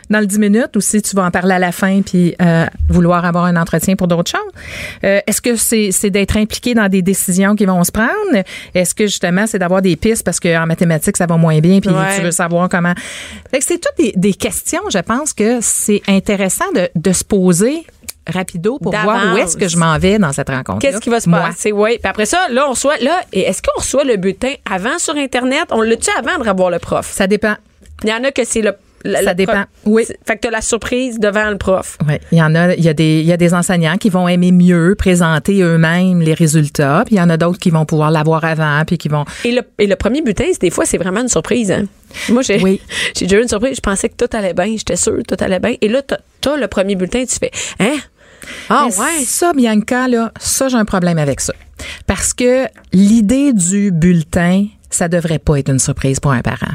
dans 0.09 0.19
le 0.19 0.25
10 0.25 0.39
minutes, 0.39 0.75
ou 0.75 0.81
si 0.81 1.01
tu 1.01 1.15
vas 1.15 1.23
en 1.25 1.31
parler 1.31 1.53
à 1.53 1.59
la 1.59 1.71
fin 1.71 2.01
puis 2.01 2.35
euh, 2.41 2.65
vouloir 2.89 3.25
avoir 3.25 3.45
un 3.45 3.55
entretien 3.55 3.95
pour 3.95 4.07
d'autres 4.07 4.31
choses? 4.31 4.51
Euh, 5.03 5.19
Est-ce 5.27 5.41
que 5.41 5.55
c'est 5.55 5.91
c'est 5.91 6.09
d'être 6.09 6.37
impliqué 6.37 6.73
dans 6.73 6.87
des 6.89 7.01
décisions 7.01 7.55
qui 7.55 7.65
vont 7.65 7.83
se 7.83 7.91
prendre? 7.91 8.09
Est-ce 8.73 8.95
que 8.95 9.05
justement, 9.05 9.45
c'est 9.47 9.59
d'avoir 9.59 9.81
des 9.81 9.95
pistes 9.95 10.23
parce 10.23 10.39
qu'en 10.39 10.65
mathématiques, 10.65 11.17
ça 11.17 11.25
va 11.25 11.37
moins 11.37 11.59
bien 11.59 11.79
puis 11.79 11.89
Ouais. 11.89 12.15
tu 12.17 12.21
veux 12.23 12.31
savoir 12.31 12.69
comment? 12.69 12.93
C'est 13.59 13.79
toutes 13.79 13.97
des, 13.97 14.13
des 14.15 14.33
questions, 14.33 14.81
je 14.91 14.99
pense 14.99 15.33
que 15.33 15.59
c'est 15.61 16.01
intéressant 16.07 16.71
de, 16.73 16.89
de 16.95 17.11
se 17.13 17.23
poser 17.23 17.85
rapido 18.29 18.77
pour 18.79 18.91
voir 18.91 19.33
où 19.33 19.37
est-ce 19.37 19.57
que 19.57 19.67
je 19.67 19.77
m'en 19.77 19.97
vais 19.97 20.17
dans 20.19 20.31
cette 20.33 20.49
rencontre. 20.49 20.79
Qu'est-ce 20.79 20.99
qui 20.99 21.09
va 21.09 21.19
se 21.19 21.29
passer? 21.29 21.71
Oui. 21.71 21.97
Puis 22.01 22.09
après 22.09 22.25
ça, 22.25 22.47
là, 22.49 22.65
on 22.67 22.71
reçoit. 22.71 22.97
Là, 23.01 23.21
et 23.33 23.41
est-ce 23.41 23.61
qu'on 23.61 23.79
reçoit 23.79 24.03
le 24.03 24.15
bulletin 24.17 24.53
avant 24.69 24.97
sur 24.99 25.15
Internet? 25.15 25.65
On 25.71 25.81
l'a-tu 25.81 26.09
avant 26.17 26.41
de 26.43 26.47
revoir 26.49 26.69
le 26.71 26.79
prof? 26.79 27.09
Ça 27.11 27.27
dépend. 27.27 27.55
Il 28.03 28.09
y 28.09 28.13
en 28.13 28.23
a 28.23 28.31
que 28.31 28.43
c'est 28.45 28.61
le. 28.61 28.73
le- 29.03 29.15
Ça 29.15 29.21
le 29.23 29.33
dépend. 29.35 29.63
Oui. 29.85 30.05
Fait 30.25 30.35
que 30.35 30.41
t'as 30.41 30.51
la 30.51 30.61
surprise 30.61 31.19
devant 31.19 31.49
le 31.49 31.57
prof. 31.57 31.97
Oui, 32.07 32.15
il 32.31 32.37
y 32.37 32.41
en 32.41 32.55
a, 32.55 32.73
il 32.75 32.83
y 32.83 32.87
a 32.89 32.93
des, 32.93 33.19
il 33.19 33.25
y 33.25 33.31
a 33.33 33.37
des 33.37 33.53
enseignants 33.53 33.97
qui 33.97 34.09
vont 34.09 34.27
aimer 34.27 34.51
mieux 34.53 34.95
présenter 34.97 35.61
eux-mêmes 35.61 36.21
les 36.21 36.33
résultats, 36.33 37.03
puis 37.05 37.15
il 37.15 37.17
y 37.17 37.21
en 37.21 37.29
a 37.29 37.35
d'autres 37.37 37.59
qui 37.59 37.69
vont 37.71 37.85
pouvoir 37.85 38.09
l'avoir 38.11 38.43
avant, 38.45 38.81
puis 38.85 38.97
qui 38.97 39.09
vont. 39.09 39.25
Et 39.43 39.51
le, 39.51 39.61
et 39.79 39.87
le 39.87 39.95
premier 39.97 40.23
c'est- 40.37 40.61
des 40.61 40.69
fois, 40.69 40.85
c'est 40.85 40.97
vraiment 40.97 41.21
une 41.21 41.27
surprise. 41.29 41.71
Hein? 41.71 41.85
Moi, 42.29 42.41
j'ai 42.41 42.61
Oui. 42.61 42.81
j'ai 43.17 43.25
déjà 43.25 43.37
eu 43.39 43.43
une 43.43 43.49
surprise. 43.49 43.75
Je 43.75 43.81
pensais 43.81 44.07
que 44.09 44.15
tout 44.25 44.35
allait 44.37 44.53
bien. 44.53 44.67
J'étais 44.77 44.95
sûre 44.95 45.17
que 45.17 45.35
tout 45.35 45.43
allait 45.43 45.59
bien. 45.59 45.75
Et 45.81 45.87
là, 45.89 46.01
t'as 46.01 46.17
t'as 46.41 46.55
le 46.55 46.67
premier 46.67 46.95
bulletin, 46.95 47.23
tu 47.25 47.35
fais 47.37 47.51
Hein? 47.79 47.97
Ah, 48.69 48.87
Mais 48.89 48.97
ouais. 48.97 49.23
Ça, 49.25 49.53
Bianca, 49.53 50.07
là, 50.07 50.31
ça, 50.39 50.67
j'ai 50.69 50.77
un 50.77 50.85
problème 50.85 51.17
avec 51.17 51.39
ça. 51.41 51.53
Parce 52.07 52.33
que 52.33 52.65
l'idée 52.93 53.53
du 53.53 53.91
bulletin, 53.91 54.67
ça 54.89 55.07
devrait 55.07 55.39
pas 55.39 55.57
être 55.59 55.69
une 55.69 55.79
surprise 55.79 56.19
pour 56.19 56.31
un 56.31 56.41
parent. 56.41 56.73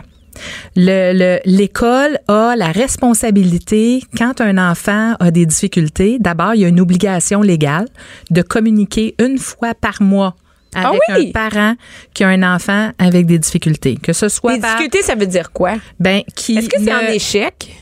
Le- 0.77 1.13
le- 1.17 1.41
L'école 1.45 2.19
a 2.29 2.55
la 2.57 2.73
responsabilité, 2.73 4.03
quand 4.19 4.41
un 4.41 4.59
enfant 4.59 5.15
a 5.21 5.31
des 5.31 5.47
difficultés, 5.47 6.19
d'abord, 6.21 6.55
il 6.55 6.63
y 6.63 6.65
a 6.65 6.69
une 6.69 6.81
obligation 6.81 7.41
légale 7.43 7.87
de 8.31 8.43
communiquer 8.43 9.15
une 9.21 9.39
fois 9.39 9.75
par 9.75 10.03
mois 10.03 10.35
Ah 10.75 10.89
avec 10.89 11.01
oui? 11.09 11.29
un 11.29 11.33
parent 11.33 11.75
qui 12.15 12.25
a 12.25 12.29
un 12.29 12.43
enfant 12.43 12.91
avec 12.99 13.27
des 13.27 13.39
difficultés. 13.39 13.97
Que 14.03 14.13
ce 14.13 14.29
soit 14.29 14.59
par- 14.59 14.77
difficultés, 14.77 15.03
ça 15.03 15.15
veut 15.15 15.27
dire 15.27 15.53
quoi? 15.53 15.75
ben, 16.01 16.23
qui 16.35 16.57
Est-ce 16.59 16.69
que 16.69 16.81
c'est 16.83 16.93
en 16.95 17.01
échec? 17.13 17.77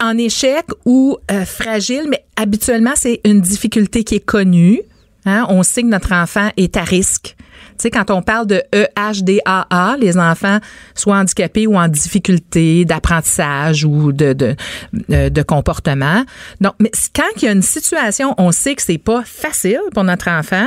En 0.00 0.16
échec 0.18 0.66
ou 0.84 1.16
euh, 1.30 1.44
fragile, 1.44 2.06
mais 2.08 2.24
habituellement, 2.36 2.92
c'est 2.94 3.20
une 3.24 3.40
difficulté 3.40 4.04
qui 4.04 4.16
est 4.16 4.24
connue. 4.24 4.80
Hein? 5.26 5.46
On 5.48 5.62
sait 5.62 5.82
que 5.82 5.88
notre 5.88 6.12
enfant 6.12 6.50
est 6.56 6.76
à 6.76 6.84
risque. 6.84 7.36
Tu 7.76 7.82
sais, 7.82 7.90
quand 7.90 8.10
on 8.10 8.22
parle 8.22 8.46
de 8.46 8.62
EHDAA, 8.72 9.96
les 9.98 10.16
enfants 10.16 10.58
soit 10.94 11.16
handicapés 11.16 11.66
ou 11.66 11.76
en 11.76 11.88
difficulté 11.88 12.84
d'apprentissage 12.84 13.84
ou 13.84 14.12
de, 14.12 14.32
de, 14.32 14.56
euh, 15.10 15.44
comportement. 15.46 16.24
Donc, 16.60 16.74
mais 16.78 16.92
quand 17.14 17.24
il 17.36 17.44
y 17.44 17.48
a 17.48 17.52
une 17.52 17.62
situation, 17.62 18.34
on 18.38 18.52
sait 18.52 18.76
que 18.76 18.82
c'est 18.82 18.98
pas 18.98 19.22
facile 19.24 19.80
pour 19.92 20.04
notre 20.04 20.28
enfant. 20.30 20.66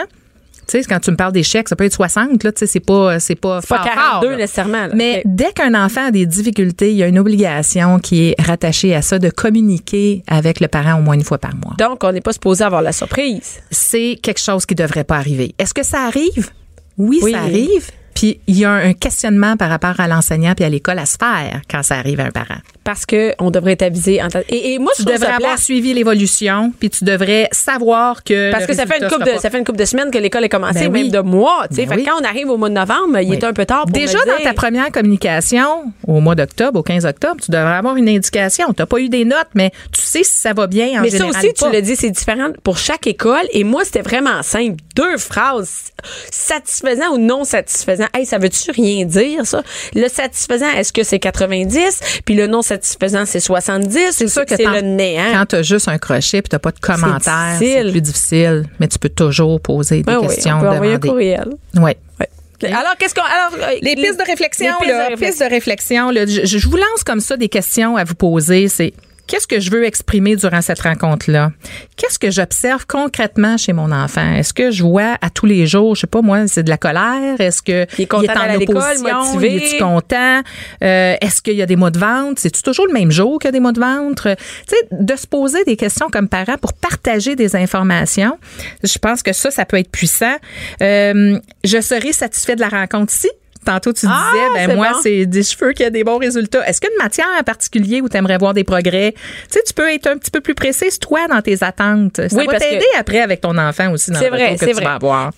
Tu 0.67 0.81
sais, 0.81 0.83
quand 0.87 0.99
tu 0.99 1.11
me 1.11 1.15
parles 1.15 1.31
d'échec, 1.31 1.67
ça 1.69 1.75
peut 1.75 1.85
être 1.85 1.93
60, 1.93 2.43
là, 2.43 2.51
tu 2.51 2.59
sais, 2.59 2.67
c'est 2.67 2.79
pas, 2.79 3.19
c'est 3.19 3.35
pas, 3.35 3.61
Pas 3.61 3.77
fort, 3.77 3.83
42 3.85 4.01
fort, 4.21 4.29
là. 4.31 4.35
nécessairement. 4.37 4.87
là. 4.87 4.93
Mais 4.95 5.21
dès 5.25 5.51
qu'un 5.53 5.73
enfant 5.73 6.07
a 6.07 6.11
des 6.11 6.25
difficultés, 6.25 6.91
il 6.91 6.97
y 6.97 7.03
a 7.03 7.07
une 7.07 7.19
obligation 7.19 7.99
qui 7.99 8.29
est 8.29 8.41
rattachée 8.41 8.93
à 8.93 9.01
ça 9.01 9.17
de 9.19 9.29
communiquer 9.29 10.23
avec 10.27 10.59
le 10.59 10.67
parent 10.67 10.99
au 10.99 11.01
moins 11.01 11.13
une 11.15 11.23
fois 11.23 11.37
par 11.37 11.55
mois. 11.55 11.75
Donc, 11.77 12.03
on 12.03 12.11
n'est 12.11 12.21
pas 12.21 12.33
supposé 12.33 12.63
avoir 12.63 12.81
la 12.81 12.91
surprise. 12.91 13.59
C'est 13.71 14.17
quelque 14.21 14.41
chose 14.41 14.65
qui 14.65 14.75
devrait 14.75 15.03
pas 15.03 15.15
arriver. 15.17 15.55
Est-ce 15.57 15.73
que 15.73 15.83
ça 15.83 16.01
arrive? 16.01 16.49
Oui, 16.97 17.19
Oui. 17.21 17.31
ça 17.31 17.39
arrive. 17.39 17.89
Puis 18.17 18.39
il 18.47 18.57
y 18.57 18.65
a 18.65 18.71
un 18.71 18.93
questionnement 18.93 19.57
par 19.57 19.69
rapport 19.69 19.99
à 19.99 20.07
l'enseignant 20.07 20.53
puis 20.55 20.65
à 20.65 20.69
l'école 20.69 20.97
à 20.97 21.05
se 21.05 21.17
faire 21.19 21.61
quand 21.69 21.83
ça 21.83 21.97
arrive 21.97 22.19
à 22.19 22.23
un 22.23 22.31
parent. 22.31 22.57
Parce 22.83 23.05
que 23.05 23.35
on 23.37 23.51
devrait 23.51 23.73
être 23.73 23.83
avisé. 23.83 24.23
En 24.23 24.27
et, 24.49 24.73
et 24.73 24.79
moi, 24.79 24.91
je 24.97 25.03
Tu 25.03 25.05
devrais 25.11 25.27
ça 25.27 25.35
avoir 25.35 25.59
suivi 25.59 25.93
l'évolution, 25.93 26.73
puis 26.79 26.89
tu 26.89 27.03
devrais 27.03 27.47
savoir 27.51 28.23
que 28.23 28.49
Parce 28.51 28.63
le 28.63 28.67
que 28.69 28.73
ça 28.75 28.87
fait 28.87 28.97
une 29.03 29.07
sera 29.09 29.23
de 29.23 29.29
pas- 29.33 29.37
ça 29.39 29.51
fait 29.51 29.59
une 29.59 29.65
couple 29.65 29.77
de 29.77 29.85
semaines 29.85 30.09
que 30.09 30.17
l'école 30.17 30.43
est 30.45 30.49
commencée, 30.49 30.87
Ben 30.87 30.91
oui. 30.93 31.03
même 31.03 31.11
de 31.11 31.19
mois. 31.19 31.65
Tu 31.69 31.75
sais, 31.75 31.85
Ben 31.85 31.97
oui. 31.97 32.05
quand 32.05 32.19
on 32.19 32.23
arrive 32.25 32.49
au 32.49 32.57
mois 32.57 32.69
de 32.69 32.73
novembre, 32.73 33.19
il 33.19 33.29
Oui. 33.29 33.35
est 33.35 33.43
un 33.43 33.53
peu 33.53 33.65
tard 33.65 33.83
pour 33.83 33.91
Déjà 33.91 34.17
dans 34.25 34.43
ta 34.43 34.53
première 34.53 34.89
communication, 34.91 35.67
au 36.07 36.19
mois 36.19 36.33
d'octobre, 36.33 36.79
au 36.79 36.83
15 36.83 37.05
octobre, 37.05 37.35
tu 37.43 37.51
devrais 37.51 37.75
avoir 37.75 37.97
une 37.97 38.09
indication. 38.09 38.67
Tu 38.73 38.81
n'as 38.81 38.87
pas 38.87 38.99
eu 38.99 39.09
des 39.09 39.25
notes, 39.25 39.49
mais 39.53 39.69
tu 39.91 40.01
sais 40.01 40.23
si 40.23 40.39
ça 40.39 40.53
va 40.53 40.65
bien 40.65 40.97
en 40.97 41.01
Mais 41.03 41.11
ça 41.11 41.17
général. 41.19 41.35
aussi, 41.45 41.53
tu 41.53 41.71
l'as 41.71 41.81
dit, 41.81 41.95
c'est 41.95 42.09
différent 42.09 42.47
pour 42.63 42.77
chaque 42.79 43.05
école. 43.05 43.45
Et 43.51 43.63
moi, 43.63 43.83
c'était 43.85 44.01
vraiment 44.01 44.41
simple. 44.41 44.77
deux 44.95 45.17
phrases, 45.19 45.91
satisfaisant 46.31 47.13
ou 47.13 47.17
non 47.19 47.43
satisfaisant. 47.43 48.06
Hey, 48.13 48.25
ça 48.25 48.37
veut-tu 48.37 48.71
rien 48.71 49.05
dire, 49.05 49.45
ça? 49.45 49.63
Le 49.95 50.07
satisfaisant, 50.07 50.69
est-ce 50.71 50.91
que 50.93 51.03
c'est 51.03 51.19
90? 51.19 51.99
Puis 52.25 52.35
le 52.35 52.47
non 52.47 52.61
satisfaisant, 52.61 53.25
c'est 53.25 53.39
70? 53.39 53.97
C'est 54.11 54.27
sûr 54.27 54.45
que 54.45 54.55
c'est 54.55 54.63
quand- 54.63 54.71
le 54.71 54.81
néant. 54.81 55.31
Quand 55.33 55.45
t'as 55.47 55.61
juste 55.61 55.87
un 55.87 55.97
crochet 55.97 56.41
puis 56.41 56.49
t'as 56.49 56.59
pas 56.59 56.71
de 56.71 56.79
commentaires, 56.79 57.57
difficile. 57.59 57.83
c'est 57.85 57.91
plus 57.91 58.01
difficile. 58.01 58.65
Mais 58.79 58.87
tu 58.87 58.99
peux 58.99 59.09
toujours 59.09 59.59
poser 59.61 59.97
des 59.97 60.03
Ben 60.03 60.19
oui, 60.21 60.27
questions, 60.27 60.57
on 60.57 60.61
peut 60.61 60.69
envoyer 60.69 60.93
un 60.93 60.99
courriel. 60.99 61.49
Oui. 61.75 61.91
Ouais. 62.19 62.29
Alors, 62.63 62.95
qu'est-ce 62.97 63.13
qu'on. 63.13 63.21
Alors, 63.21 63.69
euh, 63.69 63.75
Les 63.83 63.95
pistes 63.95 64.17
de 64.19 64.25
réflexion, 64.25 64.65
les 64.81 64.87
pistes 64.87 64.87
là, 64.89 65.05
de 65.05 65.09
réflexion. 65.11 65.27
pistes 65.27 65.39
de 65.43 65.49
réflexion, 65.55 66.09
là, 66.09 66.25
je, 66.25 66.57
je 66.57 66.67
vous 66.67 66.75
lance 66.77 67.03
comme 67.05 67.19
ça 67.19 67.37
des 67.37 67.49
questions 67.49 67.97
à 67.97 68.03
vous 68.03 68.15
poser. 68.15 68.67
C'est 68.67 68.93
qu'est-ce 69.27 69.47
que 69.47 69.59
je 69.59 69.69
veux 69.69 69.83
exprimer 69.85 70.35
durant 70.35 70.61
cette 70.61 70.79
rencontre-là? 70.79 71.51
Qu'est-ce 71.95 72.17
que 72.17 72.31
j'observe 72.31 72.85
concrètement 72.87 73.57
chez 73.57 73.73
mon 73.73 73.91
enfant? 73.91 74.33
Est-ce 74.33 74.53
que 74.53 74.71
je 74.71 74.83
vois 74.83 75.17
à 75.21 75.29
tous 75.29 75.45
les 75.45 75.67
jours, 75.67 75.95
je 75.95 76.01
sais 76.01 76.07
pas 76.07 76.21
moi, 76.21 76.47
c'est 76.47 76.63
de 76.63 76.69
la 76.69 76.77
colère? 76.77 77.39
Est-ce 77.39 77.61
que 77.61 77.85
Il 77.97 78.03
est 78.03 78.05
content 78.07 78.31
en 78.31 78.35
d'aller 78.35 78.55
à 78.55 78.57
l'école, 78.57 78.77
opposition? 78.77 79.23
motivé? 79.33 79.55
Il 79.55 79.63
est 79.75 79.79
content? 79.79 80.41
Euh, 80.83 81.15
Est-ce 81.21 81.41
qu'il 81.41 81.55
y 81.55 81.61
a 81.61 81.65
des 81.65 81.75
mots 81.75 81.89
de 81.89 81.99
vente? 81.99 82.39
C'est 82.39 82.61
toujours 82.63 82.87
le 82.87 82.93
même 82.93 83.11
jour 83.11 83.39
qu'il 83.39 83.47
y 83.47 83.49
a 83.49 83.51
des 83.51 83.59
mots 83.59 83.71
de 83.71 83.79
vente? 83.79 84.21
Tu 84.23 84.29
sais, 84.67 84.87
de 84.91 85.15
se 85.15 85.27
poser 85.27 85.63
des 85.65 85.75
questions 85.75 86.07
comme 86.11 86.29
parent 86.29 86.57
pour 86.59 86.73
partager 86.73 87.35
des 87.35 87.55
informations. 87.55 88.37
Je 88.83 88.97
pense 88.97 89.21
que 89.23 89.33
ça, 89.33 89.51
ça 89.51 89.65
peut 89.65 89.77
être 89.77 89.91
puissant. 89.91 90.35
Euh, 90.81 91.39
je 91.63 91.81
serai 91.81 92.13
satisfait 92.13 92.55
de 92.55 92.61
la 92.61 92.69
rencontre 92.69 93.11
si 93.11 93.29
Tantôt, 93.67 93.91
tu 93.91 94.05
Ah, 94.09 94.29
disais, 94.31 94.45
ben 94.55 94.69
c'est 94.69 94.75
moi, 94.77 94.91
bon. 94.93 94.99
c'est 95.03 95.25
des 95.25 95.43
cheveux 95.43 95.73
qui 95.73 95.83
a 95.83 95.89
des 95.89 96.05
bons 96.05 96.17
résultats. 96.19 96.65
Est-ce 96.65 96.79
qu'il 96.79 96.89
y 96.89 96.91
a 96.93 96.95
une 96.95 97.03
matière 97.03 97.25
en 97.37 97.43
particulier 97.43 97.99
où 97.99 98.07
tu 98.07 98.15
aimerais 98.15 98.37
voir 98.37 98.53
des 98.53 98.63
progrès? 98.63 99.11
Tu 99.11 99.19
sais, 99.49 99.59
tu 99.67 99.73
peux 99.73 99.89
être 99.93 100.07
un 100.07 100.17
petit 100.17 100.31
peu 100.31 100.39
plus 100.39 100.55
précise, 100.55 100.97
toi, 100.99 101.27
dans 101.27 101.41
tes 101.41 101.61
attentes. 101.63 102.15
Ça 102.29 102.37
Oui, 102.37 102.45
va 102.45 102.59
t'aider 102.59 102.79
que- 102.93 102.99
après 102.99 103.19
avec 103.19 103.41
ton 103.41 103.57
enfant 103.57 103.91
aussi 103.91 104.11
dans 104.11 104.19
C'est 104.19 104.29
le 104.29 104.37
vrai, 104.37 104.55
que 104.55 104.63
tu 104.65 104.71
vrai. 104.71 104.83
vas 104.85 104.93
avoir. 104.93 105.31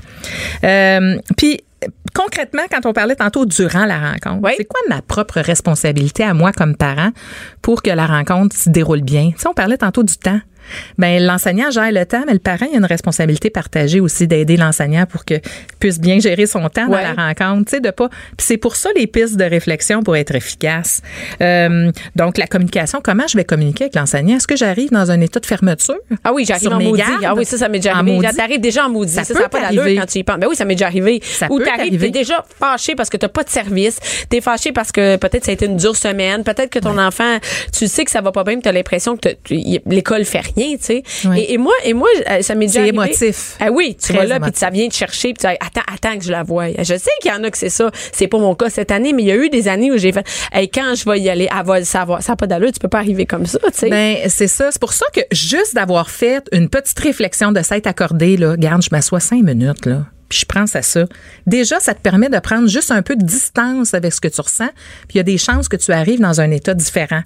Euh, 0.64 1.18
Puis, 1.38 1.60
concrètement, 2.14 2.62
quand 2.72 2.86
on 2.86 2.94
parlait 2.94 3.16
tantôt 3.16 3.46
durant 3.46 3.86
la 3.86 3.98
rencontre, 4.12 4.42
Oui. 4.44 4.52
c'est 4.58 4.66
quoi 4.66 4.80
ma 4.90 5.02
propre 5.02 5.40
responsabilité 5.40 6.24
à 6.24 6.34
moi 6.36 6.52
comme 6.52 6.76
parent 6.76 7.10
pour 7.64 7.82
que 7.82 7.90
la 7.90 8.06
rencontre 8.06 8.56
se 8.56 8.70
déroule 8.70 9.02
bien? 9.02 9.32
Tu 9.32 9.40
sais, 9.40 9.48
on 9.48 9.54
parlait 9.56 9.78
tantôt 9.78 10.04
du 10.04 10.16
temps. 10.18 10.40
Ben, 10.98 11.22
l'enseignant 11.24 11.72
gère 11.72 11.92
le 11.92 12.06
temps, 12.06 12.24
mais 12.28 12.34
le 12.34 12.40
parent 12.40 12.66
il 12.70 12.76
a 12.76 12.78
une 12.80 12.86
responsabilité 12.86 13.50
partagée 13.50 14.00
aussi 14.00 14.28
d'aider 14.28 14.58
l'enseignant 14.58 15.06
pour 15.06 15.26
qu'il 15.26 15.42
puisse 15.80 16.00
bien 16.00 16.20
gérer 16.20 16.46
son 16.46 16.68
temps 16.70 16.88
Ouais. 16.90 17.04
dans 17.04 17.14
la 17.16 17.28
rencontre. 17.28 17.70
Tu 17.70 17.76
sais, 17.78 17.82
de 17.82 17.92
pas. 17.92 18.10
Puis 18.10 18.46
c'est 18.48 18.58
pour 18.58 18.76
ça 18.76 18.90
les 18.96 19.08
pistes 19.08 19.36
de 19.38 19.44
réflexion 19.44 20.02
pour 20.04 20.16
être 20.16 20.34
efficaces. 20.36 21.02
Euh, 21.42 21.92
donc 22.16 22.38
la 22.38 22.48
communication, 22.48 23.00
comment 23.04 23.28
je 23.28 23.38
vais 23.38 23.44
communiquer 23.46 23.86
avec 23.86 23.96
l'enseignant? 23.96 24.38
Est-ce 24.38 24.48
que 24.48 24.56
j'arrive 24.56 24.92
dans 24.92 25.12
un 25.12 25.22
état 25.22 25.40
de 25.40 25.46
fermeture? 25.46 25.96
Ah 26.24 26.34
oui, 26.34 26.46
j'arrive 26.46 26.70
en 26.74 26.80
maudit. 26.80 27.02
gardes? 27.02 27.24
Ah 27.26 27.34
oui, 27.36 27.46
ça, 27.46 27.58
ça 27.58 27.70
m'est 27.70 27.80
déjà 27.80 27.96
arrivé. 27.96 28.28
T'arrives 28.36 28.62
déjà 28.62 28.86
en 28.86 28.90
maudit. 28.90 29.14
Ça 29.14 29.24
Ça, 29.24 29.34
peut 29.34 29.42
ça 29.42 29.50
pas 29.50 29.60
quand 29.72 30.06
tu 30.08 30.20
y 30.20 30.24
penses. 30.24 30.38
Ben 30.40 30.48
oui, 30.50 30.56
ça 30.56 30.66
m'est 30.66 30.76
déjà 30.76 30.88
arrivé. 30.88 31.22
Ça 31.24 31.48
Ou 31.50 31.60
t'arrives, 31.60 32.00
t'es 32.00 32.10
déjà 32.12 32.44
fâché 32.60 32.96
parce 32.96 33.10
que 33.10 33.18
t'as 33.18 33.28
pas 33.30 33.44
de 33.44 33.50
service. 33.50 33.98
T'es 34.30 34.42
fâché 34.42 34.72
parce 34.72 34.92
que 34.92 35.16
peut-être 35.18 35.46
ça 35.46 35.52
a 35.52 35.54
été 35.54 35.66
une 35.66 35.78
dure 35.78 35.96
semaine. 35.96 36.44
Peut-être 36.44 36.70
que 36.70 36.80
ton 36.80 36.98
enfant, 36.98 37.38
tu 37.78 37.88
sais 37.88 38.06
que 38.06 38.12
ça 38.12 38.22
va 38.22 38.32
pas 38.32 38.44
bien, 38.44 38.56
mais 38.56 38.62
t'as 38.62 38.72
l'impression 38.72 39.18
que 39.18 39.30
tu- 39.44 39.60
l'école 39.86 40.26
fait 40.26 40.42
rien, 40.56 40.59
tu 40.78 40.86
sais. 40.86 41.04
Ouais. 41.26 41.42
Et, 41.42 41.54
et 41.54 41.58
moi, 41.58 41.74
et 41.84 41.94
moi, 41.94 42.08
euh, 42.30 42.42
ça 42.42 42.56
m'est 42.56 42.68
déjà 42.68 42.82
C'est 42.82 42.90
émotif. 42.90 43.58
Ah 43.60 43.72
oui, 43.72 43.98
tu 44.02 44.14
vas 44.14 44.26
là, 44.26 44.40
puis 44.40 44.52
ça 44.56 44.70
vient 44.70 44.88
te 44.88 44.94
chercher, 44.96 45.34
puis 45.34 45.42
tu 45.42 45.48
dis, 45.48 45.58
attends, 45.60 45.94
attends 45.94 46.18
que 46.18 46.24
je 46.24 46.32
la 46.32 46.44
voie. 46.44 46.68
Je 46.78 46.84
sais 46.84 47.12
qu'il 47.22 47.32
y 47.32 47.34
en 47.34 47.44
a 47.44 47.50
que 47.50 47.58
c'est 47.58 47.70
ça. 47.70 47.90
C'est 48.12 48.28
pas 48.28 48.38
mon 48.38 48.56
cas 48.56 48.70
cette 48.70 48.92
année, 48.92 49.14
mais 49.14 49.24
il 49.24 49.28
y 49.28 49.32
a 49.32 49.36
eu 49.36 49.50
des 49.50 49.68
années 49.68 49.92
où 49.92 49.98
j'ai 49.98 50.12
fait, 50.12 50.26
hey, 50.54 50.70
quand 50.70 50.94
je 50.96 51.10
vais 51.10 51.20
y 51.20 51.30
aller, 51.30 51.48
elle 51.52 51.66
va 51.66 51.80
le 51.80 51.86
savoir. 51.86 52.22
Ça 52.22 52.34
n'a 52.34 52.36
pas 52.36 52.48
d'allure, 52.48 52.72
tu 52.72 52.80
peux 52.80 52.88
pas 52.88 53.00
arriver 53.00 53.26
comme 53.26 53.46
ça, 53.46 53.60
tu 53.60 53.70
sais. 53.74 53.90
Ben, 53.90 54.18
c'est 54.28 54.48
ça. 54.48 54.70
C'est 54.72 54.82
pour 54.82 54.94
ça 54.94 55.06
que 55.14 55.22
juste 55.32 55.76
d'avoir 55.76 56.10
fait 56.10 56.44
une 56.52 56.70
petite 56.70 57.00
réflexion 57.00 57.52
de 57.52 57.62
s'être 57.62 57.88
accordé, 57.88 58.38
là, 58.38 58.56
garde, 58.58 58.82
je 58.82 58.90
m'assois 58.92 59.20
cinq 59.20 59.44
minutes, 59.44 59.86
là. 59.86 60.06
Puis 60.30 60.40
je 60.40 60.46
pense 60.46 60.76
à 60.76 60.82
ça. 60.84 61.06
Déjà, 61.48 61.80
ça 61.80 61.94
te 61.94 62.00
permet 62.02 62.30
de 62.30 62.38
prendre 62.40 62.68
juste 62.68 62.92
un 62.92 63.02
peu 63.02 63.16
de 63.16 63.24
distance 63.26 63.94
avec 63.94 64.14
ce 64.14 64.22
que 64.22 64.28
tu 64.28 64.40
ressens. 64.42 64.70
Puis 65.08 65.16
il 65.16 65.18
y 65.18 65.20
a 65.20 65.24
des 65.24 65.38
chances 65.38 65.68
que 65.68 65.76
tu 65.76 65.92
arrives 65.92 66.20
dans 66.22 66.40
un 66.40 66.52
état 66.52 66.74
différent. 66.74 67.22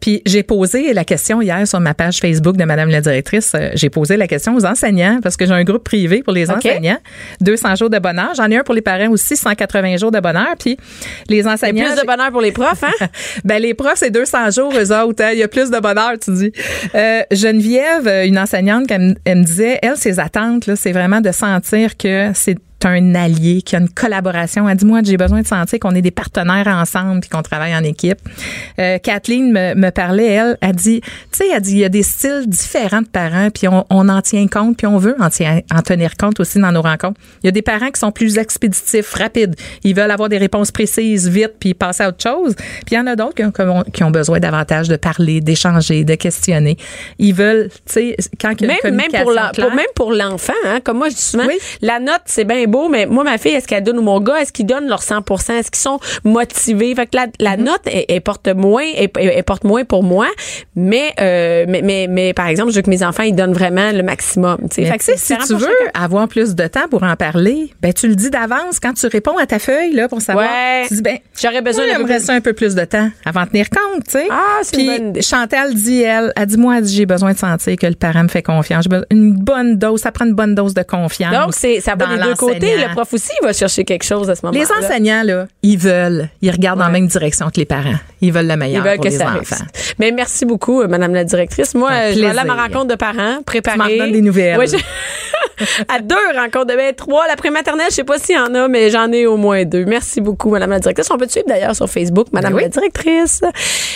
Puis 0.00 0.22
j'ai 0.26 0.42
posé 0.42 0.92
la 0.92 1.04
question 1.04 1.40
hier 1.40 1.66
sur 1.66 1.80
ma 1.80 1.94
page 1.94 2.18
Facebook 2.18 2.56
de 2.56 2.64
Madame 2.64 2.90
la 2.90 3.00
directrice. 3.00 3.52
euh, 3.54 3.70
J'ai 3.74 3.90
posé 3.90 4.16
la 4.16 4.26
question 4.26 4.54
aux 4.54 4.64
enseignants 4.66 5.20
parce 5.22 5.36
que 5.36 5.46
j'ai 5.46 5.52
un 5.52 5.64
groupe 5.64 5.84
privé 5.84 6.22
pour 6.22 6.32
les 6.34 6.50
enseignants. 6.50 6.98
200 7.40 7.76
jours 7.76 7.90
de 7.90 7.98
bonheur. 7.98 8.32
J'en 8.36 8.50
ai 8.50 8.58
un 8.58 8.62
pour 8.62 8.74
les 8.74 8.82
parents 8.82 9.08
aussi, 9.10 9.36
180 9.36 9.96
jours 9.96 10.10
de 10.12 10.20
bonheur. 10.20 10.54
Puis 10.58 10.76
les 11.28 11.38
Il 11.38 11.44
y 11.44 11.48
a 11.48 11.52
enseignants. 11.52 11.84
plus 11.92 12.00
de 12.02 12.06
bonheur 12.06 12.30
pour 12.30 12.40
les 12.42 12.52
profs, 12.52 12.84
hein? 12.84 13.06
Ben 13.44 13.60
les 13.60 13.74
profs, 13.74 13.96
c'est 13.98 14.10
200 14.10 14.50
jours, 14.50 14.72
eux 14.76 14.92
autres. 14.92 15.22
hein. 15.24 15.30
Il 15.32 15.38
y 15.38 15.42
a 15.42 15.48
plus 15.48 15.70
de 15.70 15.78
bonheur, 15.80 16.12
tu 16.22 16.32
dis. 16.34 16.52
Euh, 16.94 17.22
Geneviève, 17.30 18.26
une 18.26 18.38
enseignante, 18.38 18.90
elle, 18.90 19.00
me- 19.00 19.14
elle 19.24 19.38
me 19.38 19.44
disait, 19.44 19.78
elle, 19.82 19.96
ses 19.96 20.20
attentes, 20.20 20.66
là, 20.66 20.76
c'est 20.76 20.92
vraiment 20.92 21.20
de 21.20 21.30
sentir 21.32 21.96
que 21.96 22.32
c'est 22.34 22.58
un 22.88 23.14
allié, 23.14 23.62
qu'il 23.62 23.78
y 23.78 23.80
a 23.80 23.84
une 23.84 23.88
collaboration. 23.90 24.68
Elle 24.68 24.76
dit, 24.76 24.84
moi, 24.86 25.00
j'ai 25.04 25.16
besoin 25.16 25.42
de 25.42 25.46
sentir 25.46 25.78
qu'on 25.78 25.94
est 25.94 26.02
des 26.02 26.10
partenaires 26.10 26.66
ensemble 26.68 27.20
puis 27.20 27.30
qu'on 27.30 27.42
travaille 27.42 27.74
en 27.74 27.82
équipe. 27.84 28.18
Euh, 28.78 28.98
Kathleen 28.98 29.52
me, 29.52 29.74
me 29.74 29.90
parlait, 29.90 30.26
elle, 30.32 30.58
a 30.60 30.72
dit, 30.72 31.00
tu 31.00 31.10
sais, 31.32 31.44
elle 31.54 31.60
dit, 31.60 31.72
il 31.72 31.78
y 31.78 31.84
a 31.84 31.88
des 31.88 32.02
styles 32.02 32.44
différents 32.46 33.02
de 33.02 33.06
parents 33.08 33.48
puis 33.50 33.68
on, 33.68 33.84
on 33.90 34.08
en 34.08 34.22
tient 34.22 34.46
compte 34.48 34.76
puis 34.76 34.86
on 34.86 34.98
veut 34.98 35.16
en, 35.20 35.28
tenir 35.82 36.16
compte 36.16 36.40
aussi 36.40 36.58
dans 36.58 36.72
nos 36.72 36.82
rencontres. 36.82 37.20
Il 37.42 37.46
y 37.46 37.48
a 37.48 37.52
des 37.52 37.62
parents 37.62 37.90
qui 37.90 37.98
sont 38.00 38.12
plus 38.12 38.38
expéditifs, 38.38 39.12
rapides. 39.14 39.54
Ils 39.82 39.94
veulent 39.94 40.10
avoir 40.10 40.28
des 40.28 40.38
réponses 40.38 40.70
précises, 40.70 41.28
vite 41.28 41.52
puis 41.60 41.74
passer 41.74 42.02
à 42.04 42.08
autre 42.08 42.22
chose. 42.22 42.54
Puis 42.56 42.92
il 42.92 42.94
y 42.94 42.98
en 42.98 43.06
a 43.06 43.16
d'autres 43.16 43.34
qui 43.34 43.44
ont, 43.44 43.82
qui 43.82 44.04
besoin 44.10 44.38
davantage 44.40 44.88
de 44.88 44.96
parler, 44.96 45.40
d'échanger, 45.40 46.04
de 46.04 46.14
questionner. 46.14 46.76
Ils 47.18 47.34
veulent, 47.34 47.68
tu 47.86 47.92
sais, 47.92 48.16
quand 48.40 48.52
il 48.60 48.66
y 48.66 48.70
a 48.70 48.74
une 48.74 48.78
Même, 48.84 48.94
même 48.96 49.10
pour 49.10 49.24
communication 49.24 49.30
la- 49.30 49.50
claire- 49.50 49.66
pour- 49.68 49.76
même 49.76 49.86
pour 49.94 50.12
l'enfant, 50.12 50.52
hein, 50.66 50.78
comme 50.84 50.98
moi 50.98 51.08
je 51.08 51.14
dis 51.16 51.22
souvent, 51.22 51.46
Oui. 51.46 51.58
la 51.82 51.98
note 52.00 52.22
c'est 52.26 52.44
bien 52.44 52.66
beau, 52.74 52.88
mais 52.88 53.06
moi 53.06 53.24
ma 53.24 53.38
fille, 53.38 53.52
est-ce 53.54 53.68
qu'elle 53.68 53.82
donne 53.84 53.98
ou 53.98 54.02
mon 54.02 54.20
gars, 54.20 54.38
est-ce 54.42 54.52
qu'ils 54.52 54.66
donnent 54.66 54.88
leur 54.88 55.00
100%, 55.02 55.52
est-ce 55.58 55.70
qu'ils 55.70 55.80
sont 55.80 55.98
motivés? 56.24 56.94
Fait 56.94 57.06
que 57.06 57.16
la, 57.16 57.26
la 57.40 57.54
Mm-hmm. 57.54 57.62
note, 57.62 57.80
elle, 57.86 58.04
elle 58.08 58.20
porte 58.20 58.48
moins, 58.48 58.84
elle, 58.96 59.44
porte 59.44 59.64
moins 59.64 59.84
pour 59.84 60.02
moi, 60.02 60.26
mais 60.74 61.12
euh, 61.20 61.64
mais, 61.68 61.82
mais 61.82 62.06
mais 62.08 62.32
par 62.34 62.48
exemple, 62.48 62.70
je 62.72 62.76
veux 62.76 62.82
que 62.82 62.90
mes 62.90 63.04
enfants 63.04 63.22
ils 63.22 63.34
donnent 63.34 63.52
vraiment 63.52 63.92
le 63.92 64.02
maximum. 64.02 64.58
Fait 64.72 64.98
que 64.98 65.04
si 65.04 65.36
tu 65.46 65.54
veux 65.54 65.60
chacun. 65.60 66.04
avoir 66.04 66.26
plus 66.28 66.54
de 66.54 66.66
temps 66.66 66.88
pour 66.90 67.02
en 67.04 67.14
parler, 67.16 67.70
ben 67.80 67.92
tu 67.92 68.08
le 68.08 68.16
dis 68.16 68.30
d'avance 68.30 68.80
quand 68.80 68.92
tu 68.94 69.06
réponds 69.06 69.36
à 69.38 69.46
ta 69.46 69.58
feuille 69.58 69.92
là 69.92 70.08
pour 70.08 70.20
savoir. 70.20 70.46
Ouais. 70.48 70.84
Tu 70.88 70.94
dis 70.96 71.02
ben 71.02 71.18
J'aurais 71.40 71.62
besoin 71.62 71.84
j'aimerais 71.86 72.20
ça 72.20 72.32
un 72.34 72.40
peu 72.40 72.52
plus 72.54 72.74
de 72.74 72.84
temps 72.84 73.08
avant 73.24 73.44
de 73.44 73.50
tenir 73.50 73.66
compte, 73.70 74.04
tu 74.04 74.12
sais. 74.18 74.26
Ah, 74.30 74.60
c'est 74.62 74.76
Puis 74.76 74.86
bonne. 74.86 75.22
Chantal 75.22 75.74
dit 75.74 76.02
elle, 76.02 76.32
elle 76.36 76.46
dit 76.46 76.56
moi 76.56 76.76
j'ai 76.82 77.06
besoin 77.06 77.32
de 77.32 77.38
sentir 77.38 77.76
que 77.76 77.86
le 77.86 77.94
parent 77.94 78.24
me 78.24 78.28
fait 78.28 78.42
confiance. 78.42 78.84
J'ai 78.90 78.98
une 79.10 79.34
bonne 79.34 79.76
dose, 79.78 80.00
ça 80.00 80.10
prend 80.12 80.24
une 80.26 80.34
bonne 80.34 80.54
dose 80.54 80.74
de 80.74 80.82
confiance. 80.82 81.32
Donc 81.32 81.54
c'est 81.54 81.80
ça 81.80 81.94
va 81.94 82.06
dans 82.06 82.16
des 82.16 82.22
deux 82.22 82.34
côtés. 82.34 82.63
Le 82.64 82.92
prof 82.94 83.12
aussi 83.12 83.30
il 83.40 83.46
va 83.46 83.52
chercher 83.52 83.84
quelque 83.84 84.04
chose 84.04 84.28
à 84.30 84.34
ce 84.34 84.44
moment-là. 84.46 84.64
Les 84.64 84.84
enseignants 84.86 85.22
là, 85.24 85.46
ils 85.62 85.78
veulent, 85.78 86.28
ils 86.42 86.50
regardent 86.50 86.78
dans 86.78 86.86
la 86.86 86.92
Ouais. 86.92 87.00
même 87.00 87.08
direction 87.08 87.46
que 87.50 87.56
les 87.56 87.64
parents. 87.66 87.94
Ils 88.20 88.32
veulent 88.32 88.46
le 88.46 88.52
Ils 88.54 88.56
meilleur 88.58 88.84
veulent 88.84 88.96
pour 88.96 89.04
que 89.04 89.10
les 89.10 89.18
ça 89.18 89.28
enfants. 89.40 89.64
Mais 89.98 90.10
merci 90.12 90.44
beaucoup, 90.44 90.80
euh, 90.82 90.88
Madame 90.88 91.14
la 91.14 91.24
directrice. 91.24 91.74
Moi, 91.74 91.90
euh, 91.90 92.12
je 92.14 92.20
vais 92.20 92.38
à 92.38 92.44
ma 92.44 92.54
rencontre 92.54 92.86
de 92.86 92.94
parents, 92.94 93.42
préparer. 93.44 93.98
Tu 94.04 94.10
des 94.12 94.20
nouvelles. 94.22 94.58
Ouais, 94.58 94.66
je- 94.66 94.76
à 95.88 96.00
deux 96.00 96.14
rencontres 96.36 96.66
de 96.72 96.76
ben, 96.76 96.92
trois. 96.94 97.26
La 97.28 97.36
prématernelle, 97.36 97.86
je 97.90 97.94
sais 97.96 98.04
pas 98.04 98.18
s'il 98.18 98.34
y 98.34 98.38
en 98.38 98.54
a, 98.54 98.66
mais 98.68 98.90
j'en 98.90 99.10
ai 99.12 99.26
au 99.26 99.36
moins 99.36 99.64
deux. 99.64 99.84
Merci 99.84 100.20
beaucoup, 100.20 100.50
Madame 100.50 100.70
la 100.70 100.80
directrice. 100.80 101.08
On 101.10 101.16
peut 101.18 101.26
te 101.26 101.32
suivre 101.32 101.46
d'ailleurs 101.48 101.76
sur 101.76 101.88
Facebook, 101.88 102.28
Madame 102.32 102.52
Ben 102.52 102.56
oui. 102.58 102.62
la 102.64 102.68
directrice. 102.70 103.40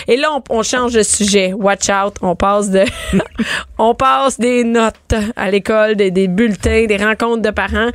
Et 0.06 0.16
là, 0.16 0.28
on, 0.50 0.58
on 0.58 0.62
change 0.62 0.92
de 0.92 1.02
sujet. 1.02 1.52
Watch 1.52 1.88
out. 1.88 2.14
On 2.22 2.36
passe 2.36 2.70
de, 2.70 2.84
on 3.78 3.94
passe 3.94 4.38
des 4.38 4.62
notes 4.64 5.14
à 5.36 5.50
l'école, 5.50 5.96
des, 5.96 6.10
des 6.10 6.28
bulletins, 6.28 6.86
des 6.86 6.96
rencontres 6.96 7.42
de 7.42 7.50
parents 7.50 7.88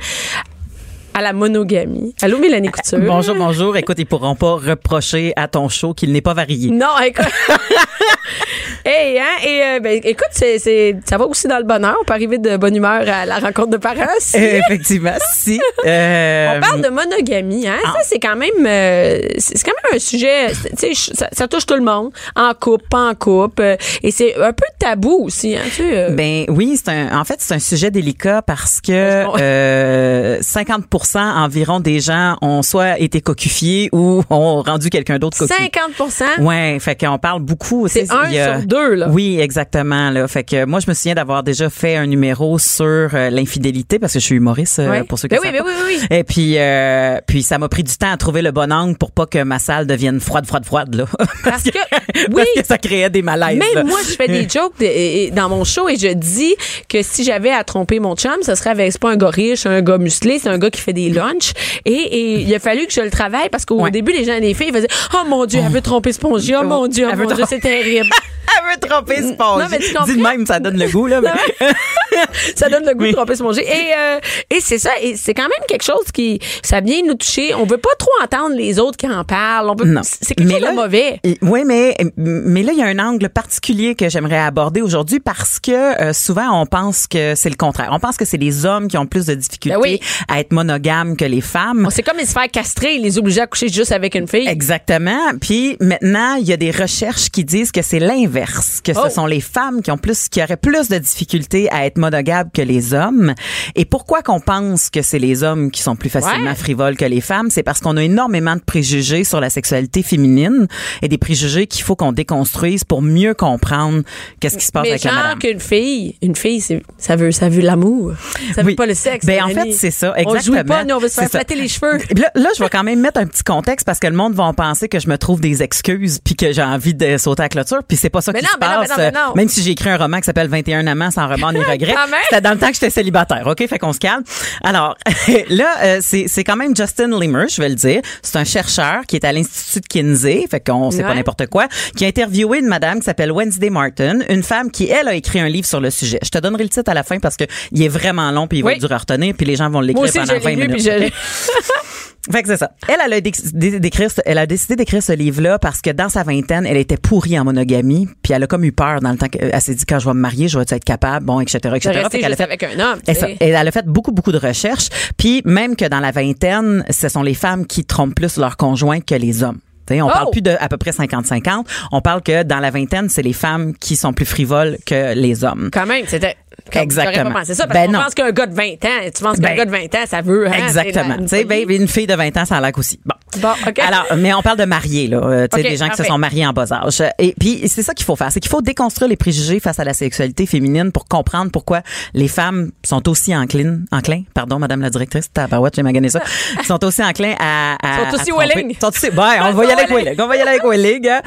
à 1.14 1.22
la 1.22 1.32
monogamie. 1.32 2.14
Allô, 2.22 2.38
Mélanie 2.38 2.68
Couture? 2.70 2.98
Bonjour, 3.00 3.34
bonjour. 3.36 3.76
Écoute, 3.76 3.96
ils 3.98 4.06
pourront 4.06 4.34
pas 4.34 4.54
reprocher 4.56 5.32
à 5.36 5.46
ton 5.48 5.68
show 5.68 5.94
qu'il 5.94 6.12
n'est 6.12 6.20
pas 6.20 6.34
varié. 6.34 6.70
Non, 6.70 6.98
écoute. 7.06 7.24
hey, 8.84 9.18
hein, 9.18 9.24
et 9.46 9.62
euh, 9.62 9.80
ben, 9.80 10.00
écoute, 10.02 10.28
c'est, 10.32 10.58
c'est, 10.58 10.96
ça 11.04 11.16
va 11.16 11.26
aussi 11.26 11.46
dans 11.46 11.58
le 11.58 11.64
bonheur. 11.64 11.96
On 12.00 12.04
peut 12.04 12.12
arriver 12.14 12.38
de 12.38 12.56
bonne 12.56 12.74
humeur 12.76 13.02
à 13.08 13.26
la 13.26 13.38
rencontre 13.38 13.68
de 13.70 13.76
parents. 13.76 14.06
si. 14.18 14.36
Euh, 14.36 14.60
Effectivement, 14.66 15.14
si. 15.34 15.60
Euh, 15.86 16.54
On 16.56 16.60
parle 16.60 16.80
de 16.80 16.88
monogamie, 16.88 17.66
hein. 17.68 17.76
Ah. 17.84 17.92
Ça, 17.98 17.98
c'est 18.04 18.18
quand 18.18 18.36
même, 18.36 18.50
euh, 18.66 19.20
c'est 19.36 19.62
quand 19.62 19.72
même 19.84 19.96
un 19.96 19.98
sujet, 19.98 20.46
tu 20.78 20.94
sais, 20.94 21.12
ça, 21.14 21.28
ça 21.30 21.46
touche 21.46 21.66
tout 21.66 21.74
le 21.74 21.82
monde. 21.82 22.10
En 22.36 22.52
couple, 22.58 22.86
pas 22.88 23.10
en 23.10 23.14
couple. 23.14 23.60
euh, 23.62 23.76
et 24.02 24.10
c'est 24.10 24.34
un 24.36 24.52
peu 24.54 24.64
tabou 24.78 25.24
aussi, 25.26 25.54
hein, 25.54 25.60
tu 25.66 25.70
sais. 25.82 25.90
euh. 25.92 26.10
Ben 26.10 26.46
oui, 26.48 26.78
c'est 26.82 26.90
un. 26.90 27.20
En 27.20 27.24
fait, 27.24 27.36
c'est 27.40 27.52
un 27.52 27.58
sujet 27.58 27.90
délicat 27.90 28.40
parce 28.40 28.80
que 28.80 28.92
je 28.92 29.24
comprends. 29.24 29.38
euh, 29.42 30.38
50 30.40 30.86
environ 31.14 31.80
des 31.80 32.00
gens 32.00 32.36
ont 32.42 32.62
soit 32.62 32.98
été 32.98 33.20
cocufiés 33.20 33.88
ou 33.92 34.22
ont 34.30 34.62
rendu 34.62 34.90
quelqu'un 34.90 35.18
d'autre 35.18 35.38
cocu. 35.38 35.52
50 35.54 36.38
Ouais, 36.40 36.78
fait 36.80 36.98
qu'on 36.98 37.18
parle 37.18 37.40
beaucoup. 37.42 37.88
C'est 37.88 38.10
un 38.12 38.22
a- 38.32 38.58
sur 38.58 38.66
deux, 38.66 38.94
là. 38.94 39.08
Oui, 39.10 39.38
exactement. 39.40 40.10
Là, 40.10 40.26
fait 40.28 40.44
que 40.44 40.64
moi, 40.64 40.80
je 40.80 40.86
me 40.88 40.94
souviens 40.94 41.14
d'avoir 41.14 41.42
déjà 41.42 41.70
fait 41.70 41.96
un 41.96 42.06
numéro 42.06 42.58
sur 42.58 42.84
euh, 42.84 43.30
l'infidélité 43.30 43.98
parce 43.98 44.12
que 44.14 44.18
je 44.20 44.24
suis 44.24 44.34
humoriste 44.36 44.78
euh, 44.78 45.04
pour 45.04 45.18
ceux 45.18 45.28
qui 45.28 45.34
Ben 45.36 45.40
oui, 45.42 45.48
savent 45.48 45.56
ben 45.58 45.64
pas. 45.64 45.70
oui, 45.88 45.96
oui, 46.10 46.16
Et 46.16 46.24
puis, 46.24 46.54
euh, 46.58 47.18
puis 47.26 47.42
ça 47.42 47.58
m'a 47.58 47.68
pris 47.68 47.82
du 47.82 47.96
temps 47.96 48.10
à 48.12 48.16
trouver 48.16 48.42
le 48.42 48.50
bon 48.50 48.72
angle 48.72 48.96
pour 48.96 49.10
pas 49.12 49.26
que 49.26 49.42
ma 49.42 49.58
salle 49.58 49.86
devienne 49.86 50.20
froide, 50.20 50.46
froide, 50.46 50.64
froide 50.64 50.94
là. 50.94 51.04
Parce 51.44 51.62
que, 51.64 51.70
oui. 52.16 52.34
parce 52.34 52.48
que 52.56 52.64
ça 52.66 52.78
créait 52.78 53.10
des 53.10 53.22
malaises. 53.22 53.58
là. 53.58 53.64
Même 53.82 53.86
moi, 53.86 53.98
je 54.08 54.14
fais 54.14 54.28
des 54.28 54.48
jokes 54.48 54.78
de- 54.80 55.30
dans 55.34 55.48
mon 55.48 55.64
show 55.64 55.88
et 55.88 55.96
je 55.96 56.08
dis 56.14 56.54
que 56.88 57.02
si 57.02 57.24
j'avais 57.24 57.50
à 57.50 57.64
tromper 57.64 58.00
mon 58.00 58.14
chum, 58.16 58.36
ce 58.42 58.54
serait 58.54 58.70
avec 58.70 58.98
pas 58.98 59.10
un 59.10 59.16
gars 59.16 59.28
riche, 59.30 59.66
un 59.66 59.82
gars 59.82 59.98
musclé, 59.98 60.38
c'est 60.38 60.48
un 60.48 60.58
gars 60.58 60.70
qui 60.70 60.80
fait 60.80 60.92
des 60.94 61.10
lunchs. 61.10 61.52
Et, 61.84 61.92
et 61.92 62.40
il 62.40 62.54
a 62.54 62.58
fallu 62.58 62.86
que 62.86 62.92
je 62.92 63.00
le 63.02 63.10
travaille 63.10 63.48
parce 63.50 63.64
qu'au 63.66 63.80
Ouais. 63.82 63.90
début, 63.90 64.12
les 64.12 64.24
gens, 64.24 64.38
les 64.40 64.54
filles 64.54 64.72
faisaient 64.72 64.88
Oh 65.12 65.26
mon 65.28 65.44
Dieu, 65.44 65.60
elle 65.64 65.70
veut 65.72 65.82
tromper 65.82 66.12
Spongy, 66.12 66.54
oh 66.56 66.62
mon 66.64 66.86
Dieu, 66.86 67.06
oh 67.12 67.16
mon 67.16 67.26
Dieu, 67.34 67.44
c'est 67.48 67.60
terrible. 67.60 68.08
Elle 68.56 68.74
veut 68.80 68.88
tromper 68.88 69.16
Sponge. 69.16 69.62
Non, 69.62 69.66
mais 69.70 69.78
tu 69.78 69.88
comprends? 69.88 70.04
Dis 70.04 70.16
de 70.16 70.22
même, 70.22 70.46
ça 70.46 70.60
donne 70.60 70.78
le 70.78 70.86
goût 70.88 71.06
là. 71.06 71.20
mais- 71.20 71.66
ça 72.54 72.68
donne 72.68 72.84
le 72.86 72.94
goût 72.94 73.02
Oui. 73.04 73.10
de 73.10 73.16
tromper 73.16 73.34
Spongy. 73.36 73.60
Et, 73.60 73.92
euh, 73.98 74.18
et 74.50 74.60
c'est 74.60 74.78
ça, 74.78 74.90
et 75.00 75.16
c'est 75.16 75.34
quand 75.34 75.42
même 75.44 75.50
quelque 75.66 75.82
chose 75.82 76.12
qui, 76.12 76.38
ça 76.62 76.80
vient 76.80 77.00
nous 77.06 77.14
toucher. 77.14 77.54
On 77.54 77.64
veut 77.64 77.78
pas 77.78 77.94
trop 77.98 78.10
entendre 78.22 78.54
les 78.54 78.78
autres 78.78 78.96
qui 78.96 79.08
en 79.08 79.24
parlent. 79.24 79.70
On 79.70 79.74
veut, 79.74 79.86
Non. 79.86 80.02
c'est 80.04 80.34
quelque 80.34 80.50
chose 80.50 80.60
de 80.60 80.74
mauvais. 80.74 81.20
Oui, 81.42 81.62
mais 81.66 81.96
mais 82.16 82.62
là 82.62 82.72
il 82.72 82.78
y 82.78 82.82
a 82.82 82.86
un 82.86 82.98
angle 82.98 83.28
particulier 83.28 83.94
que 83.94 84.08
j'aimerais 84.08 84.38
aborder 84.38 84.82
aujourd'hui 84.82 85.20
parce 85.20 85.58
que 85.58 86.00
euh, 86.02 86.12
souvent 86.12 86.60
on 86.60 86.66
pense 86.66 87.06
que 87.06 87.34
c'est 87.34 87.50
le 87.50 87.56
contraire. 87.56 87.88
On 87.92 87.98
pense 87.98 88.16
que 88.16 88.24
c'est 88.24 88.36
les 88.36 88.66
hommes 88.66 88.88
qui 88.88 88.98
ont 88.98 89.06
plus 89.06 89.26
de 89.26 89.34
difficultés 89.34 89.76
Ben 89.76 89.82
oui. 89.82 90.00
à 90.28 90.38
être 90.40 90.52
monogames 90.52 90.83
que 90.84 91.24
les 91.24 91.40
femmes. 91.40 91.88
C'est 91.90 92.02
comme 92.02 92.18
ils 92.20 92.26
se 92.26 92.32
faire 92.32 92.50
castrer, 92.50 92.98
les 92.98 93.16
obliger 93.18 93.40
à 93.40 93.46
coucher 93.46 93.68
juste 93.68 93.90
avec 93.92 94.14
une 94.14 94.28
fille. 94.28 94.46
Exactement. 94.46 95.32
Puis 95.40 95.76
maintenant, 95.80 96.34
il 96.34 96.46
y 96.46 96.52
a 96.52 96.58
des 96.58 96.70
recherches 96.70 97.30
qui 97.30 97.42
disent 97.42 97.72
que 97.72 97.80
c'est 97.80 97.98
l'inverse, 97.98 98.80
que 98.84 98.92
Oh. 98.94 99.00
ce 99.08 99.14
sont 99.14 99.24
les 99.26 99.40
femmes 99.40 99.80
qui 99.80 99.90
ont 99.90 99.96
plus, 99.96 100.28
qui 100.28 100.42
auraient 100.42 100.58
plus 100.58 100.88
de 100.88 100.98
difficultés 100.98 101.70
à 101.72 101.86
être 101.86 101.96
monogames 101.96 102.50
que 102.52 102.60
les 102.60 102.92
hommes. 102.92 103.34
Et 103.76 103.86
pourquoi 103.86 104.20
qu'on 104.22 104.40
pense 104.40 104.90
que 104.90 105.00
c'est 105.00 105.18
les 105.18 105.42
hommes 105.42 105.70
qui 105.70 105.80
sont 105.80 105.96
plus 105.96 106.10
facilement 106.10 106.50
Ouais. 106.50 106.54
frivoles 106.54 106.96
que 106.96 107.04
les 107.06 107.22
femmes, 107.22 107.48
c'est 107.50 107.62
parce 107.62 107.80
qu'on 107.80 107.96
a 107.96 108.02
énormément 108.02 108.54
de 108.56 108.60
préjugés 108.60 109.24
sur 109.24 109.40
la 109.40 109.48
sexualité 109.48 110.02
féminine 110.02 110.66
et 111.00 111.08
des 111.08 111.18
préjugés 111.18 111.66
qu'il 111.66 111.82
faut 111.82 111.96
qu'on 111.96 112.12
déconstruise 112.12 112.84
pour 112.84 113.00
mieux 113.00 113.32
comprendre 113.32 114.02
qu'est-ce 114.40 114.58
qui 114.58 114.66
se 114.66 114.72
passe 114.72 114.82
Mais 114.82 114.90
avec 114.90 115.04
la 115.04 115.10
genre 115.12 115.22
madame. 115.22 115.38
qu'une 115.38 115.60
fille, 115.60 116.16
une 116.20 116.36
fille, 116.36 116.62
ça 116.98 117.16
veut, 117.16 117.32
ça 117.32 117.48
veut 117.48 117.62
l'amour. 117.62 118.12
Ça 118.54 118.62
veut 118.62 118.74
pas 118.74 118.86
le 118.86 118.94
sexe. 118.94 119.24
Ben, 119.24 119.42
en 119.44 119.48
fait, 119.48 119.72
c'est 119.72 119.90
ça, 119.90 120.12
On 120.16 120.34
exactement. 120.34 120.73
Pas, 120.78 120.84
nous, 120.84 120.94
on 120.94 120.98
veut 120.98 121.08
se 121.08 121.14
faire 121.20 121.30
flatter 121.30 121.54
les 121.54 121.68
cheveux. 121.68 121.98
Là, 122.16 122.30
là, 122.34 122.48
je 122.56 122.62
vais 122.62 122.68
quand 122.70 122.82
même 122.84 123.00
mettre 123.00 123.20
un 123.20 123.26
petit 123.26 123.42
contexte 123.42 123.86
parce 123.86 123.98
que 123.98 124.06
le 124.06 124.14
monde 124.16 124.34
va 124.34 124.44
en 124.44 124.54
penser 124.54 124.88
que 124.88 124.98
je 125.00 125.08
me 125.08 125.18
trouve 125.18 125.40
des 125.40 125.62
excuses 125.62 126.18
puis 126.24 126.34
que 126.36 126.52
j'ai 126.52 126.62
envie 126.62 126.94
de 126.94 127.16
sauter 127.18 127.42
à 127.42 127.44
la 127.44 127.48
clôture 127.48 127.82
puis 127.86 127.96
c'est 127.96 128.10
pas 128.10 128.20
ça 128.20 128.32
Mais 128.32 128.40
qui 128.40 128.44
non, 128.46 128.50
se 128.52 128.58
mais 128.60 128.66
non, 128.66 128.80
passe. 128.80 128.88
mais 128.98 129.04
non, 129.10 129.10
mais 129.12 129.26
non. 129.28 129.34
Même 129.34 129.48
si 129.48 129.62
j'ai 129.62 129.70
écrit 129.72 129.90
un 129.90 129.96
roman 129.96 130.18
qui 130.18 130.24
s'appelle 130.24 130.48
21 130.48 130.86
amants 130.86 131.10
sans 131.10 131.28
remords 131.28 131.52
ni 131.52 131.58
regrets, 131.64 131.94
même. 131.94 132.14
c'était 132.28 132.40
dans 132.40 132.52
le 132.52 132.58
temps 132.58 132.68
que 132.68 132.74
j'étais 132.74 132.90
célibataire. 132.90 133.46
OK, 133.46 133.66
fait 133.66 133.78
qu'on 133.78 133.92
se 133.92 133.98
calme. 133.98 134.22
Alors, 134.62 134.96
là 135.48 135.66
euh, 135.82 135.98
c'est 136.00 136.44
quand 136.44 136.56
même 136.56 136.74
Justin 136.76 137.18
Limmer, 137.18 137.46
je 137.48 137.60
vais 137.60 137.68
le 137.68 137.74
dire. 137.74 138.00
C'est 138.22 138.36
un 138.38 138.44
chercheur 138.44 139.02
qui 139.06 139.16
est 139.16 139.24
à 139.24 139.32
l'institut 139.32 139.80
de 139.80 139.86
Kinsey, 139.86 140.46
fait 140.50 140.60
qu'on 140.60 140.90
sait 140.90 141.02
pas 141.02 141.14
n'importe 141.14 141.46
quoi, 141.46 141.66
qui 141.96 142.04
a 142.04 142.08
interviewé 142.08 142.58
une 142.58 142.66
madame 142.66 142.98
qui 142.98 143.04
s'appelle 143.04 143.32
Wednesday 143.32 143.70
Martin, 143.70 144.20
une 144.28 144.42
femme 144.42 144.70
qui 144.70 144.88
elle 144.90 145.08
a 145.08 145.14
écrit 145.14 145.40
un 145.40 145.48
livre 145.48 145.66
sur 145.66 145.80
le 145.80 145.90
sujet. 145.90 146.18
Je 146.22 146.28
te 146.30 146.38
donnerai 146.38 146.62
le 146.64 146.68
titre 146.68 146.90
à 146.90 146.94
la 146.94 147.02
fin 147.02 147.18
parce 147.18 147.36
que 147.36 147.44
il 147.72 147.82
est 147.82 147.88
vraiment 147.88 148.30
long 148.30 148.46
puis 148.46 148.58
il 148.58 148.62
va 148.62 148.68
Oui. 148.68 148.74
être 148.74 148.80
dur 148.80 148.92
à 148.92 148.98
retenir 148.98 149.34
puis 149.36 149.46
les 149.46 149.56
gens 149.56 149.70
vont 149.70 149.80
l'écrire 149.80 150.10
pendant 150.12 150.34
je 150.34 150.40
20 150.40 150.53
minutes. 150.56 150.72
puis 150.72 150.82
je? 150.82 151.10
Fait 152.32 152.42
que 152.42 152.48
c'est 152.48 152.56
ça. 152.56 152.70
Elle, 152.88 152.96
elle 153.04 153.12
a, 153.12 153.20
d'écrire 153.20 154.08
elle 154.24 154.46
décidé 154.46 154.76
d'écrire 154.76 155.02
ce 155.02 155.12
livre-là 155.12 155.58
parce 155.58 155.82
que 155.82 155.90
dans 155.90 156.08
sa 156.08 156.22
vingtaine, 156.22 156.64
elle 156.64 156.78
était 156.78 156.96
pourrie 156.96 157.38
en 157.38 157.44
monogamie, 157.44 158.08
puis 158.22 158.32
elle 158.32 158.42
a 158.42 158.46
comme 158.46 158.64
eu 158.64 158.72
peur 158.72 159.00
dans 159.00 159.10
le 159.10 159.18
temps 159.18 159.28
qu'elle 159.28 159.60
s'est 159.60 159.74
dit 159.74 159.84
quand 159.84 159.98
je 159.98 160.06
vais 160.08 160.14
me 160.14 160.20
marier, 160.20 160.48
je 160.48 160.58
vais 160.58 160.64
être 160.66 160.84
capable, 160.84 161.26
bon, 161.26 161.40
etc., 161.40 161.58
etc. 161.76 161.88
De 161.90 161.92
Fait 161.92 162.00
rester 162.00 162.20
qu'elle 162.20 162.32
a 162.32 162.36
fait- 162.36 162.42
avec 162.44 162.62
un 162.62 162.80
homme. 162.80 162.98
Et 163.40 163.48
elle 163.48 163.68
a 163.68 163.70
fait 163.70 163.84
beaucoup, 163.84 164.12
beaucoup 164.12 164.32
de 164.32 164.38
recherches. 164.38 164.88
Puis 165.18 165.42
même 165.44 165.76
que 165.76 165.84
dans 165.84 166.00
la 166.00 166.12
vingtaine, 166.12 166.82
ce 166.88 167.10
sont 167.10 167.22
les 167.22 167.34
femmes 167.34 167.66
qui 167.66 167.84
trompent 167.84 168.14
plus 168.14 168.38
leur 168.38 168.56
conjoint 168.56 169.00
que 169.00 169.14
les 169.14 169.42
hommes. 169.42 169.58
T'sais, 169.86 170.00
on 170.00 170.06
Oh! 170.08 170.10
parle 170.10 170.30
plus 170.30 170.40
de 170.40 170.56
à 170.58 170.66
peu 170.70 170.78
près 170.78 170.92
50-50. 170.92 171.66
On 171.92 172.00
parle 172.00 172.22
que 172.22 172.42
dans 172.42 172.58
la 172.58 172.70
vingtaine, 172.70 173.10
c'est 173.10 173.20
les 173.20 173.34
femmes 173.34 173.74
qui 173.76 173.96
sont 173.96 174.14
plus 174.14 174.24
frivoles 174.24 174.78
que 174.86 175.12
les 175.12 175.44
hommes. 175.44 175.68
Quand 175.70 175.84
même, 175.84 176.06
c'était. 176.06 176.36
Exactement. 176.72 177.30
Pas 177.32 177.40
pensé 177.40 177.54
ça 177.54 177.66
parce 177.66 177.78
Ben 177.78 177.92
qu'on 177.92 178.02
pense 178.02 178.14
qu'un 178.14 178.30
gars 178.32 178.46
de 178.46 178.54
20 178.54 178.64
ans, 178.84 179.10
tu 179.14 179.22
penses 179.22 179.36
qu'un 179.38 179.48
Ben, 179.48 179.56
gars 179.56 179.64
de 179.64 179.70
20 179.70 179.94
ans, 179.94 180.04
ça 180.06 180.20
veut. 180.22 180.46
hein, 180.48 180.52
Exactement. 180.64 181.16
Tu 181.18 181.28
sais, 181.28 181.42
une 181.42 181.48
ben, 181.48 181.70
une 181.70 181.88
fille 181.88 182.06
de 182.06 182.14
20 182.14 182.36
ans, 182.36 182.44
ça 182.44 182.56
a 182.56 182.60
l'air 182.60 182.72
aussi. 182.76 183.00
Bon. 183.04 183.14
Bon, 183.38 183.52
OK. 183.66 183.78
Alors, 183.78 184.04
mais 184.16 184.32
on 184.34 184.42
parle 184.42 184.58
de 184.58 184.64
mariés, 184.64 185.08
là. 185.08 185.18
Euh, 185.18 185.46
tu 185.50 185.56
sais, 185.60 185.64
OK, 185.64 185.70
des 185.70 185.76
gens 185.76 185.88
qui 185.88 185.96
se 185.96 186.04
sont 186.04 186.18
mariés 186.18 186.46
en 186.46 186.52
bas 186.52 186.72
âge. 186.72 187.02
Et 187.18 187.34
puis, 187.38 187.62
c'est 187.68 187.82
ça 187.82 187.94
qu'il 187.94 188.04
faut 188.04 188.16
faire. 188.16 188.30
C'est 188.32 188.40
qu'il 188.40 188.50
faut 188.50 188.62
déconstruire 188.62 189.08
les 189.08 189.16
préjugés 189.16 189.60
face 189.60 189.78
à 189.78 189.84
la 189.84 189.94
sexualité 189.94 190.46
féminine 190.46 190.92
pour 190.92 191.06
comprendre 191.06 191.50
pourquoi 191.50 191.82
les 192.14 192.28
femmes 192.28 192.70
sont 192.84 193.08
aussi 193.08 193.34
enclines, 193.36 193.86
enclins, 193.92 194.22
pardon, 194.34 194.58
madame 194.58 194.80
la 194.80 194.90
directrice, 194.90 195.32
tabarouette, 195.32 195.74
j'ai 195.76 195.82
magané 195.82 196.08
ça, 196.08 196.20
sont 196.66 196.82
aussi 196.84 197.02
enclins 197.02 197.34
à, 197.38 197.76
à 197.82 198.10
Sont 198.10 198.16
aussi 198.16 198.30
à 198.30 198.36
willing. 198.36 198.76
Sont 198.80 198.88
aussi, 198.88 199.10
ben, 199.10 199.32
on 199.42 199.52
va 199.52 199.64
y 199.64 199.70
aller 199.72 199.82
avec 199.82 199.96
willing. 199.96 200.14
On 200.20 200.26
va 200.26 200.36
y 200.36 200.40
aller 200.40 200.50
avec 200.50 200.64
willing. 200.64 201.08
hein. 201.08 201.20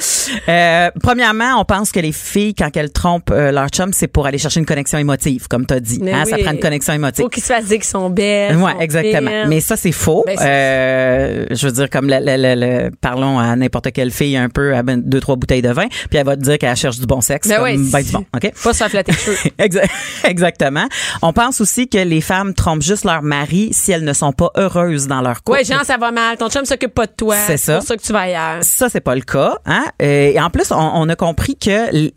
Euh, 0.50 0.92
premièrement, 1.02 1.60
on 1.60 1.66
pense 1.66 1.92
que 1.92 2.00
les 2.00 2.12
filles, 2.12 2.54
quand 2.54 2.76
elles 2.76 2.92
trompent 2.92 3.32
euh, 3.32 3.52
leur 3.52 3.70
chum, 3.70 3.94
c'est 3.94 4.08
pour 4.08 4.26
aller 4.28 4.38
chercher 4.38 4.60
une 4.60 4.66
connexion 4.66 4.98
émotive, 4.98 5.48
comme 5.48 5.66
t'as 5.66 5.80
dit. 5.80 6.02
Hein, 6.08 6.26
Ça 6.26 6.38
prend 6.38 6.52
une 6.52 6.60
connexion 6.60 6.94
émotive. 6.94 7.24
Faut 7.24 7.30
qu'ils 7.30 7.44
se 7.44 7.54
fassent 7.54 7.66
dire 7.66 7.78
qu'ils 7.78 7.84
sont 7.86 8.10
belles. 8.10 8.56
Ouais, 8.58 8.74
exactement. 8.80 9.46
Mais 9.48 9.60
ça, 9.62 9.76
c'est 9.78 9.92
faux. 9.92 10.24
Ben, 10.26 10.38
euh, 10.42 11.46
je 11.52 11.68
veux 11.68 11.74
dire, 11.74 11.90
comme 11.98 12.10
le- 12.10 12.90
parlons 13.02 13.40
à 13.40 13.56
n'importe 13.56 13.92
quelle 13.92 14.12
fille 14.12 14.38
un 14.38 14.50
peu 14.50 14.76
à 14.76 14.84
ben, 14.84 15.02
deux, 15.04 15.20
trois 15.20 15.36
bouteilles 15.36 15.62
de 15.64 15.70
vin, 15.72 15.88
puis 16.10 16.20
elle 16.20 16.26
va 16.26 16.36
te 16.36 16.42
dire 16.42 16.58
qu'elle 16.60 16.76
cherche 16.76 17.00
du 17.00 17.08
bon 17.08 17.22
sexe. 17.22 17.48
Ben 17.48 17.56
comme 17.56 17.64
ouais, 17.64 17.78
ben 17.78 18.04
du 18.04 18.12
bon. 18.12 18.26
OK? 18.36 18.52
Pas 18.64 18.74
se 18.74 18.84
flatter 18.84 19.14
Exactement. 20.24 20.88
On 21.22 21.34
pense 21.34 21.62
aussi 21.62 21.88
que 21.88 21.98
les 21.98 22.22
femmes 22.22 22.54
trompent 22.54 22.82
juste 22.82 23.04
leur 23.06 23.22
mari 23.24 23.70
si 23.72 23.92
elles 23.92 24.04
ne 24.04 24.14
sont 24.14 24.32
pas 24.32 24.52
heureuses 24.58 25.08
dans 25.08 25.22
leur 25.22 25.44
couple. 25.44 25.60
Ouais, 25.60 25.64
genre, 25.64 25.84
ça 25.84 25.98
va 25.98 26.12
mal. 26.12 26.38
Ton 26.38 26.50
chum 26.50 26.66
s'occupe 26.66 26.94
pas 26.94 27.06
de 27.08 27.12
toi. 27.18 27.36
C'est 27.48 27.58
ça. 27.58 27.74
C'est 27.74 27.78
pour 27.80 27.88
ça 27.88 27.98
que 27.98 28.02
tu 28.02 28.14
vas 28.14 28.20
ailleurs. 28.22 28.64
Ça, 28.64 28.90
c'est 28.90 29.02
pas 29.02 29.16
le 29.16 29.22
cas. 29.22 29.58
Hein? 29.66 29.86
Euh, 30.02 30.32
Et 30.34 30.40
en 30.40 30.50
plus, 30.50 30.72
on, 30.72 30.76
on 30.76 31.10
a 31.10 31.16
compris 31.16 31.56
que, 31.56 31.90
tu 31.92 32.12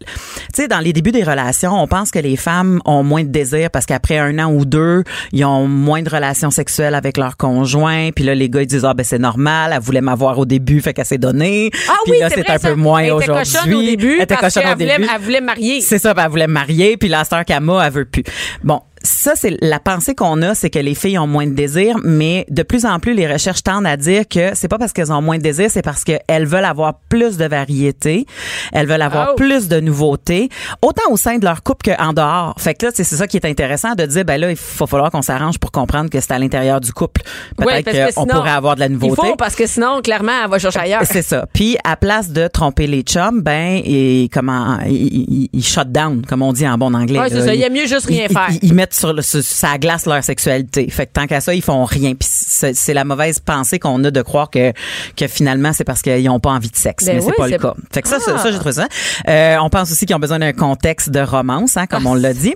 sais, 0.55 0.69
dans 0.69 0.81
les 0.81 0.93
débuts 0.93 1.13
des 1.13 1.23
relations, 1.23 1.73
on 1.81 1.87
pense 1.87 2.11
que 2.11 2.19
les 2.19 2.37
femmes 2.37 2.81
ont 2.85 3.03
moins 3.03 3.23
de 3.23 3.29
désir 3.31 3.71
parce 3.71 3.87
qu'après 3.87 4.19
un 4.19 4.39
an 4.39 4.53
ou 4.53 4.65
deux, 4.65 5.05
ils 5.33 5.45
ont 5.45 5.67
moins 5.67 6.03
de 6.03 6.11
relations 6.11 6.51
sexuelles 6.51 6.95
avec 6.95 7.17
leur 7.17 7.37
conjoint. 7.37 8.11
Puis 8.15 8.25
là, 8.25 8.35
les 8.35 8.49
gars, 8.51 8.63
ils 8.63 8.67
disent, 8.67 8.85
ah, 8.85 8.95
ben 8.95 9.05
c'est 9.05 9.19
normal, 9.19 9.70
elle 9.73 9.81
voulait 9.81 10.01
m'avoir 10.01 10.39
au 10.39 10.45
début, 10.47 10.81
fait 10.81 10.93
qu'elle 10.95 11.05
s'est 11.07 11.19
donnée. 11.19 11.71
Ah 11.89 11.93
Puis 12.05 12.13
oui, 12.15 12.19
là, 12.21 12.29
c'est 12.31 12.49
un 12.51 12.59
ça. 12.59 12.69
peu 12.71 12.75
moins 12.75 13.01
Elle 13.01 13.07
était 13.07 13.31
aujourd'hui. 13.31 13.53
cochonne 13.53 13.75
au 13.75 13.83
début 13.83 14.15
Elle 14.17 14.23
était 14.23 14.37
parce 14.37 14.55
qu'elle 14.55 14.67
au 14.73 14.75
début. 14.75 14.93
voulait, 14.93 15.09
elle 15.15 15.21
voulait 15.23 15.41
marier. 15.41 15.81
C'est 15.81 15.99
ça, 15.99 16.15
ben, 16.15 16.25
elle 16.25 16.31
voulait 16.31 16.47
me 16.47 16.53
marier, 16.53 16.97
puis 16.97 17.09
la 17.09 17.25
star 17.25 17.45
Kama, 17.45 17.85
elle 17.87 17.93
veut 17.93 18.05
plus. 18.05 18.23
Bon, 18.63 18.81
ça, 19.03 19.33
c'est 19.35 19.57
la 19.63 19.79
pensée 19.81 20.15
qu'on 20.15 20.43
a, 20.43 20.55
c'est 20.55 20.69
que 20.71 20.79
les 20.79 20.95
filles 20.95 21.19
ont 21.19 21.27
moins 21.27 21.47
de 21.47 21.55
désir, 21.55 21.97
mais 22.05 22.45
de 22.51 22.63
plus 22.63 22.85
en 22.85 22.99
plus, 23.01 23.15
les 23.15 23.27
recherches 23.31 23.63
tendent 23.63 23.87
à 23.87 23.97
dire 23.97 24.29
que 24.29 24.51
c'est 24.55 24.69
pas 24.69 24.79
parce 24.79 24.93
qu'elles 24.93 25.13
ont 25.13 25.23
moins 25.23 25.39
de 25.39 25.43
désir, 25.43 25.69
c'est 25.71 25.83
parce 25.83 26.05
qu'elles 26.05 26.47
veulent 26.47 26.65
avoir 26.65 26.95
plus 27.09 27.37
de 27.39 27.47
variété, 27.47 28.27
elles 28.73 28.87
veulent 28.87 29.01
avoir 29.03 29.31
Oh. 29.33 29.35
plus 29.37 29.69
de 29.69 29.81
nouveautés, 29.81 30.49
autant 30.83 31.03
au 31.11 31.17
sein 31.17 31.39
de 31.39 31.45
leur 31.45 31.63
couple 31.63 31.91
qu'en 31.95 32.13
dehors. 32.13 32.55
Fait 32.59 32.75
que 32.75 32.87
là, 32.87 32.93
c'est 32.95 33.05
ça 33.05 33.27
qui 33.27 33.37
est 33.37 33.47
intéressant 33.47 33.95
de 33.95 34.05
dire, 34.07 34.25
ben 34.25 34.41
là, 34.41 34.51
il 34.51 34.57
faut 34.57 34.87
falloir 34.87 35.11
qu'on 35.11 35.23
s'arrange 35.23 35.59
pour 35.59 35.71
comprendre 35.73 36.11
que 36.11 36.21
c'est 36.21 36.33
à 36.33 36.39
l'intérieur 36.39 36.81
du 36.81 36.93
couple. 36.93 37.23
Peut-être 37.57 38.15
qu'on 38.15 38.27
pourrait 38.27 38.51
avoir 38.51 38.75
de 38.77 38.81
la 38.81 38.89
nouveauté. 38.89 39.21
Il 39.25 39.29
faut, 39.31 39.37
parce 39.37 39.55
que 39.57 39.67
sinon, 39.67 40.01
clairement, 40.03 40.33
elle 40.45 40.51
va 40.51 40.59
chercher 40.59 40.81
ailleurs. 40.81 41.03
C'est 41.05 41.23
ça. 41.23 41.47
Puis 41.53 41.77
à 41.85 41.97
place 41.97 42.31
de 42.31 42.49
tromper 42.49 42.87
les 42.87 43.03
chums, 43.03 43.41
ben 43.41 43.81
et 43.85 44.29
comment 44.33 44.79
ils 44.87 44.91
il, 45.11 45.49
il 45.53 45.65
shut 45.65 45.91
down 45.91 46.25
comme 46.27 46.43
on 46.43 46.53
dit 46.53 46.67
en 46.69 46.77
bon 46.79 46.95
anglais. 46.95 47.19
Ouais, 47.19 47.29
c'est 47.31 47.41
ça. 47.43 47.55
Il 47.55 47.61
y 47.61 47.65
a 47.65 47.69
Ils- 47.69 47.73
mieux 47.73 47.87
juste 47.87 48.07
rien 48.07 48.27
ils- 48.29 48.33
faire. 48.33 48.49
Ils, 48.51 48.59
ils 48.71 48.75
mettent 48.75 48.90
sur 48.91 49.13
le 49.13 49.23
sur, 49.23 49.43
ça 49.43 49.79
glace 49.79 50.07
leur 50.07 50.23
sexualité. 50.25 50.89
Fait 50.91 51.07
que 51.07 51.13
tant 51.13 51.27
qu'à 51.27 51.41
ça, 51.41 51.55
ils 51.55 51.63
font 51.63 51.85
rien. 51.85 52.15
Puis 52.15 52.29
c'est 52.29 52.95
la 52.95 53.05
mauvaise 53.05 53.39
pensée 53.39 53.79
qu'on 53.79 54.03
a 54.05 54.11
de 54.11 54.23
croire 54.23 54.51
que 54.51 54.73
que 55.17 55.27
finalement 55.29 55.73
c'est 55.73 55.85
parce 55.85 56.03
qu'ils 56.03 56.29
ont 56.29 56.41
pas 56.41 56.51
envie 56.51 56.71
de 56.71 56.77
sexe, 56.77 57.05
Ben 57.07 57.17
mais 57.17 57.23
c'est 57.23 57.33
pas 57.33 57.49
le 57.49 57.59
cas. 57.59 57.75
Fait 57.93 58.03
que 58.03 58.09
ça, 58.09 58.19
ça, 58.21 58.35
Ah. 58.37 58.39
ça, 58.39 58.51
j'ai 58.51 58.59
trouvé 58.59 58.73
ça. 58.75 58.89
Euh, 59.29 59.57
on 59.63 59.71
pense 59.71 59.91
aussi 59.91 60.07
qu'ils 60.07 60.17
ont 60.17 60.21
besoin 60.21 60.39
d'un 60.39 60.53
contexte 60.53 61.11
de 61.11 61.21
romance, 61.21 61.77
hein, 61.77 61.87
comme 61.87 62.07
on 62.07 62.15
l'a 62.15 62.35
dit. 62.35 62.55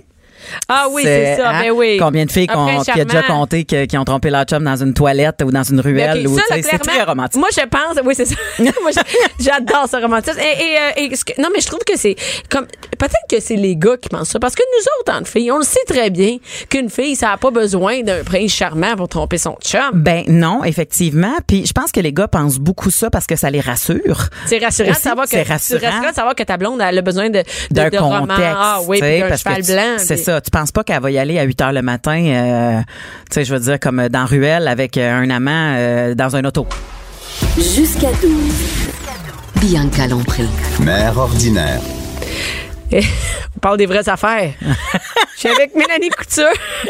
Ah 0.67 0.87
oui, 0.91 1.01
c'est 1.03 1.35
ça. 1.37 1.49
hein, 1.49 1.61
Ben 1.63 1.71
oui. 1.71 1.97
Combien 1.99 2.25
de 2.25 2.31
filles 2.31 2.47
qu'on- 2.47 2.81
qui 2.81 2.91
a 2.91 3.05
déjà 3.05 3.23
compté 3.23 3.65
que- 3.65 3.85
qui 3.85 3.97
ont 3.97 4.05
trompé 4.05 4.29
leur 4.29 4.43
chum 4.45 4.63
dans 4.63 4.75
une 4.75 4.93
toilette 4.93 5.41
ou 5.43 5.51
dans 5.51 5.63
une 5.63 5.79
ruelle 5.79 6.27
ou 6.27 6.37
c'est 6.63 6.77
très 6.79 7.03
romantique. 7.03 7.39
Moi, 7.39 7.49
je 7.55 7.65
pense, 7.65 7.97
oui, 8.05 8.13
c'est 8.15 8.25
ça. 8.25 8.35
moi, 8.81 8.91
j'adore 9.39 9.87
ce 9.89 9.97
romantisme. 10.01 10.39
Et, 10.39 10.43
et, 10.43 10.77
euh, 10.77 11.11
et 11.11 11.15
ce 11.15 11.25
que- 11.25 11.39
non, 11.41 11.49
mais 11.53 11.61
je 11.61 11.67
trouve 11.67 11.79
que 11.85 11.97
c'est 11.97 12.15
comme, 12.49 12.65
peut-être 12.97 13.15
que 13.29 13.39
c'est 13.39 13.55
les 13.55 13.75
gars 13.75 13.97
qui 13.97 14.09
pensent 14.09 14.29
ça. 14.29 14.39
Parce 14.39 14.55
que 14.55 14.63
nous 14.77 14.85
autres, 14.99 15.21
en 15.21 15.25
filles, 15.25 15.51
on 15.51 15.57
le 15.59 15.63
sait 15.63 15.79
très 15.87 16.09
bien 16.09 16.37
qu'une 16.69 16.89
fille, 16.89 17.15
ça 17.15 17.27
n'a 17.27 17.37
pas 17.37 17.51
besoin 17.51 18.01
d'un 18.01 18.23
prince 18.23 18.51
charmant 18.51 18.95
pour 18.95 19.07
tromper 19.07 19.37
son 19.37 19.55
chum. 19.63 19.81
Ben 19.93 20.23
non, 20.27 20.63
effectivement. 20.63 21.35
Puis 21.47 21.65
je 21.65 21.73
pense 21.73 21.91
que 21.91 21.99
les 21.99 22.13
gars 22.13 22.27
pensent 22.27 22.57
beaucoup 22.59 22.89
ça 22.89 23.09
parce 23.09 23.25
que 23.27 23.35
ça 23.35 23.49
les 23.49 23.59
rassure. 23.61 24.29
C'est 24.45 24.57
rassurant 24.63 24.91
de 24.91 24.95
savoir 24.95 25.27
que 25.27 25.47
rassurant. 25.47 25.79
rassurant 25.81 26.09
de 26.09 26.15
savoir 26.15 26.35
que 26.35 26.43
ta 26.43 26.57
blonde 26.57 26.81
elle 26.81 26.97
a 26.97 27.01
besoin 27.01 27.29
de, 27.29 27.43
d'un 27.71 27.89
contexte. 27.89 28.41
Ah 28.57 28.79
oui, 28.87 28.99
d'un 29.01 29.27
parce 29.29 29.43
que 29.43 29.49
cheval 29.49 29.63
blanc. 29.63 29.95
C'est 29.99 30.17
ça. 30.17 30.34
Ça. 30.35 30.41
Tu 30.41 30.51
penses 30.51 30.71
pas 30.71 30.83
qu'elle 30.83 31.01
va 31.01 31.11
y 31.11 31.17
aller 31.17 31.39
à 31.39 31.43
8 31.43 31.61
heures 31.61 31.71
le 31.71 31.81
matin, 31.81 32.23
euh, 32.25 32.81
tu 33.29 33.35
sais, 33.35 33.45
je 33.45 33.53
veux 33.53 33.59
dire, 33.59 33.79
comme 33.79 34.07
dans 34.09 34.25
Ruelle 34.25 34.67
avec 34.67 34.97
euh, 34.97 35.13
un 35.13 35.29
amant 35.29 35.73
euh, 35.75 36.15
dans 36.15 36.35
un 36.35 36.43
auto? 36.45 36.67
Jusqu'à 37.57 38.11
12. 38.21 38.31
Bianca 39.61 40.07
Lompré. 40.07 40.43
Mère 40.81 41.17
ordinaire. 41.17 41.79
On 42.93 43.59
parle 43.61 43.77
des 43.77 43.85
vraies 43.85 44.07
affaires. 44.07 44.51
Je 44.61 45.39
suis 45.39 45.49
avec 45.49 45.75
Mélanie 45.75 46.09
Couture. 46.09 46.45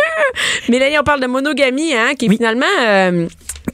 Mélanie, 0.69 0.97
on 0.99 1.03
parle 1.03 1.21
de 1.21 1.27
monogamie, 1.27 1.93
hein, 1.93 2.13
qui 2.17 2.25
est 2.25 2.29
finalement... 2.29 2.65
euh, 2.85 3.27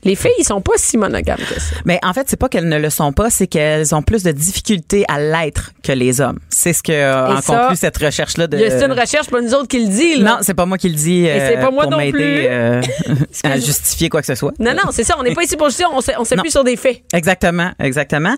les 0.03 0.15
filles, 0.15 0.31
ils 0.39 0.43
sont 0.43 0.61
pas 0.61 0.73
si 0.77 0.97
monogames 0.97 1.37
que 1.37 1.59
ça. 1.59 1.75
Mais 1.85 1.99
en 2.03 2.13
fait, 2.13 2.27
c'est 2.27 2.37
pas 2.39 2.49
qu'elles 2.49 2.67
ne 2.69 2.77
le 2.79 2.89
sont 2.89 3.11
pas, 3.13 3.29
c'est 3.29 3.47
qu'elles 3.47 3.93
ont 3.95 4.01
plus 4.01 4.23
de 4.23 4.31
difficultés 4.31 5.05
à 5.07 5.19
l'être 5.19 5.71
que 5.83 5.91
les 5.91 6.21
hommes. 6.21 6.39
C'est 6.49 6.73
ce 6.73 6.81
que 6.83 6.91
euh, 6.91 7.35
en 7.37 7.41
ça, 7.41 7.57
conclut 7.61 7.75
cette 7.77 7.97
recherche-là 7.97 8.47
de. 8.47 8.57
Il 8.57 8.61
y 8.61 8.65
a- 8.65 8.79
C'est 8.79 8.85
une 8.85 8.91
recherche, 8.99 9.29
pas 9.29 9.41
nous 9.41 9.53
autres 9.53 9.67
qui 9.67 9.79
le 9.83 9.89
dit. 9.89 10.17
Là. 10.17 10.31
Non, 10.31 10.37
c'est 10.41 10.53
pas 10.53 10.65
moi 10.65 10.77
qui 10.77 10.89
le 10.89 10.95
dis 10.95 11.25
euh, 11.27 11.49
c'est 11.49 11.59
pas 11.61 11.71
moi 11.71 11.83
pour 11.87 11.97
m'aider 11.97 12.11
plus. 12.11 12.45
euh, 12.47 12.81
à 13.43 13.59
justifier 13.59 14.09
quoi 14.09 14.21
que 14.21 14.27
ce 14.27 14.35
soit. 14.35 14.53
non, 14.59 14.71
non, 14.73 14.91
c'est 14.91 15.03
ça. 15.03 15.15
On 15.19 15.23
n'est 15.23 15.33
pas 15.33 15.43
ici 15.43 15.55
pour 15.57 15.67
justifier, 15.67 15.91
on 15.93 16.01
s'est- 16.01 16.15
on 16.17 16.23
s'appuie 16.23 16.45
Non. 16.47 16.51
sur 16.51 16.63
des 16.63 16.75
faits. 16.77 17.01
Exactement, 17.13 17.71
exactement. 17.79 18.35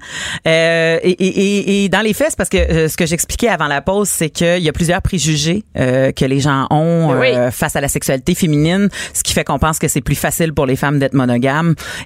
Euh, 0.47 0.99
et, 1.03 1.11
et, 1.11 1.27
et, 1.27 1.85
et 1.85 1.89
dans 1.89 2.01
les 2.01 2.13
faits, 2.13 2.27
c'est 2.31 2.37
parce 2.37 2.49
que 2.49 2.57
euh, 2.57 2.87
ce 2.87 2.97
que 2.97 3.05
j'expliquais 3.05 3.49
avant 3.49 3.67
la 3.67 3.81
pause, 3.81 4.09
c'est 4.09 4.29
qu'il 4.29 4.59
y 4.63 4.69
a 4.69 4.73
plusieurs 4.73 5.01
préjugés 5.01 5.63
euh, 5.77 6.11
que 6.11 6.25
les 6.25 6.39
gens 6.39 6.67
ont 6.69 7.13
Oui. 7.19 7.27
euh, 7.29 7.51
face 7.51 7.75
à 7.75 7.81
la 7.81 7.87
sexualité 7.87 8.35
féminine, 8.35 8.89
ce 9.13 9.23
qui 9.23 9.33
fait 9.33 9.43
qu'on 9.43 9.59
pense 9.59 9.79
que 9.79 9.87
c'est 9.87 10.01
plus 10.01 10.15
facile 10.15 10.53
pour 10.53 10.65
les 10.65 10.75
femmes 10.75 10.99
d'être 10.99 11.13
monogames. 11.13 11.52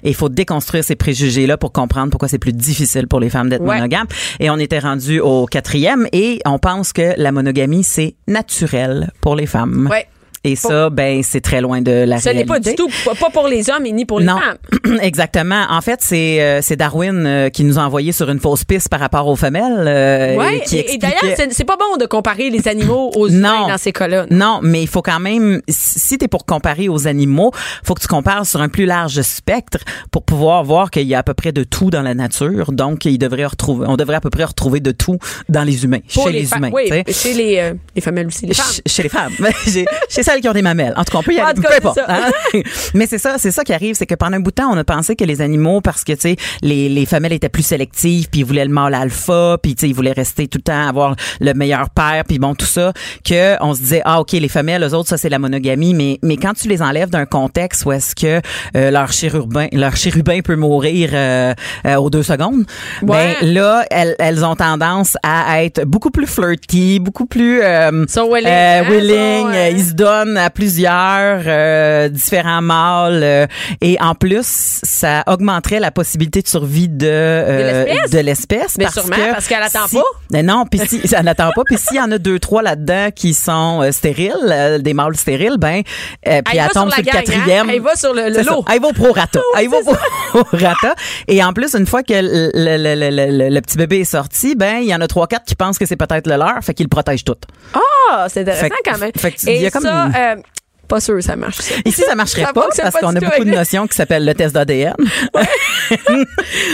Et 0.02 0.10
il 0.10 0.14
faut 0.14 0.28
déconstruire 0.28 0.84
ces 0.84 0.96
préjugés-là 0.96 1.56
pour 1.56 1.72
comprendre 1.72 2.10
pourquoi 2.10 2.28
c'est 2.28 2.38
plus 2.38 2.52
difficile 2.52 3.06
pour 3.08 3.20
les 3.20 3.30
femmes 3.30 3.48
d'être 3.48 3.62
Ouais. 3.62 3.76
monogames. 3.76 4.06
Et 4.40 4.50
on 4.50 4.58
était 4.58 4.78
rendu 4.78 5.20
au 5.20 5.46
quatrième 5.46 6.06
et 6.12 6.40
on 6.46 6.58
pense 6.58 6.92
que 6.92 7.14
la 7.16 7.32
monogamie, 7.32 7.82
c'est 7.84 8.14
naturel 8.26 9.10
pour 9.20 9.34
les 9.36 9.46
femmes. 9.46 9.88
Ouais. 9.90 10.06
Et 10.52 10.56
ça, 10.56 10.90
ben, 10.90 11.22
c'est 11.22 11.40
très 11.40 11.60
loin 11.60 11.80
de 11.82 11.90
la 11.90 12.18
Ce 12.18 12.24
n'est 12.26 12.30
réalité. 12.44 12.46
pas 12.46 12.60
du 12.60 12.74
tout, 12.74 12.88
pas- 13.04 13.28
pour 13.30 13.48
les 13.48 13.68
hommes 13.70 13.84
et 13.86 13.92
ni 13.92 14.04
pour 14.04 14.20
les 14.20 14.26
Non, 14.26 14.38
femmes. 14.38 14.98
exactement. 15.02 15.64
En 15.70 15.80
fait, 15.80 16.00
c'est 16.02 16.40
euh, 16.40 16.60
c'est 16.62 16.76
Darwin 16.76 17.26
euh, 17.26 17.48
qui 17.50 17.64
nous 17.64 17.78
a 17.78 17.82
envoyé 17.82 18.12
sur 18.12 18.30
une 18.30 18.40
fausse 18.40 18.64
piste 18.64 18.88
par 18.88 19.00
rapport 19.00 19.26
aux 19.26 19.36
femmes. 19.36 19.56
euh, 19.56 20.36
Ouais. 20.36 20.62
qui 20.66 20.76
Et, 20.76 20.78
et 20.78 20.82
expliquait- 20.82 20.98
d'ailleurs, 21.20 21.36
c'est- 21.52 21.64
pas 21.64 21.76
bon 21.76 21.96
de 21.98 22.06
comparer 22.06 22.48
les 22.50 22.66
animaux 22.68 23.10
aux 23.16 23.28
humains 23.30 23.68
dans 23.68 23.76
ces 23.78 23.92
cas-là. 23.92 24.26
Non, 24.30 24.60
mais 24.62 24.80
il 24.82 24.86
faut 24.88 25.02
quand 25.02 25.20
même, 25.20 25.60
si 25.68 26.16
tu 26.18 26.24
es 26.24 26.28
pour 26.28 26.46
comparer 26.46 26.88
aux 26.88 27.06
animaux, 27.06 27.50
faut 27.84 27.94
que 27.94 28.00
tu 28.00 28.08
compares 28.08 28.46
sur 28.46 28.60
un 28.62 28.68
plus 28.68 28.86
large 28.86 29.20
spectre 29.22 29.78
pour 30.10 30.22
pouvoir 30.24 30.64
voir 30.64 30.90
qu'il 30.90 31.06
y 31.06 31.14
a 31.14 31.18
à 31.18 31.22
peu 31.22 31.34
près 31.34 31.52
de 31.52 31.64
tout 31.64 31.90
dans 31.90 32.02
la 32.02 32.14
nature. 32.14 32.72
Donc, 32.72 33.04
il 33.04 33.18
devrait 33.18 33.44
retrouver, 33.46 33.86
on 33.88 33.96
devrait 33.96 34.16
à 34.16 34.20
peu 34.20 34.30
près 34.30 34.44
retrouver 34.44 34.80
de 34.80 34.92
tout 34.92 35.18
dans 35.48 35.62
les 35.64 35.84
humains, 35.84 35.98
Pour 36.14 36.26
chez 36.26 36.32
les, 36.32 36.44
femmes. 36.44 36.58
humains. 36.66 36.70
Oui, 36.72 36.88
chez 37.12 37.34
les, 37.34 37.58
euh, 37.58 37.74
les 37.94 38.00
femelles 38.00 38.26
aussi. 38.28 38.46
Les 38.46 38.54
femmes. 38.54 38.66
Ch- 38.66 38.82
Chez 38.86 39.02
les 39.02 39.08
femmes. 39.08 39.32
chez, 39.64 39.84
chez 40.08 40.22
celles 40.38 40.42
qui 40.42 40.48
ont 40.48 40.52
des 40.52 40.62
mamelles. 40.62 40.94
En 40.96 41.04
tout 41.04 41.12
cas, 41.12 41.18
on 41.18 41.22
peut 41.22 41.34
y 41.34 41.40
aller. 41.40 41.60
Peu 41.60 41.68
importe. 41.74 41.98
hein. 42.08 42.30
Mais 42.94 43.06
c'est 43.06 43.18
ça, 43.18 43.36
c'est 43.38 43.50
ça 43.50 43.64
qui 43.64 43.72
arrive, 43.72 43.94
c'est 43.94 44.06
que 44.06 44.14
pendant 44.14 44.36
un 44.36 44.40
bout 44.40 44.50
de 44.50 44.56
temps, 44.56 44.70
on 44.72 44.76
a 44.76 44.84
pensé 44.84 45.16
que 45.16 45.24
les 45.24 45.40
animaux, 45.40 45.80
parce 45.80 46.04
que, 46.04 46.12
tu 46.12 46.20
sais, 46.20 46.36
les, 46.62 46.88
les 46.88 47.06
femelles 47.06 47.32
étaient 47.32 47.48
plus 47.48 47.62
sélectives, 47.64 48.28
puis 48.30 48.40
ils 48.40 48.44
voulaient 48.44 48.64
le 48.64 48.70
mâle 48.72 48.94
alpha, 48.94 49.56
puis, 49.62 49.74
tu 49.74 49.80
sais, 49.82 49.88
ils 49.88 49.94
voulaient 49.94 50.12
rester 50.12 50.46
tout 50.48 50.58
le 50.58 50.62
temps, 50.62 50.88
avoir 50.88 51.14
le 51.40 51.52
meilleur 51.54 51.90
père, 51.90 52.22
puis 52.26 52.38
bon, 52.38 52.54
tout 52.54 52.66
ça, 52.66 52.92
que 53.24 53.62
on 53.62 53.74
se 53.74 53.80
disait, 53.80 54.02
ah, 54.04 54.20
OK, 54.20 54.32
les 54.32 54.48
femelles, 54.48 54.82
eux 54.84 54.94
autres, 54.94 55.08
ça, 55.08 55.16
c'est 55.16 55.28
la 55.28 55.38
monogamie, 55.38 55.94
mais, 55.94 56.18
mais 56.22 56.36
quand 56.36 56.54
tu 56.54 56.68
les 56.68 56.82
enlèves 56.82 57.10
d'un 57.10 57.26
contexte 57.26 57.84
où 57.84 57.92
est-ce 57.92 58.14
que 58.14 58.40
euh, 58.76 58.90
leur 58.90 59.12
chérubin, 59.12 59.66
leur 59.72 59.96
chérubin 59.96 60.40
peut 60.40 60.56
mourir 60.56 61.10
euh, 61.12 61.54
euh, 61.86 61.96
aux 61.96 62.10
deux 62.10 62.22
secondes, 62.22 62.64
Ouais. 63.02 63.36
ben 63.40 63.54
là, 63.54 63.84
elles, 63.90 64.14
elles 64.18 64.44
ont 64.44 64.56
tendance 64.56 65.16
à 65.22 65.62
être 65.64 65.84
beaucoup 65.84 66.10
plus 66.10 66.26
flirty, 66.26 66.98
beaucoup 67.00 67.26
plus 67.26 67.60
euh, 67.62 68.04
Sont 68.08 68.28
willing, 68.32 68.48
euh, 68.48 68.80
hein, 68.82 68.90
willing, 68.90 69.46
euh, 69.54 69.68
ils 69.70 69.84
se 69.84 69.92
donnent 69.92 70.17
à 70.36 70.50
plusieurs 70.50 71.42
euh, 71.46 72.08
différents 72.08 72.62
mâles 72.62 73.20
euh, 73.22 73.46
et 73.80 73.96
en 74.00 74.14
plus 74.14 74.46
ça 74.82 75.22
augmenterait 75.26 75.80
la 75.80 75.90
possibilité 75.90 76.42
de 76.42 76.48
survie 76.48 76.88
de 76.88 77.06
euh, 77.08 77.84
l'espèce? 77.84 78.10
de 78.10 78.18
l'espèce 78.20 78.74
Mais 78.78 78.84
parce 78.84 78.94
sûrement, 79.00 79.16
parce 79.32 79.46
qu'elle 79.46 79.62
attend 79.62 79.86
si- 79.88 79.96
pas. 79.96 80.02
Mais 80.30 80.42
non, 80.42 80.64
puis 80.70 80.80
si 80.86 81.00
elle 81.14 81.24
n'attend 81.24 81.50
pas, 81.54 81.62
puis 81.64 81.76
s'il 81.78 81.96
y 81.96 82.00
en 82.00 82.10
a 82.12 82.18
deux 82.18 82.38
trois 82.38 82.62
là-dedans 82.62 83.08
qui 83.14 83.34
sont 83.34 83.82
euh, 83.82 83.92
stériles, 83.92 84.32
euh, 84.48 84.78
des 84.78 84.94
mâles 84.94 85.16
stériles, 85.16 85.56
ben 85.58 85.82
euh, 86.26 86.42
puis 86.42 86.56
Elle 86.58 86.58
elle, 86.58 86.58
va 86.64 86.70
sur 86.70 86.80
tombe 86.82 86.90
la 86.90 86.96
sur 86.96 87.04
le 87.04 87.10
gang, 87.10 87.16
hein? 87.16 87.22
quatrième. 87.24 87.70
Elle 87.70 87.80
va 87.80 87.96
sur 87.96 88.14
le- 88.14 88.28
le 88.28 88.34
C'est 88.34 88.44
ça. 88.44 88.50
lot. 88.52 88.64
Elle 88.72 88.80
va 88.80 88.88
au 88.88 88.92
prorata. 88.92 89.40
Elle 89.58 89.68
va 89.68 89.76
au 90.34 90.44
prorata. 90.44 90.94
Et 91.26 91.42
en 91.42 91.52
plus, 91.52 91.74
une 91.74 91.86
fois 91.86 92.02
que 92.02 92.12
le, 92.14 92.50
le, 92.54 92.76
le, 92.76 93.10
le, 93.10 93.38
le- 93.38 93.48
le 93.54 93.60
petit 93.60 93.76
bébé 93.76 94.00
est 94.00 94.04
sorti, 94.04 94.54
ben 94.54 94.76
il 94.78 94.88
y 94.88 94.94
en 94.94 95.00
a 95.00 95.06
trois 95.06 95.26
quatre 95.26 95.44
qui 95.44 95.54
pensent 95.54 95.78
que 95.78 95.86
c'est 95.86 95.96
peut-être 95.96 96.26
le 96.26 96.36
leur, 96.36 96.54
fait 96.62 96.74
qu'ils 96.74 96.84
le 96.84 96.90
protègent 96.90 97.24
tout. 97.24 97.34
Ah, 97.74 98.26
c'est 98.28 98.40
intéressant 98.40 98.62
Fait 98.64 98.70
que- 98.70 98.90
quand 98.90 98.98
même. 98.98 99.10
fait 99.16 99.32
que 99.32 99.36
il 99.50 99.60
y 99.62 99.66
a 99.66 99.70
comme 99.70 99.82
ça, 99.82 99.92
une- 100.06 100.07
euh, 100.14 100.42
pas 100.88 101.00
sûr, 101.00 101.22
ça 101.22 101.36
marche. 101.36 101.58
ça. 101.58 101.74
Ici, 101.84 102.02
ça 102.06 102.14
marcherait 102.14 102.42
Ça 102.44 102.52
pas 102.52 102.66
parce 102.82 102.96
qu'on 102.96 103.14
a 103.14 103.20
beaucoup 103.20 103.44
de 103.44 103.50
notions 103.50 103.86
qui 103.86 103.94
s'appellent 103.96 104.24
le 104.24 104.34
test 104.34 104.54
d'ADN. 104.54 104.94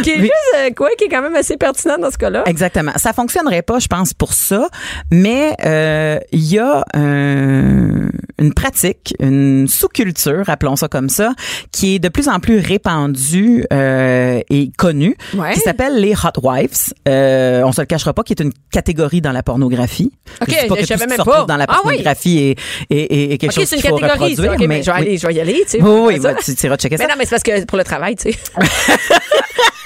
Qui 0.03 0.11
est 0.11 0.19
juste, 0.21 0.33
euh, 0.57 0.71
quoi, 0.77 0.89
qui 0.99 1.05
est 1.05 1.09
quand 1.09 1.23
même 1.23 1.37
assez 1.37 1.57
pertinent 1.57 1.99
dans 1.99 2.11
ce 2.11 2.19
cas-là. 2.19 2.43
Exactement. 2.47 2.93
Ça 2.97 3.13
fonctionnerait 3.13 3.63
pas, 3.63 3.79
je 3.79 3.87
pense, 3.87 4.13
pour 4.15 4.33
ça. 4.33 4.69
Mais 5.11 5.55
euh, 5.65 6.19
il 6.33 6.45
y 6.45 6.59
a 6.59 6.85
un- 6.95 8.09
une 8.39 8.53
pratique, 8.55 9.15
une 9.21 9.69
sous-culture, 9.69 10.43
appelons 10.49 10.77
ça 10.77 10.89
comme 10.89 11.09
ça, 11.09 11.33
qui 11.73 11.95
est 11.95 11.99
de 11.99 12.09
plus 12.09 12.29
en 12.29 12.41
plus 12.41 12.59
répandue 12.59 13.65
euh, 13.73 14.41
et 14.51 14.71
connue, 14.77 15.17
Ouais. 15.35 15.53
qui 15.55 15.61
s'appelle 15.61 16.01
les 16.01 16.15
hot 16.15 16.41
wives. 16.43 16.93
Euh, 17.09 17.63
on 17.65 17.73
se 17.73 17.81
le 17.81 17.87
cachera 17.87 18.13
pas, 18.13 18.23
qui 18.25 18.33
est 18.33 18.41
une 18.43 18.53
catégorie 18.73 19.21
dans 19.21 19.33
la 19.33 19.43
pornographie. 19.43 20.13
Ok, 20.43 20.49
je 20.51 20.75
que 20.81 20.87
savais 20.87 21.07
même 21.07 21.19
pas. 21.25 21.45
dans 21.47 21.57
la 21.57 21.67
Ah 21.69 21.77
oui. 21.85 21.91
pornographie 21.91 22.39
est, 22.39 22.59
est, 22.91 22.97
est- 23.13 23.33
est 23.35 23.39
quelque 23.39 23.53
OK, 23.53 23.61
chose 23.61 23.69
ça. 24.09 24.15
reproduire. 24.15 24.69
Mais 24.69 24.83
je 24.83 24.91
vais 24.91 24.97
oui. 24.97 25.03
aller, 25.03 25.19
je 25.19 25.27
vais 25.27 25.35
y 25.35 25.41
aller, 25.41 25.63
tu 25.65 25.71
sais. 25.71 25.83
Oui, 25.83 26.01
oui, 26.15 26.19
bah, 26.21 26.35
tu 26.35 26.55
tu 26.55 26.67
iras 26.67 26.77
checker 26.77 26.97
ça. 26.97 27.05
Mais 27.05 27.09
non, 27.11 27.15
mais 27.19 27.25
c'est 27.25 27.31
parce 27.31 27.43
que 27.43 27.65
pour 27.67 27.79
le 27.79 27.85
travail, 27.85 28.17
tu 28.17 28.33
sais. 28.33 28.39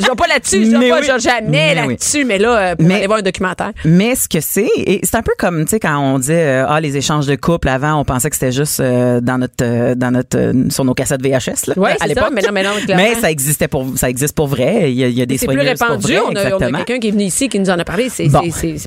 je 0.00 0.06
vais 0.06 0.14
pas 0.16 0.26
là-dessus, 0.28 0.64
je 0.64 0.70
vais 0.76 0.88
pas, 0.90 0.96
oui. 1.00 1.06
je 1.06 1.12
vais 1.12 1.18
jamais 1.18 1.74
là-dessus, 1.74 2.24
mais 2.24 2.38
là, 2.38 2.56
euh, 2.58 2.76
pour 2.76 2.86
Mais- 2.86 2.94
aller 2.96 3.06
voir 3.06 3.18
un 3.18 3.22
documentaire. 3.22 3.72
Mais 3.84 4.14
ce 4.14 4.28
que 4.28 4.40
c'est, 4.40 4.68
et 4.76 5.00
c'est 5.02 5.16
un 5.16 5.22
peu 5.22 5.32
comme 5.38 5.64
tu 5.64 5.70
sais 5.70 5.80
quand 5.80 5.98
on 5.98 6.18
disait 6.18 6.34
euh, 6.62 6.66
ah 6.68 6.80
les 6.80 6.96
échanges 6.96 7.26
de 7.26 7.34
couple 7.36 7.68
avant, 7.68 7.94
on 8.00 8.04
pensait 8.04 8.30
que 8.30 8.36
c'était 8.36 8.52
juste 8.52 8.80
euh, 8.80 9.20
dans 9.20 9.38
notre 9.38 9.54
euh, 9.62 9.94
dans 9.94 10.10
notre 10.12 10.52
sur 10.70 10.84
nos 10.84 10.94
cassettes 10.94 11.22
VHS 11.22 11.66
là, 11.68 11.74
Ouais, 11.76 11.90
à 11.90 11.94
c'est 11.94 11.98
ça, 12.00 12.06
l'époque. 12.06 12.30
mais 12.32 12.42
non, 12.42 12.52
mais 12.52 12.62
non. 12.62 12.70
Mais 12.96 13.14
ça 13.16 13.30
existait 13.30 13.68
pour 13.68 13.86
ça 13.96 14.08
existe 14.08 14.34
pour 14.36 14.46
vrai. 14.46 14.92
Il 14.92 14.96
y 14.98 15.04
a, 15.04 15.08
il 15.08 15.18
y 15.18 15.22
a 15.22 15.26
des 15.26 15.36
C'est 15.38 15.46
plus 15.46 15.56
soigneuses 15.56 15.78
pour 15.78 15.88
répandu. 15.88 16.12
vrai, 16.12 16.22
On 16.28 16.36
a, 16.36 16.78
a 16.78 16.84
quelqu'un 16.84 16.98
qui 17.00 17.08
est 17.08 17.12
venu 17.12 17.24
ici 17.24 17.48
qui 17.48 17.58
nous 17.58 17.70
en 17.70 17.78
a 17.78 17.84
parlé. 17.84 18.08
C'est 18.08 18.28
Bon. 18.28 18.42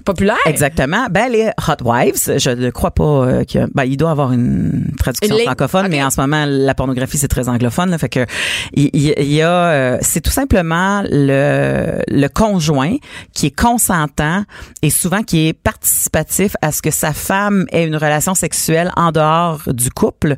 populaire. 0.05 0.37
Exactement. 0.45 1.07
Ben 1.11 1.29
les 1.31 1.49
hot 1.67 1.83
wives, 1.83 2.37
je 2.39 2.49
ne 2.51 2.69
crois 2.69 2.91
pas 2.91 3.43
qu'il 3.45 3.67
ben 3.73 3.83
il 3.83 3.97
doit 3.97 4.11
avoir 4.11 4.31
une 4.31 4.91
traduction 4.97 5.20
Une 5.23 5.33
ligne. 5.35 5.43
francophone, 5.45 5.85
Ok. 5.85 5.91
mais 5.91 6.03
en 6.03 6.09
ce 6.09 6.19
moment 6.19 6.45
la 6.47 6.73
pornographie 6.73 7.17
c'est 7.17 7.27
très 7.27 7.47
anglophone, 7.49 7.89
là, 7.91 7.97
fait 7.97 8.09
que 8.09 8.25
il 8.73 8.89
y, 8.95 9.41
a 9.41 9.49
euh, 9.49 9.97
c'est 10.01 10.21
tout 10.21 10.31
simplement 10.31 11.03
le 11.09 12.01
le 12.07 12.27
conjoint 12.27 12.95
qui 13.33 13.47
est 13.47 13.55
consentant 13.55 14.43
et 14.81 14.89
souvent 14.89 15.23
qui 15.23 15.47
est 15.47 15.53
participatif 15.53 16.55
à 16.61 16.71
ce 16.71 16.81
que 16.81 16.91
sa 16.91 17.13
femme 17.13 17.65
ait 17.71 17.85
une 17.85 17.95
relation 17.95 18.33
sexuelle 18.35 18.91
en 18.97 19.11
dehors 19.11 19.61
du 19.67 19.89
couple, 19.91 20.35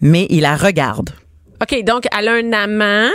mais 0.00 0.26
il 0.30 0.42
la 0.42 0.56
regarde. 0.56 1.10
OK, 1.62 1.84
donc, 1.84 2.04
elle 2.18 2.28
a 2.28 2.32
un 2.32 2.52
amant. 2.52 3.10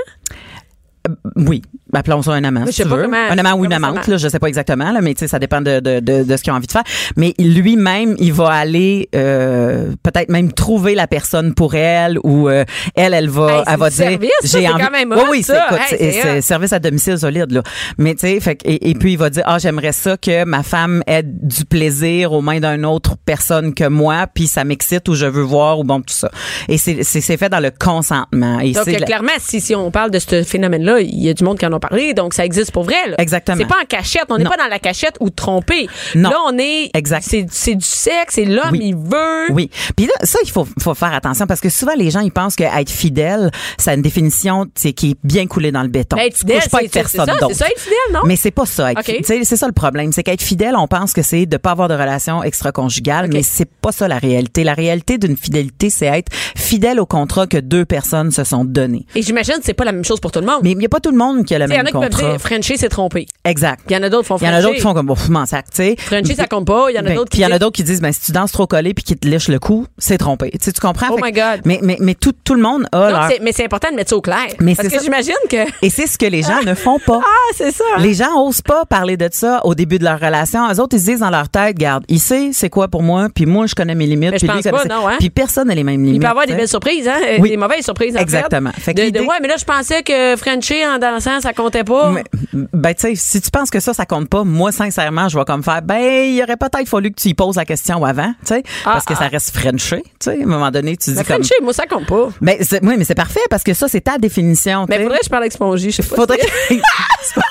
Oui, 1.35 1.61
appelons 1.95 2.21
ça 2.21 2.31
un 2.33 2.43
amant. 2.43 2.61
Je 2.65 2.71
si 2.71 2.77
sais 2.77 2.83
tu 2.83 2.89
pas 2.89 2.95
veux. 2.97 3.03
comment- 3.03 3.17
un 3.29 3.37
amant 3.37 3.53
ou 3.59 3.65
une 3.65 3.73
amante, 3.73 4.07
là, 4.07 4.17
je 4.17 4.27
sais 4.27 4.39
pas 4.39 4.47
exactement, 4.47 4.91
là, 4.91 5.01
mais 5.01 5.13
tu 5.13 5.19
sais, 5.19 5.27
ça 5.27 5.39
dépend 5.39 5.61
de, 5.61 5.79
de, 5.79 5.99
de, 5.99 6.23
de 6.23 6.37
ce 6.37 6.43
qu'ils 6.43 6.53
ont 6.53 6.55
envie 6.55 6.67
de 6.67 6.71
faire. 6.71 6.83
Mais 7.15 7.33
lui-même, 7.39 8.15
il 8.19 8.33
va 8.33 8.49
aller 8.49 9.09
euh, 9.15 9.91
peut-être 10.03 10.29
même 10.29 10.51
trouver 10.53 10.95
la 10.95 11.07
personne 11.07 11.53
pour 11.53 11.75
elle 11.75 12.17
ou 12.23 12.49
euh, 12.49 12.63
elle, 12.95 13.13
elle 13.13 13.29
va, 13.29 13.45
Hey, 13.59 13.63
elle 13.67 13.77
va 13.79 13.89
dire, 13.89 14.19
ça, 14.41 14.47
c'est 14.47 14.63
quand 14.65 14.91
même 14.91 15.11
oui, 15.11 15.23
oui, 15.31 15.43
c'est 15.43 15.55
Hey, 15.99 16.41
service 16.41 16.73
à 16.73 16.79
domicile 16.79 17.17
solide 17.17 17.51
là. 17.51 17.61
Mais 17.97 18.13
tu 18.15 18.21
sais, 18.27 18.39
fait 18.39 18.59
et, 18.65 18.89
et 18.89 18.95
puis 18.95 19.13
il 19.13 19.17
va 19.17 19.29
dire, 19.29 19.43
ah, 19.45 19.57
j'aimerais 19.59 19.91
ça 19.91 20.17
que 20.17 20.43
ma 20.45 20.63
femme 20.63 21.03
ait 21.07 21.23
du 21.23 21.65
plaisir 21.65 22.31
aux 22.33 22.41
mains 22.41 22.59
d'une 22.59 22.85
autre 22.85 23.15
personne 23.25 23.73
que 23.73 23.87
moi, 23.87 24.27
puis 24.33 24.47
ça 24.47 24.63
m'excite 24.63 25.07
ou 25.09 25.15
je 25.15 25.25
veux 25.25 25.41
voir 25.43 25.79
ou 25.79 25.83
bon 25.83 25.99
tout 26.01 26.13
ça. 26.13 26.29
Et 26.67 26.77
c'est 26.77 27.37
fait 27.37 27.49
dans 27.49 27.59
le 27.59 27.71
consentement. 27.71 28.59
Et 28.59 28.71
Donc, 28.71 28.85
clairement, 28.85 29.31
si, 29.39 29.61
si 29.61 29.75
on 29.75 29.91
parle 29.91 30.11
de 30.11 30.19
ce 30.19 30.43
phénomène-là, 30.43 30.99
il 30.99 31.23
y 31.23 31.29
a 31.29 31.33
du 31.33 31.43
monde 31.43 31.57
qui 31.57 31.65
en 31.65 31.73
a 31.73 31.79
donc 32.15 32.33
ça 32.33 32.45
existe 32.45 32.71
pour 32.71 32.83
vrai. 32.83 32.95
Là. 33.09 33.15
Exactement. 33.19 33.57
C'est 33.57 33.65
pas 33.67 33.77
en 33.81 33.85
cachette. 33.85 34.25
On 34.29 34.37
n'est 34.37 34.43
pas 34.45 34.57
dans 34.57 34.67
la 34.69 34.79
cachette 34.79 35.15
ou 35.19 35.29
trompé. 35.29 35.87
Non. 36.15 36.29
Là, 36.29 36.37
on 36.47 36.57
est. 36.57 36.89
Exact. 36.93 37.25
C'est 37.27 37.45
c'est 37.51 37.75
du 37.75 37.85
sexe, 37.85 38.35
c'est 38.35 38.45
l'homme, 38.45 38.71
Oui. 38.71 38.79
il 38.83 38.95
veut. 38.95 39.51
Oui. 39.51 39.69
Puis 39.95 40.05
là, 40.05 40.13
ça, 40.23 40.39
il 40.43 40.51
faut, 40.51 40.67
faut 40.81 40.93
faire 40.93 41.13
attention 41.13 41.47
parce 41.47 41.61
que 41.61 41.69
souvent, 41.69 41.93
les 41.97 42.11
gens, 42.11 42.19
ils 42.21 42.31
pensent 42.31 42.55
qu'être 42.55 42.89
fidèle, 42.89 43.51
ça 43.77 43.91
a 43.91 43.93
une 43.95 44.01
définition 44.01 44.65
tu 44.79 44.93
qui 44.93 45.11
est 45.11 45.17
bien 45.23 45.47
coulée 45.47 45.71
dans 45.71 45.81
le 45.83 45.87
béton. 45.89 46.15
Ben, 46.17 46.23
être 46.27 46.33
Tu 46.33 46.39
fidèle, 46.39 46.61
couches 46.61 46.69
pas 46.69 46.77
c'est 46.79 46.83
c'est 46.85 46.91
personne 47.01 47.25
ça, 47.25 47.47
c'est 47.47 47.53
ça 47.55 47.67
être 47.67 47.79
fidèle, 47.79 47.97
non? 48.13 48.19
Mais 48.25 48.35
c'est 48.35 48.51
pas 48.51 48.65
ça. 48.65 48.91
être 48.91 48.99
OK. 48.99 49.05
fi- 49.05 49.17
tu 49.17 49.23
sais, 49.23 49.43
C'est 49.43 49.57
ça 49.57 49.67
le 49.67 49.73
problème. 49.73 50.11
C'est 50.11 50.23
qu'être 50.23 50.41
fidèle, 50.41 50.75
on 50.77 50.87
pense 50.87 51.13
que 51.13 51.21
c'est 51.21 51.45
de 51.45 51.57
pas 51.57 51.71
avoir 51.71 51.87
de 51.87 51.93
relation 51.93 52.43
extra-conjugale, 52.43 53.25
OK. 53.25 53.33
mais 53.33 53.43
c'est 53.43 53.69
pas 53.69 53.91
ça 53.91 54.07
la 54.07 54.17
réalité. 54.17 54.63
La 54.63 54.73
réalité 54.73 55.17
d'une 55.17 55.37
fidélité, 55.37 55.89
c'est 55.89 56.05
être 56.07 56.31
fidèle 56.55 56.99
au 56.99 57.05
contrat 57.05 57.47
que 57.47 57.57
deux 57.57 57.85
personnes 57.85 58.31
se 58.31 58.43
sont 58.43 58.65
données. 58.65 59.05
Et 59.15 59.21
j'imagine 59.21 59.55
que 59.55 59.61
c'est 59.63 59.73
pas 59.73 59.85
la 59.85 59.91
même 59.91 60.03
chose 60.05 60.19
pour 60.19 60.31
tout 60.31 60.39
le 60.39 60.45
monde. 60.45 60.59
Mais 60.63 60.71
il 60.71 60.77
n'y 60.77 60.85
a 60.85 60.89
pas 60.89 60.99
tout 60.99 61.11
le 61.11 61.17
monde 61.17 61.45
qui 61.45 61.53
a 61.55 61.59
le 61.59 61.65
Tu 61.65 61.71
qu'il 61.75 61.91
y 61.91 61.95
en 61.95 61.99
a 61.99 62.07
qui 62.07 62.09
peuvent 62.17 62.29
dire 62.31 62.39
Frenchie 62.41 62.77
s'est 62.77 62.89
trompé. 62.89 63.25
Exact. 63.43 63.81
Il 63.89 63.93
y 63.93 63.97
en 63.97 64.03
a 64.03 64.09
d'autres 64.09 64.23
qui 64.23 64.27
font 64.29 64.37
Il 64.37 64.45
y 64.47 64.49
en 64.49 64.53
a 64.53 64.61
d'autres 64.61 64.75
qui 64.75 64.81
font 64.81 64.93
comme, 64.93 65.07
bon, 65.07 65.15
m'en 65.29 65.45
sac, 65.45 65.65
tu 65.69 65.77
sais. 65.77 65.95
Frenchie, 65.97 66.35
ça 66.35 66.47
compte 66.47 66.65
pas. 66.67 66.87
Il 66.89 66.95
y 66.95 66.97
en 66.97 67.01
a 67.01 67.03
Ben, 67.03 67.15
d'autres 67.15 67.29
puis 67.29 67.37
qui 67.37 67.41
il 67.43 67.47
y 67.49 67.51
en 67.51 67.55
a 67.55 67.59
d'autres 67.59 67.75
qui 67.75 67.83
disent, 67.83 68.01
ben, 68.01 68.11
si 68.11 68.21
tu 68.21 68.31
danses 68.31 68.51
trop 68.51 68.67
collé 68.67 68.93
puis 68.93 69.03
qu'ils 69.03 69.17
te 69.17 69.27
lèchent 69.27 69.47
le 69.49 69.59
cou, 69.59 69.85
c'est 69.97 70.17
trompé. 70.17 70.51
Tu 70.51 70.57
sais, 70.61 70.71
tu 70.71 70.81
comprends? 70.81 71.07
Oh 71.11 71.19
my 71.21 71.31
God. 71.31 71.61
Mais, 71.65 71.79
mais, 71.81 71.97
mais 71.99 72.15
tout, 72.15 72.33
tout 72.43 72.55
le 72.55 72.61
monde 72.61 72.85
a 72.91 73.29
mais 73.41 73.51
c'est 73.51 73.65
important 73.65 73.89
de 73.91 73.95
mettre 73.95 74.09
ça 74.09 74.17
au 74.17 74.21
clair. 74.21 74.45
Mais 74.59 74.75
Parce 74.75 74.89
que 74.89 74.99
j'imagine 75.01 75.33
que. 75.49 75.65
Et 75.81 75.89
c'est 75.89 76.07
ce 76.07 76.17
que 76.17 76.25
les 76.25 76.41
gens 76.41 76.61
ne 76.65 76.73
font 76.73 76.99
pas. 76.99 77.19
Ah, 77.37 77.53
c'est 77.55 77.71
ça. 77.71 77.83
Les 77.99 78.13
gens 78.13 78.41
osent 78.45 78.61
pas 78.61 78.85
parler 78.85 79.17
de 79.17 79.27
ça 79.31 79.61
au 79.65 79.75
début 79.75 79.99
de 79.99 80.03
leur 80.03 80.19
relation. 80.19 80.67
Eux 80.71 80.79
autres, 80.79 80.95
ils 80.95 80.99
se 80.99 81.05
disent 81.05 81.19
dans 81.19 81.29
leur 81.29 81.49
tête, 81.49 81.75
garde, 81.77 82.03
il 82.07 82.19
sait 82.19 82.49
c'est 82.53 82.69
quoi 82.69 82.87
pour 82.87 83.03
moi, 83.03 83.27
puis 83.33 83.45
moi, 83.45 83.65
je 83.67 83.75
connais 83.75 83.93
mes 83.95 84.05
limites. 84.05 84.35
Puis 84.37 84.47
lui, 84.47 84.59
il 84.63 84.71
pas, 84.71 84.85
non, 84.85 85.07
hein? 85.07 85.15
Puis 85.19 85.29
personne 85.29 85.67
n'a 85.67 85.75
les 85.75 85.83
mêmes 85.83 86.03
limites. 86.03 86.15
Il 86.15 86.19
peut 86.21 86.27
avoir 86.27 86.45
des 86.45 86.55
belles 86.55 86.67
surprises, 86.67 87.07
hein? 87.07 87.19
Oui. 87.39 87.49
Des 87.51 87.57
mauvaises 87.57 87.83
surprises, 87.83 88.15
en 88.15 88.19
Exactement. 88.19 88.71
Fait. 88.73 88.81
Fait 88.81 88.93
que 88.93 88.97
De- 89.01 89.01
de- 89.01 89.05
l'idée- 89.07 89.19
ouais, 89.27 89.35
mais 89.41 89.47
là, 89.47 89.55
je 89.59 89.65
pensais 89.65 90.03
que 90.03 90.35
Frenchie 90.37 90.85
en 90.85 90.97
dansant, 90.97 91.39
ça 91.41 91.53
comptait 91.55 91.83
pas. 91.83 92.11
Mais, 92.11 92.23
ben, 92.53 92.93
tu 92.93 93.01
sais, 93.01 93.15
si 93.15 93.41
tu 93.41 93.49
penses 93.49 93.69
que 93.69 93.79
ça, 93.79 93.93
ça 93.93 94.05
compte 94.05 94.29
pas, 94.29 94.43
moi, 94.43 94.71
sincèrement, 94.71 95.29
je 95.29 95.37
vais 95.37 95.45
comme 95.45 95.63
faire, 95.63 95.81
ben, 95.81 95.97
il 95.97 96.41
aurait 96.43 96.57
peut-être 96.57 96.87
fallu 96.87 97.11
que 97.11 97.19
tu 97.19 97.29
y 97.29 97.33
poses 97.33 97.55
la 97.55 97.65
question 97.65 98.03
avant, 98.05 98.33
tu 98.45 98.55
sais, 98.55 98.63
parce 98.83 99.05
que 99.05 99.13
ah. 99.13 99.23
ça 99.23 99.27
reste 99.27 99.55
Frenché, 99.55 100.03
tu 100.03 100.11
sais, 100.19 100.39
à 100.39 100.43
un 100.43 100.47
moment 100.47 100.71
donné, 100.71 100.97
tu 100.97 101.11
dis 101.11 101.15
Mais 101.17 101.23
comme. 101.23 101.37
Frenchie, 101.37 101.53
moi, 101.63 101.73
ça 101.73 101.85
compte 101.85 102.05
pas. 102.05 102.29
C'est- 102.61 102.83
oui, 102.83 102.95
mais 102.97 103.05
c'est 103.05 103.15
parfait 103.15 103.39
parce 103.49 103.63
que 103.63 103.73
ça, 103.73 103.87
c'est 103.87 104.01
ta 104.01 104.17
définition. 104.17 104.85
Mais 104.89 105.01
faudrait 105.01 105.19
que 105.19 105.25
je 105.25 105.29
parle 105.29 105.43
avec 105.43 105.53
Spongy, 105.53 105.91
je 105.91 106.01
sais 106.01 106.09
pas. 106.09 106.15
Faudrait 106.15 106.37
que. 106.37 106.45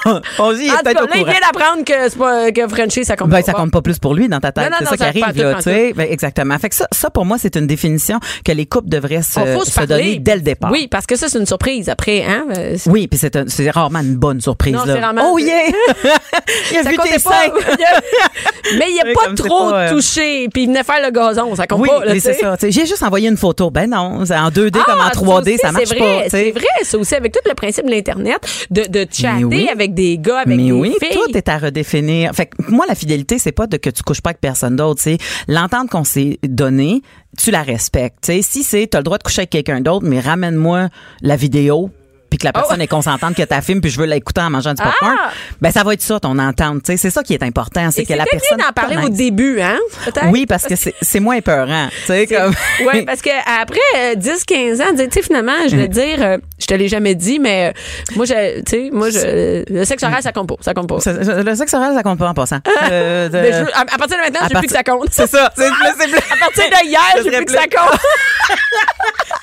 Il 0.05 0.71
est 0.71 0.83
peut-être 0.83 1.03
au 1.03 1.07
il 1.07 1.21
courant. 1.21 1.31
vient 1.31 1.41
d'apprendre 1.41 1.85
que, 1.85 2.09
c'est 2.09 2.19
pas, 2.19 2.53
que 2.53 2.69
Frenchie, 2.69 3.05
ça 3.05 3.17
compte 3.17 3.31
Ben, 3.31 3.39
pas. 3.39 3.43
ça 3.43 3.53
compte 3.53 3.71
pas 3.73 3.83
plus 3.83 3.99
pour 3.99 4.15
lui 4.15 4.29
dans 4.29 4.41
ta 4.41 4.53
tête. 4.53 4.71
C'est 4.79 4.85
ça 4.85 4.97
qui 4.97 5.03
arrive, 5.03 5.37
là, 5.37 5.55
tu 5.55 5.63
sais. 5.63 5.93
Ben, 5.95 6.07
exactement. 6.11 6.59
Fait 6.59 6.69
que 6.69 6.75
ça, 6.75 6.87
ça, 6.93 7.11
pour 7.11 7.25
moi, 7.25 7.39
c'est 7.39 7.57
une 7.57 7.67
définition 7.67 8.21
que 8.45 8.53
les 8.53 8.67
couples 8.67 8.89
devraient 8.89 9.23
se, 9.23 9.87
donner 9.87 10.19
dès 10.19 10.37
le 10.37 10.43
départ. 10.43 10.71
Oui, 10.71 10.89
parce 10.89 11.07
que 11.07 11.17
ça, 11.17 11.29
c'est 11.29 11.39
une 11.39 11.47
surprise 11.47 11.89
après, 11.89 12.25
hein? 12.25 12.47
euh, 12.57 12.77
Oui, 12.87 13.09
puis 13.09 13.19
c'est 13.19 13.35
c'est 13.49 13.71
rarement 13.95 14.09
une 14.09 14.17
bonne 14.17 14.41
surprise. 14.41 14.75
Non, 14.75 14.85
là. 14.85 15.13
Oh 15.25 15.39
yeah! 15.39 15.65
il 16.73 16.77
a 16.79 16.83
Ça 16.83 16.91
vu 16.91 16.97
tes 16.99 17.19
seins. 17.19 17.31
mais 18.79 18.87
il 18.91 19.01
a 19.01 19.07
Oui, 19.07 19.13
pas 19.15 19.35
trop 19.35 19.71
pas, 19.71 19.79
euh, 19.85 19.91
touché, 19.95 20.49
puis 20.53 20.63
il 20.65 20.67
venait 20.69 20.83
faire 20.83 21.01
le 21.05 21.11
gazon, 21.11 21.55
ça 21.55 21.67
compte 21.67 21.81
Oui, 21.81 21.89
pas. 21.89 22.13
tu 22.13 22.21
c'est 22.21 22.35
ça. 22.35 22.57
tu. 22.57 22.71
J'ai 22.71 22.87
juste 22.87 23.03
envoyé 23.03 23.29
une 23.29 23.37
photo. 23.37 23.71
Ben 23.71 23.89
non, 23.89 24.25
c'est 24.25 24.37
en 24.37 24.49
2D 24.51 24.83
comme 24.85 25.01
en 25.01 25.05
Ah, 25.05 25.11
3D, 25.15 25.57
ça 25.59 25.69
ça 25.69 25.69
aussi, 25.69 25.73
marche 25.73 25.89
c'est 25.89 25.99
pas. 25.99 26.23
tu. 26.25 26.31
C'est 26.31 26.51
vrai, 26.53 26.65
ça 26.83 26.99
aussi, 26.99 27.15
avec 27.15 27.33
tout 27.33 27.41
le 27.49 27.55
principe 27.55 27.87
de 27.87 27.91
l'Internet, 27.91 28.39
de, 28.71 28.83
de 28.89 29.07
chatter 29.13 29.45
oui. 29.45 29.69
avec 29.71 29.95
des 29.95 30.19
gars, 30.19 30.39
avec 30.41 30.57
mais 30.57 30.65
des 30.65 30.73
oui, 30.73 30.95
filles. 31.01 31.11
tout 31.13 31.37
est 31.37 31.49
à 31.49 31.59
redéfinir. 31.59 32.33
Fait 32.35 32.47
que 32.47 32.57
moi, 32.71 32.85
la 32.89 32.95
fidélité, 32.95 33.39
c'est 33.39 33.53
pas 33.53 33.67
de 33.67 33.77
que 33.77 33.91
tu 33.91 34.03
couches 34.03 34.21
pas 34.23 34.31
avec 34.31 34.41
personne 34.41 34.77
d'autre. 34.77 35.01
C'est 35.03 35.19
l'entente 35.49 35.91
qu'on 35.91 36.05
s'est 36.05 36.39
donnée, 36.43 37.03
tu 37.39 37.51
la 37.51 37.63
respectes. 37.63 38.25
Tu 38.25 38.43
si 38.43 38.63
c'est, 38.63 38.87
t'as 38.89 38.99
le 38.99 39.05
droit 39.05 39.19
de 39.19 39.23
coucher 39.23 39.41
avec 39.41 39.51
quelqu'un 39.51 39.81
d'autre, 39.81 40.07
mais 40.09 40.21
ramène-moi 40.21 40.89
la 41.23 41.37
vidéo 41.37 41.91
puis 42.35 42.39
que 42.41 42.47
la 42.47 42.53
personne 42.53 42.81
est 42.81 42.89
consentante 42.89 43.37
que 43.37 43.43
ta 43.45 43.61
film 43.63 43.81
puis 43.81 43.91
je 43.93 43.99
veux 44.01 44.07
l'écouter 44.07 44.41
en 44.41 44.51
mangeant 44.51 44.75
du 44.75 44.83
popcorn, 44.83 45.15
Oh! 45.17 45.21
Ah! 45.29 45.31
ben 45.61 45.71
ça 45.71 45.85
va 45.85 45.95
être 45.95 46.03
ça 46.03 46.19
ton 46.19 46.37
entente, 46.41 46.83
tu 46.83 46.93
sais, 46.93 46.97
c'est 46.97 47.11
ça 47.11 47.23
qui 47.23 47.33
est 47.35 47.43
important, 47.45 47.91
c'est 47.93 48.05
que 48.05 48.13
la 48.13 48.25
personne 48.25 48.57
bien 48.57 48.67
d'en 48.67 48.73
parler 48.73 48.97
au 49.05 49.09
début, 49.09 49.61
hein? 49.61 49.79
Peut-être? 50.05 50.27
Oui, 50.31 50.47
parce 50.47 50.65
que 50.65 50.75
c'est 50.77 51.21
moins 51.21 51.37
épeurant, 51.37 51.89
tu 52.01 52.07
sais 52.07 52.27
comme 52.27 52.53
Oui, 52.93 53.03
parce 53.05 53.23
que 53.23 53.31
après 53.63 54.17
10, 54.17 54.45
15 54.45 54.81
ans, 54.81 54.85
tu 54.99 55.09
sais, 55.13 55.23
finalement, 55.23 55.53
je 55.71 55.77
vais 55.77 55.87
te 55.89 55.93
dire, 55.93 56.17
euh, 56.21 56.39
je 56.59 56.67
te 56.67 56.75
l'ai 56.75 56.89
jamais 56.89 57.15
dit, 57.15 57.39
mais 57.39 57.69
euh, 57.69 58.17
moi, 58.17 58.25
je, 58.27 58.61
tu 58.63 58.71
sais, 58.71 58.91
moi, 58.93 59.11
je, 59.11 59.73
le 59.73 59.85
sexe 59.85 60.03
oral, 60.03 60.23
ça 60.23 60.33
compte 60.33 60.49
pas. 60.49 60.57
Ça 60.61 60.75
compte 60.75 60.89
pas. 60.89 60.99
Le 61.07 61.55
sexe 61.55 61.73
oral 61.75 61.95
ça 61.95 62.03
compte 62.03 62.19
pas 62.19 62.29
en 62.29 62.35
passant. 62.35 62.59
Euh, 62.91 63.29
de- 63.29 63.39
Mais 63.39 63.53
je 63.53 63.59
veux- 63.65 63.75
à, 63.75 63.81
à 63.81 63.85
partir 63.99 64.17
de 64.19 64.23
maintenant, 64.23 64.41
à 64.43 64.49
je 64.49 64.55
veux 64.55 64.59
plus 64.61 64.67
que 64.69 64.73
ça 64.75 64.83
compte. 64.83 65.09
C'est 65.11 65.27
ça, 65.31 65.51
c'est 65.57 65.67
À 65.67 66.37
partir 66.39 66.65
de 66.65 66.87
hier, 66.87 67.01
je 67.17 67.23
veux 67.23 67.31
serait 67.31 67.37
plus 67.45 67.47
que 67.47 67.53
ça 67.53 67.63
compte. 67.67 67.99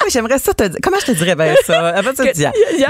Oui, 0.03 0.09
j'aimerais 0.11 0.39
ça 0.39 0.53
te 0.53 0.63
dire. 0.63 0.79
Comment 0.83 0.97
je 0.99 1.05
te 1.05 1.11
dirais 1.11 1.35
bien 1.35 1.53
ça? 1.65 1.93
D'hier. 2.33 2.51
hier- 2.77 2.80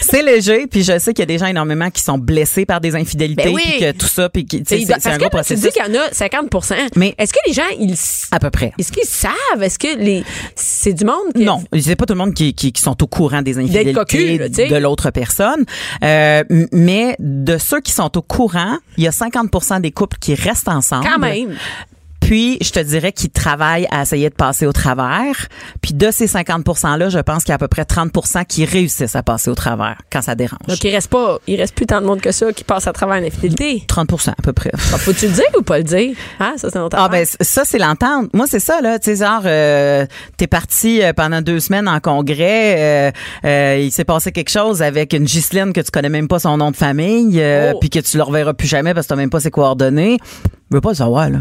C'est- 0.00 0.22
léger, 0.22 0.66
puis 0.66 0.82
je 0.82 0.98
sais 0.98 1.12
qu'il 1.12 1.20
y 1.20 1.22
a 1.22 1.26
des 1.26 1.38
gens 1.38 1.46
énormément 1.46 1.90
qui 1.90 2.02
sont 2.02 2.18
blessés 2.18 2.66
par 2.66 2.80
des 2.80 2.94
infidélités, 2.96 3.44
Ben 3.44 3.54
oui. 3.54 3.62
puis 3.64 3.80
que 3.80 3.92
tout 3.92 4.06
ça, 4.06 4.28
puis 4.28 4.42
Et 4.50 4.56
il 4.56 4.86
c'est 4.86 5.06
un 5.06 5.16
gros 5.18 5.18
que 5.18 5.22
là, 5.22 5.28
tu 5.28 5.54
processus. 5.54 5.60
dis 5.62 5.70
qu'il 5.70 5.94
y 5.94 5.98
en 5.98 6.00
a 6.00 6.12
50 6.12 6.92
Mais- 6.96 7.14
est-ce 7.18 7.32
que 7.32 7.38
les 7.46 7.52
gens, 7.52 7.62
ils, 7.78 7.94
À 8.30 8.38
peu 8.38 8.50
près. 8.50 8.72
est-ce 8.78 8.90
qu'ils 8.92 9.04
savent? 9.06 9.62
Est-ce 9.62 9.78
que 9.78 9.96
les, 9.98 10.24
c'est 10.54 10.92
du 10.92 11.04
monde 11.04 11.32
qui, 11.34 11.44
Non, 11.44 11.62
c'est 11.80 11.96
pas 11.96 12.06
tout 12.06 12.14
le 12.14 12.18
monde 12.18 12.34
qui, 12.34 12.54
qui, 12.54 12.72
qui 12.72 12.82
sont 12.82 13.00
au 13.02 13.06
courant 13.06 13.42
des 13.42 13.58
infidélités 13.58 13.92
cocu, 13.92 14.38
là, 14.38 14.48
de 14.48 14.76
l'autre 14.76 15.10
personne, 15.10 15.64
Euh, 16.02 16.42
mais 16.72 17.16
de 17.18 17.58
ceux 17.58 17.80
qui 17.80 17.92
sont 17.92 18.16
au 18.16 18.22
courant, 18.22 18.76
il 18.96 19.04
y 19.04 19.08
a 19.08 19.12
50% 19.12 19.80
des 19.80 19.90
couples 19.92 20.16
qui 20.20 20.34
restent 20.34 20.68
ensemble. 20.68 21.06
quand 21.06 21.18
même. 21.18 21.56
Puis, 22.30 22.58
je 22.62 22.70
te 22.70 22.78
dirais 22.78 23.10
qu'ils 23.10 23.30
travaillent 23.30 23.88
à 23.90 24.02
essayer 24.02 24.30
de 24.30 24.34
passer 24.36 24.64
au 24.64 24.72
travers. 24.72 25.34
Puis, 25.82 25.94
de 25.94 26.12
ces 26.12 26.26
50%-là, 26.28 27.08
je 27.08 27.18
pense 27.18 27.42
qu'il 27.42 27.48
y 27.48 27.52
a 27.52 27.54
à 27.56 27.58
peu 27.58 27.66
près 27.66 27.82
30% 27.82 28.44
qui 28.46 28.64
réussissent 28.64 29.16
à 29.16 29.24
passer 29.24 29.50
au 29.50 29.56
travers 29.56 29.96
quand 30.12 30.22
ça 30.22 30.36
dérange. 30.36 30.60
Donc, 30.68 30.84
il 30.84 30.94
reste 30.94 31.08
pas, 31.08 31.40
il 31.48 31.56
reste 31.56 31.74
plus 31.74 31.86
tant 31.86 32.00
de 32.00 32.06
monde 32.06 32.20
que 32.20 32.30
ça 32.30 32.52
qui 32.52 32.62
passe 32.62 32.86
à 32.86 32.92
travers 32.92 33.20
l'infidélité. 33.20 33.82
30% 33.88 34.30
à 34.30 34.42
peu 34.44 34.52
près. 34.52 34.70
Ah, 34.72 34.98
Faut-tu 34.98 35.26
le 35.26 35.32
dire 35.32 35.44
ou 35.58 35.62
pas 35.62 35.78
le 35.78 35.82
dire? 35.82 36.14
Ah, 36.38 36.52
ça, 36.56 36.70
c'est 36.70 36.78
notre 36.78 36.96
Ah 36.96 37.08
ben 37.08 37.26
ça 37.40 37.64
c'est 37.64 37.78
l'entente. 37.78 38.32
Moi 38.32 38.46
c'est 38.48 38.60
ça 38.60 38.80
là, 38.80 39.00
tu 39.00 39.16
sais 39.16 39.24
genre 39.24 39.42
euh, 39.44 40.06
t'es 40.36 40.46
parti 40.46 41.02
euh, 41.02 41.12
pendant 41.12 41.42
deux 41.42 41.58
semaines 41.58 41.88
en 41.88 41.98
congrès, 41.98 42.76
euh, 42.78 43.10
euh, 43.44 43.78
il 43.82 43.90
s'est 43.90 44.04
passé 44.04 44.30
quelque 44.30 44.50
chose 44.50 44.82
avec 44.82 45.14
une 45.14 45.24
Ghislaine 45.24 45.72
que 45.72 45.80
tu 45.80 45.90
connais 45.90 46.08
même 46.08 46.28
pas 46.28 46.38
son 46.38 46.56
nom 46.58 46.70
de 46.70 46.76
famille, 46.76 47.40
euh, 47.40 47.72
Oh. 47.74 47.78
puis 47.80 47.90
que 47.90 47.98
tu 47.98 48.16
le 48.18 48.22
reverras 48.22 48.54
plus 48.54 48.68
jamais 48.68 48.94
parce 48.94 49.06
que 49.06 49.08
t'as 49.08 49.16
même 49.16 49.30
pas 49.30 49.40
ses 49.40 49.50
coordonnées. 49.50 50.18
Je 50.70 50.76
veux 50.76 50.80
pas 50.80 50.90
le 50.90 50.94
savoir 50.94 51.28
là. 51.28 51.38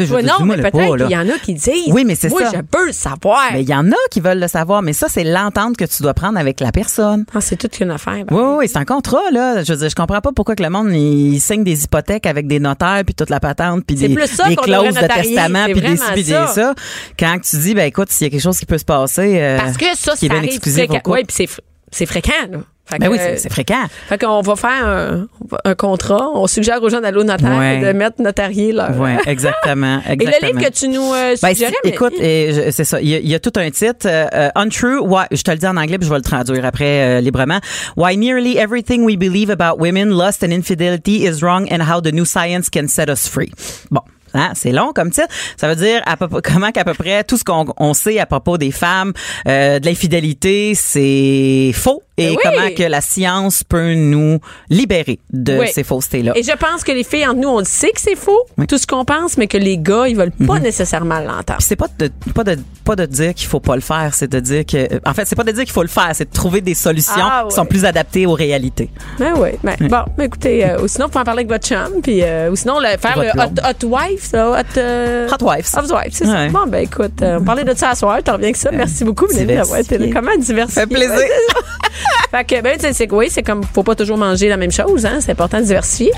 Tu 0.00 0.06
sais, 0.06 0.20
je 0.22 0.26
non, 0.26 0.46
mais 0.46 0.56
peut-être 0.56 0.96
qu'il 0.96 1.10
y 1.10 1.16
en 1.16 1.28
a 1.28 1.38
qui 1.38 1.54
disent. 1.54 1.70
Oui, 1.88 2.04
mais 2.04 2.14
c'est 2.14 2.28
Moi, 2.28 2.42
ça. 2.44 2.50
je 2.56 2.62
peux 2.62 2.86
le 2.86 2.92
savoir. 2.92 3.50
Mais 3.52 3.62
il 3.62 3.68
y 3.68 3.74
en 3.74 3.90
a 3.90 3.96
qui 4.10 4.20
veulent 4.20 4.40
le 4.40 4.48
savoir, 4.48 4.82
mais 4.82 4.92
ça 4.92 5.08
c'est 5.08 5.24
l'entente 5.24 5.76
que 5.76 5.84
tu 5.84 6.02
dois 6.02 6.14
prendre 6.14 6.38
avec 6.38 6.60
la 6.60 6.72
personne. 6.72 7.24
Ah, 7.34 7.40
c'est 7.40 7.56
toute 7.56 7.80
une 7.80 7.90
affaire. 7.90 8.24
Oui, 8.30 8.40
oui, 8.40 8.54
oui, 8.58 8.68
c'est 8.68 8.78
un 8.78 8.84
contrat, 8.84 9.30
là. 9.32 9.62
Je 9.62 9.72
veux 9.72 9.78
dire, 9.78 9.88
je 9.88 9.94
comprends 9.94 10.20
pas 10.20 10.32
pourquoi 10.32 10.54
que 10.54 10.62
le 10.62 10.70
monde, 10.70 10.92
il 10.92 11.40
signe 11.40 11.64
des 11.64 11.84
hypothèques 11.84 12.26
avec 12.26 12.46
des 12.46 12.60
notaires, 12.60 13.02
puis 13.04 13.14
toute 13.14 13.30
la 13.30 13.40
patente, 13.40 13.84
puis 13.86 13.96
C'est 13.98 14.08
des, 14.08 14.14
clauses 14.14 14.94
de 14.94 15.06
testament, 15.06 15.64
C'est 15.66 15.72
puis 15.72 15.82
des 15.82 15.96
ci, 15.96 16.30
ça. 16.30 16.46
ça. 16.46 16.74
Quand 17.18 17.38
tu 17.40 17.56
dis, 17.56 17.74
ben 17.74 17.86
écoute, 17.86 18.10
s'il 18.10 18.26
y 18.26 18.28
a 18.28 18.30
quelque 18.30 18.42
chose 18.42 18.58
qui 18.58 18.66
peut 18.66 18.78
se 18.78 18.84
passer, 18.84 19.40
euh, 19.40 19.58
Parce 19.58 19.76
que 19.76 19.86
ça, 19.94 20.14
qui 20.14 20.26
est 20.26 20.28
ça 20.28 20.34
bien 20.34 20.38
arrive 20.38 20.54
exclusif. 20.54 20.90
Oui, 21.06 21.24
puis 21.24 21.36
c'est, 21.36 21.62
c'est 21.90 22.06
fréquent, 22.06 22.32
là. 22.50 22.58
Fait 22.90 22.98
Ben 22.98 23.06
que, 23.06 23.12
oui, 23.12 23.18
euh, 23.20 23.34
c'est 23.36 23.50
fréquent. 23.52 23.84
Fait 24.08 24.18
qu'on 24.18 24.40
va 24.42 24.56
faire 24.56 24.86
un, 24.86 25.26
un 25.64 25.74
contrat. 25.74 26.28
On 26.34 26.46
suggère 26.46 26.82
aux 26.82 26.88
gens 26.90 27.00
d'aller 27.00 27.18
au 27.18 27.24
notaire 27.24 27.56
Ouais. 27.58 27.78
et 27.78 27.80
de 27.86 27.92
mettre 27.92 28.20
notarié 28.20 28.72
leur. 28.72 28.96
Ouais, 28.98 29.16
exactement, 29.26 30.00
Et 30.08 30.12
exactement. 30.12 30.48
le 30.52 30.58
livre 30.58 30.68
que 30.70 30.74
tu 30.76 30.88
nous 30.88 31.12
euh, 31.14 31.34
Ben, 31.40 31.48
suggérais, 31.50 31.72
mais- 31.84 31.90
écoute, 31.90 32.14
et 32.20 32.52
je- 32.52 32.70
c'est 32.70 32.84
ça. 32.84 33.00
Il 33.00 33.08
y, 33.08 33.14
a, 33.14 33.18
il 33.18 33.28
y 33.28 33.34
a 33.34 33.38
tout 33.38 33.52
un 33.56 33.70
titre. 33.70 34.06
euh, 34.06 34.26
euh, 34.34 34.48
Untrue, 34.56 34.98
why, 35.00 35.24
je 35.30 35.42
te 35.42 35.50
le 35.50 35.56
dis 35.58 35.66
en 35.66 35.76
anglais, 35.76 35.98
puis 35.98 36.06
je 36.06 36.12
vais 36.12 36.18
le 36.18 36.24
traduire 36.24 36.64
après 36.64 37.18
euh, 37.18 37.20
librement. 37.20 37.60
Why 37.96 38.16
nearly 38.16 38.56
everything 38.58 39.04
we 39.04 39.16
believe 39.16 39.50
about 39.50 39.78
women, 39.80 40.10
lust 40.10 40.42
and 40.42 40.50
infidelity 40.50 41.24
is 41.26 41.42
wrong 41.42 41.66
and 41.72 41.80
how 41.82 42.00
the 42.00 42.12
new 42.12 42.24
science 42.24 42.68
can 42.68 42.88
set 42.88 43.08
us 43.08 43.28
free. 43.28 43.50
Bon. 43.90 44.00
Hein, 44.32 44.50
c'est 44.54 44.70
long 44.70 44.92
comme 44.94 45.10
titre. 45.10 45.26
Ça 45.56 45.66
veut 45.66 45.74
dire 45.74 46.02
à 46.06 46.16
peu, 46.16 46.28
comment 46.40 46.70
qu'à 46.70 46.84
peu 46.84 46.94
près 46.94 47.24
tout 47.24 47.36
ce 47.36 47.42
qu'on 47.42 47.66
on 47.78 47.94
sait 47.94 48.20
à 48.20 48.26
propos 48.26 48.58
des 48.58 48.70
femmes, 48.70 49.12
euh, 49.48 49.80
de 49.80 49.86
l'infidélité, 49.86 50.74
c'est 50.76 51.72
faux. 51.74 52.02
Et 52.16 52.26
Ben 52.26 52.30
oui. 52.32 52.36
comment 52.42 52.68
que 52.76 52.82
la 52.82 53.00
science 53.00 53.64
peut 53.64 53.94
nous 53.94 54.40
libérer 54.68 55.18
de 55.32 55.58
Oui. 55.58 55.68
ces 55.72 55.84
faussetés-là. 55.84 56.32
Et 56.36 56.42
je 56.42 56.52
pense 56.52 56.84
que 56.84 56.92
les 56.92 57.04
filles 57.04 57.26
entre 57.26 57.40
nous, 57.40 57.48
on 57.48 57.60
le 57.60 57.64
sait 57.64 57.90
que 57.92 58.00
c'est 58.00 58.16
faux, 58.16 58.44
tout 58.68 58.76
ce 58.78 58.86
qu'on 58.86 59.04
pense, 59.04 59.38
mais 59.38 59.46
que 59.46 59.56
les 59.56 59.78
gars, 59.78 60.06
ils 60.06 60.16
veulent 60.16 60.32
pas 60.46 60.58
nécessairement 60.58 61.20
l'entendre. 61.20 61.60
C'est 61.60 61.76
pas 61.76 61.86
de 61.98 62.10
pas 62.34 62.44
de 62.44 62.58
pas 62.84 62.96
de 62.96 63.06
dire 63.06 63.32
qu'il 63.34 63.48
faut 63.48 63.60
pas 63.60 63.74
le 63.74 63.80
faire, 63.80 64.12
c'est 64.14 64.28
de 64.30 64.40
dire 64.40 64.66
que 64.66 64.88
en 65.08 65.14
fait 65.14 65.24
c'est 65.26 65.36
pas 65.36 65.44
de 65.44 65.52
dire 65.52 65.64
qu'il 65.64 65.72
faut 65.72 65.82
le 65.82 65.88
faire, 65.88 66.10
c'est 66.12 66.26
de 66.28 66.34
trouver 66.34 66.60
des 66.60 66.74
solutions 66.74 67.14
Ah, 67.16 67.44
qui 67.48 67.54
sont 67.54 67.64
plus 67.66 67.84
adaptées 67.84 68.26
aux 68.26 68.34
réalités. 68.34 68.90
Ben 69.18 69.32
oui. 69.36 69.50
Ben, 69.62 69.76
Bon, 69.80 70.04
écoutez, 70.22 70.64
euh, 70.68 70.82
ou 70.82 70.88
sinon, 70.88 71.06
vous 71.06 71.12
pouvez 71.12 71.22
en 71.22 71.24
parler 71.24 71.40
avec 71.40 71.48
votre 71.50 71.66
chum, 71.66 72.02
puis 72.02 72.22
euh, 72.22 72.50
ou 72.50 72.56
sinon, 72.56 72.78
le, 72.80 72.98
faire 72.98 73.14
Votre 73.16 73.36
le 73.36 73.42
hot, 73.42 73.70
hot 73.70 73.96
wife, 73.96 74.32
là, 74.32 74.60
hot, 74.60 74.78
euh, 74.78 75.28
Hot 75.28 75.44
wives. 75.44 75.66
Hot 75.76 75.94
wife, 75.94 76.10
c'est 76.12 76.26
ça. 76.26 76.48
Bon, 76.48 76.66
ben 76.66 76.84
écoute, 76.84 77.22
euh, 77.22 77.38
on 77.40 77.44
parlait 77.44 77.64
de 77.64 77.74
ça 77.76 77.90
à 77.90 77.94
soir, 77.94 78.18
t'en 78.22 78.32
reviens 78.34 78.48
avec 78.48 78.56
ça. 78.56 78.70
Merci 78.72 79.04
beaucoup, 79.04 79.26
Mélanie, 79.28 79.54
d'avoir 79.56 79.78
été 79.78 79.96
là. 79.98 80.06
Comment 80.12 80.36
diversifier? 80.38 80.82
Fait 80.82 80.86
plaisir. 80.86 81.16
Fait 82.30 82.44
que, 82.44 82.60
ben, 82.60 82.78
tu 82.78 83.14
oui, 83.14 83.28
c'est 83.30 83.42
comme, 83.42 83.62
faut 83.62 83.82
pas 83.82 83.94
toujours 83.94 84.16
manger 84.16 84.48
la 84.48 84.56
même 84.56 84.72
chose, 84.72 85.04
hein. 85.06 85.18
C'est 85.20 85.32
important 85.32 85.58
de 85.58 85.64
diversifier. 85.64 86.12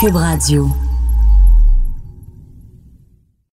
Cube 0.00 0.16
Radio. 0.16 0.68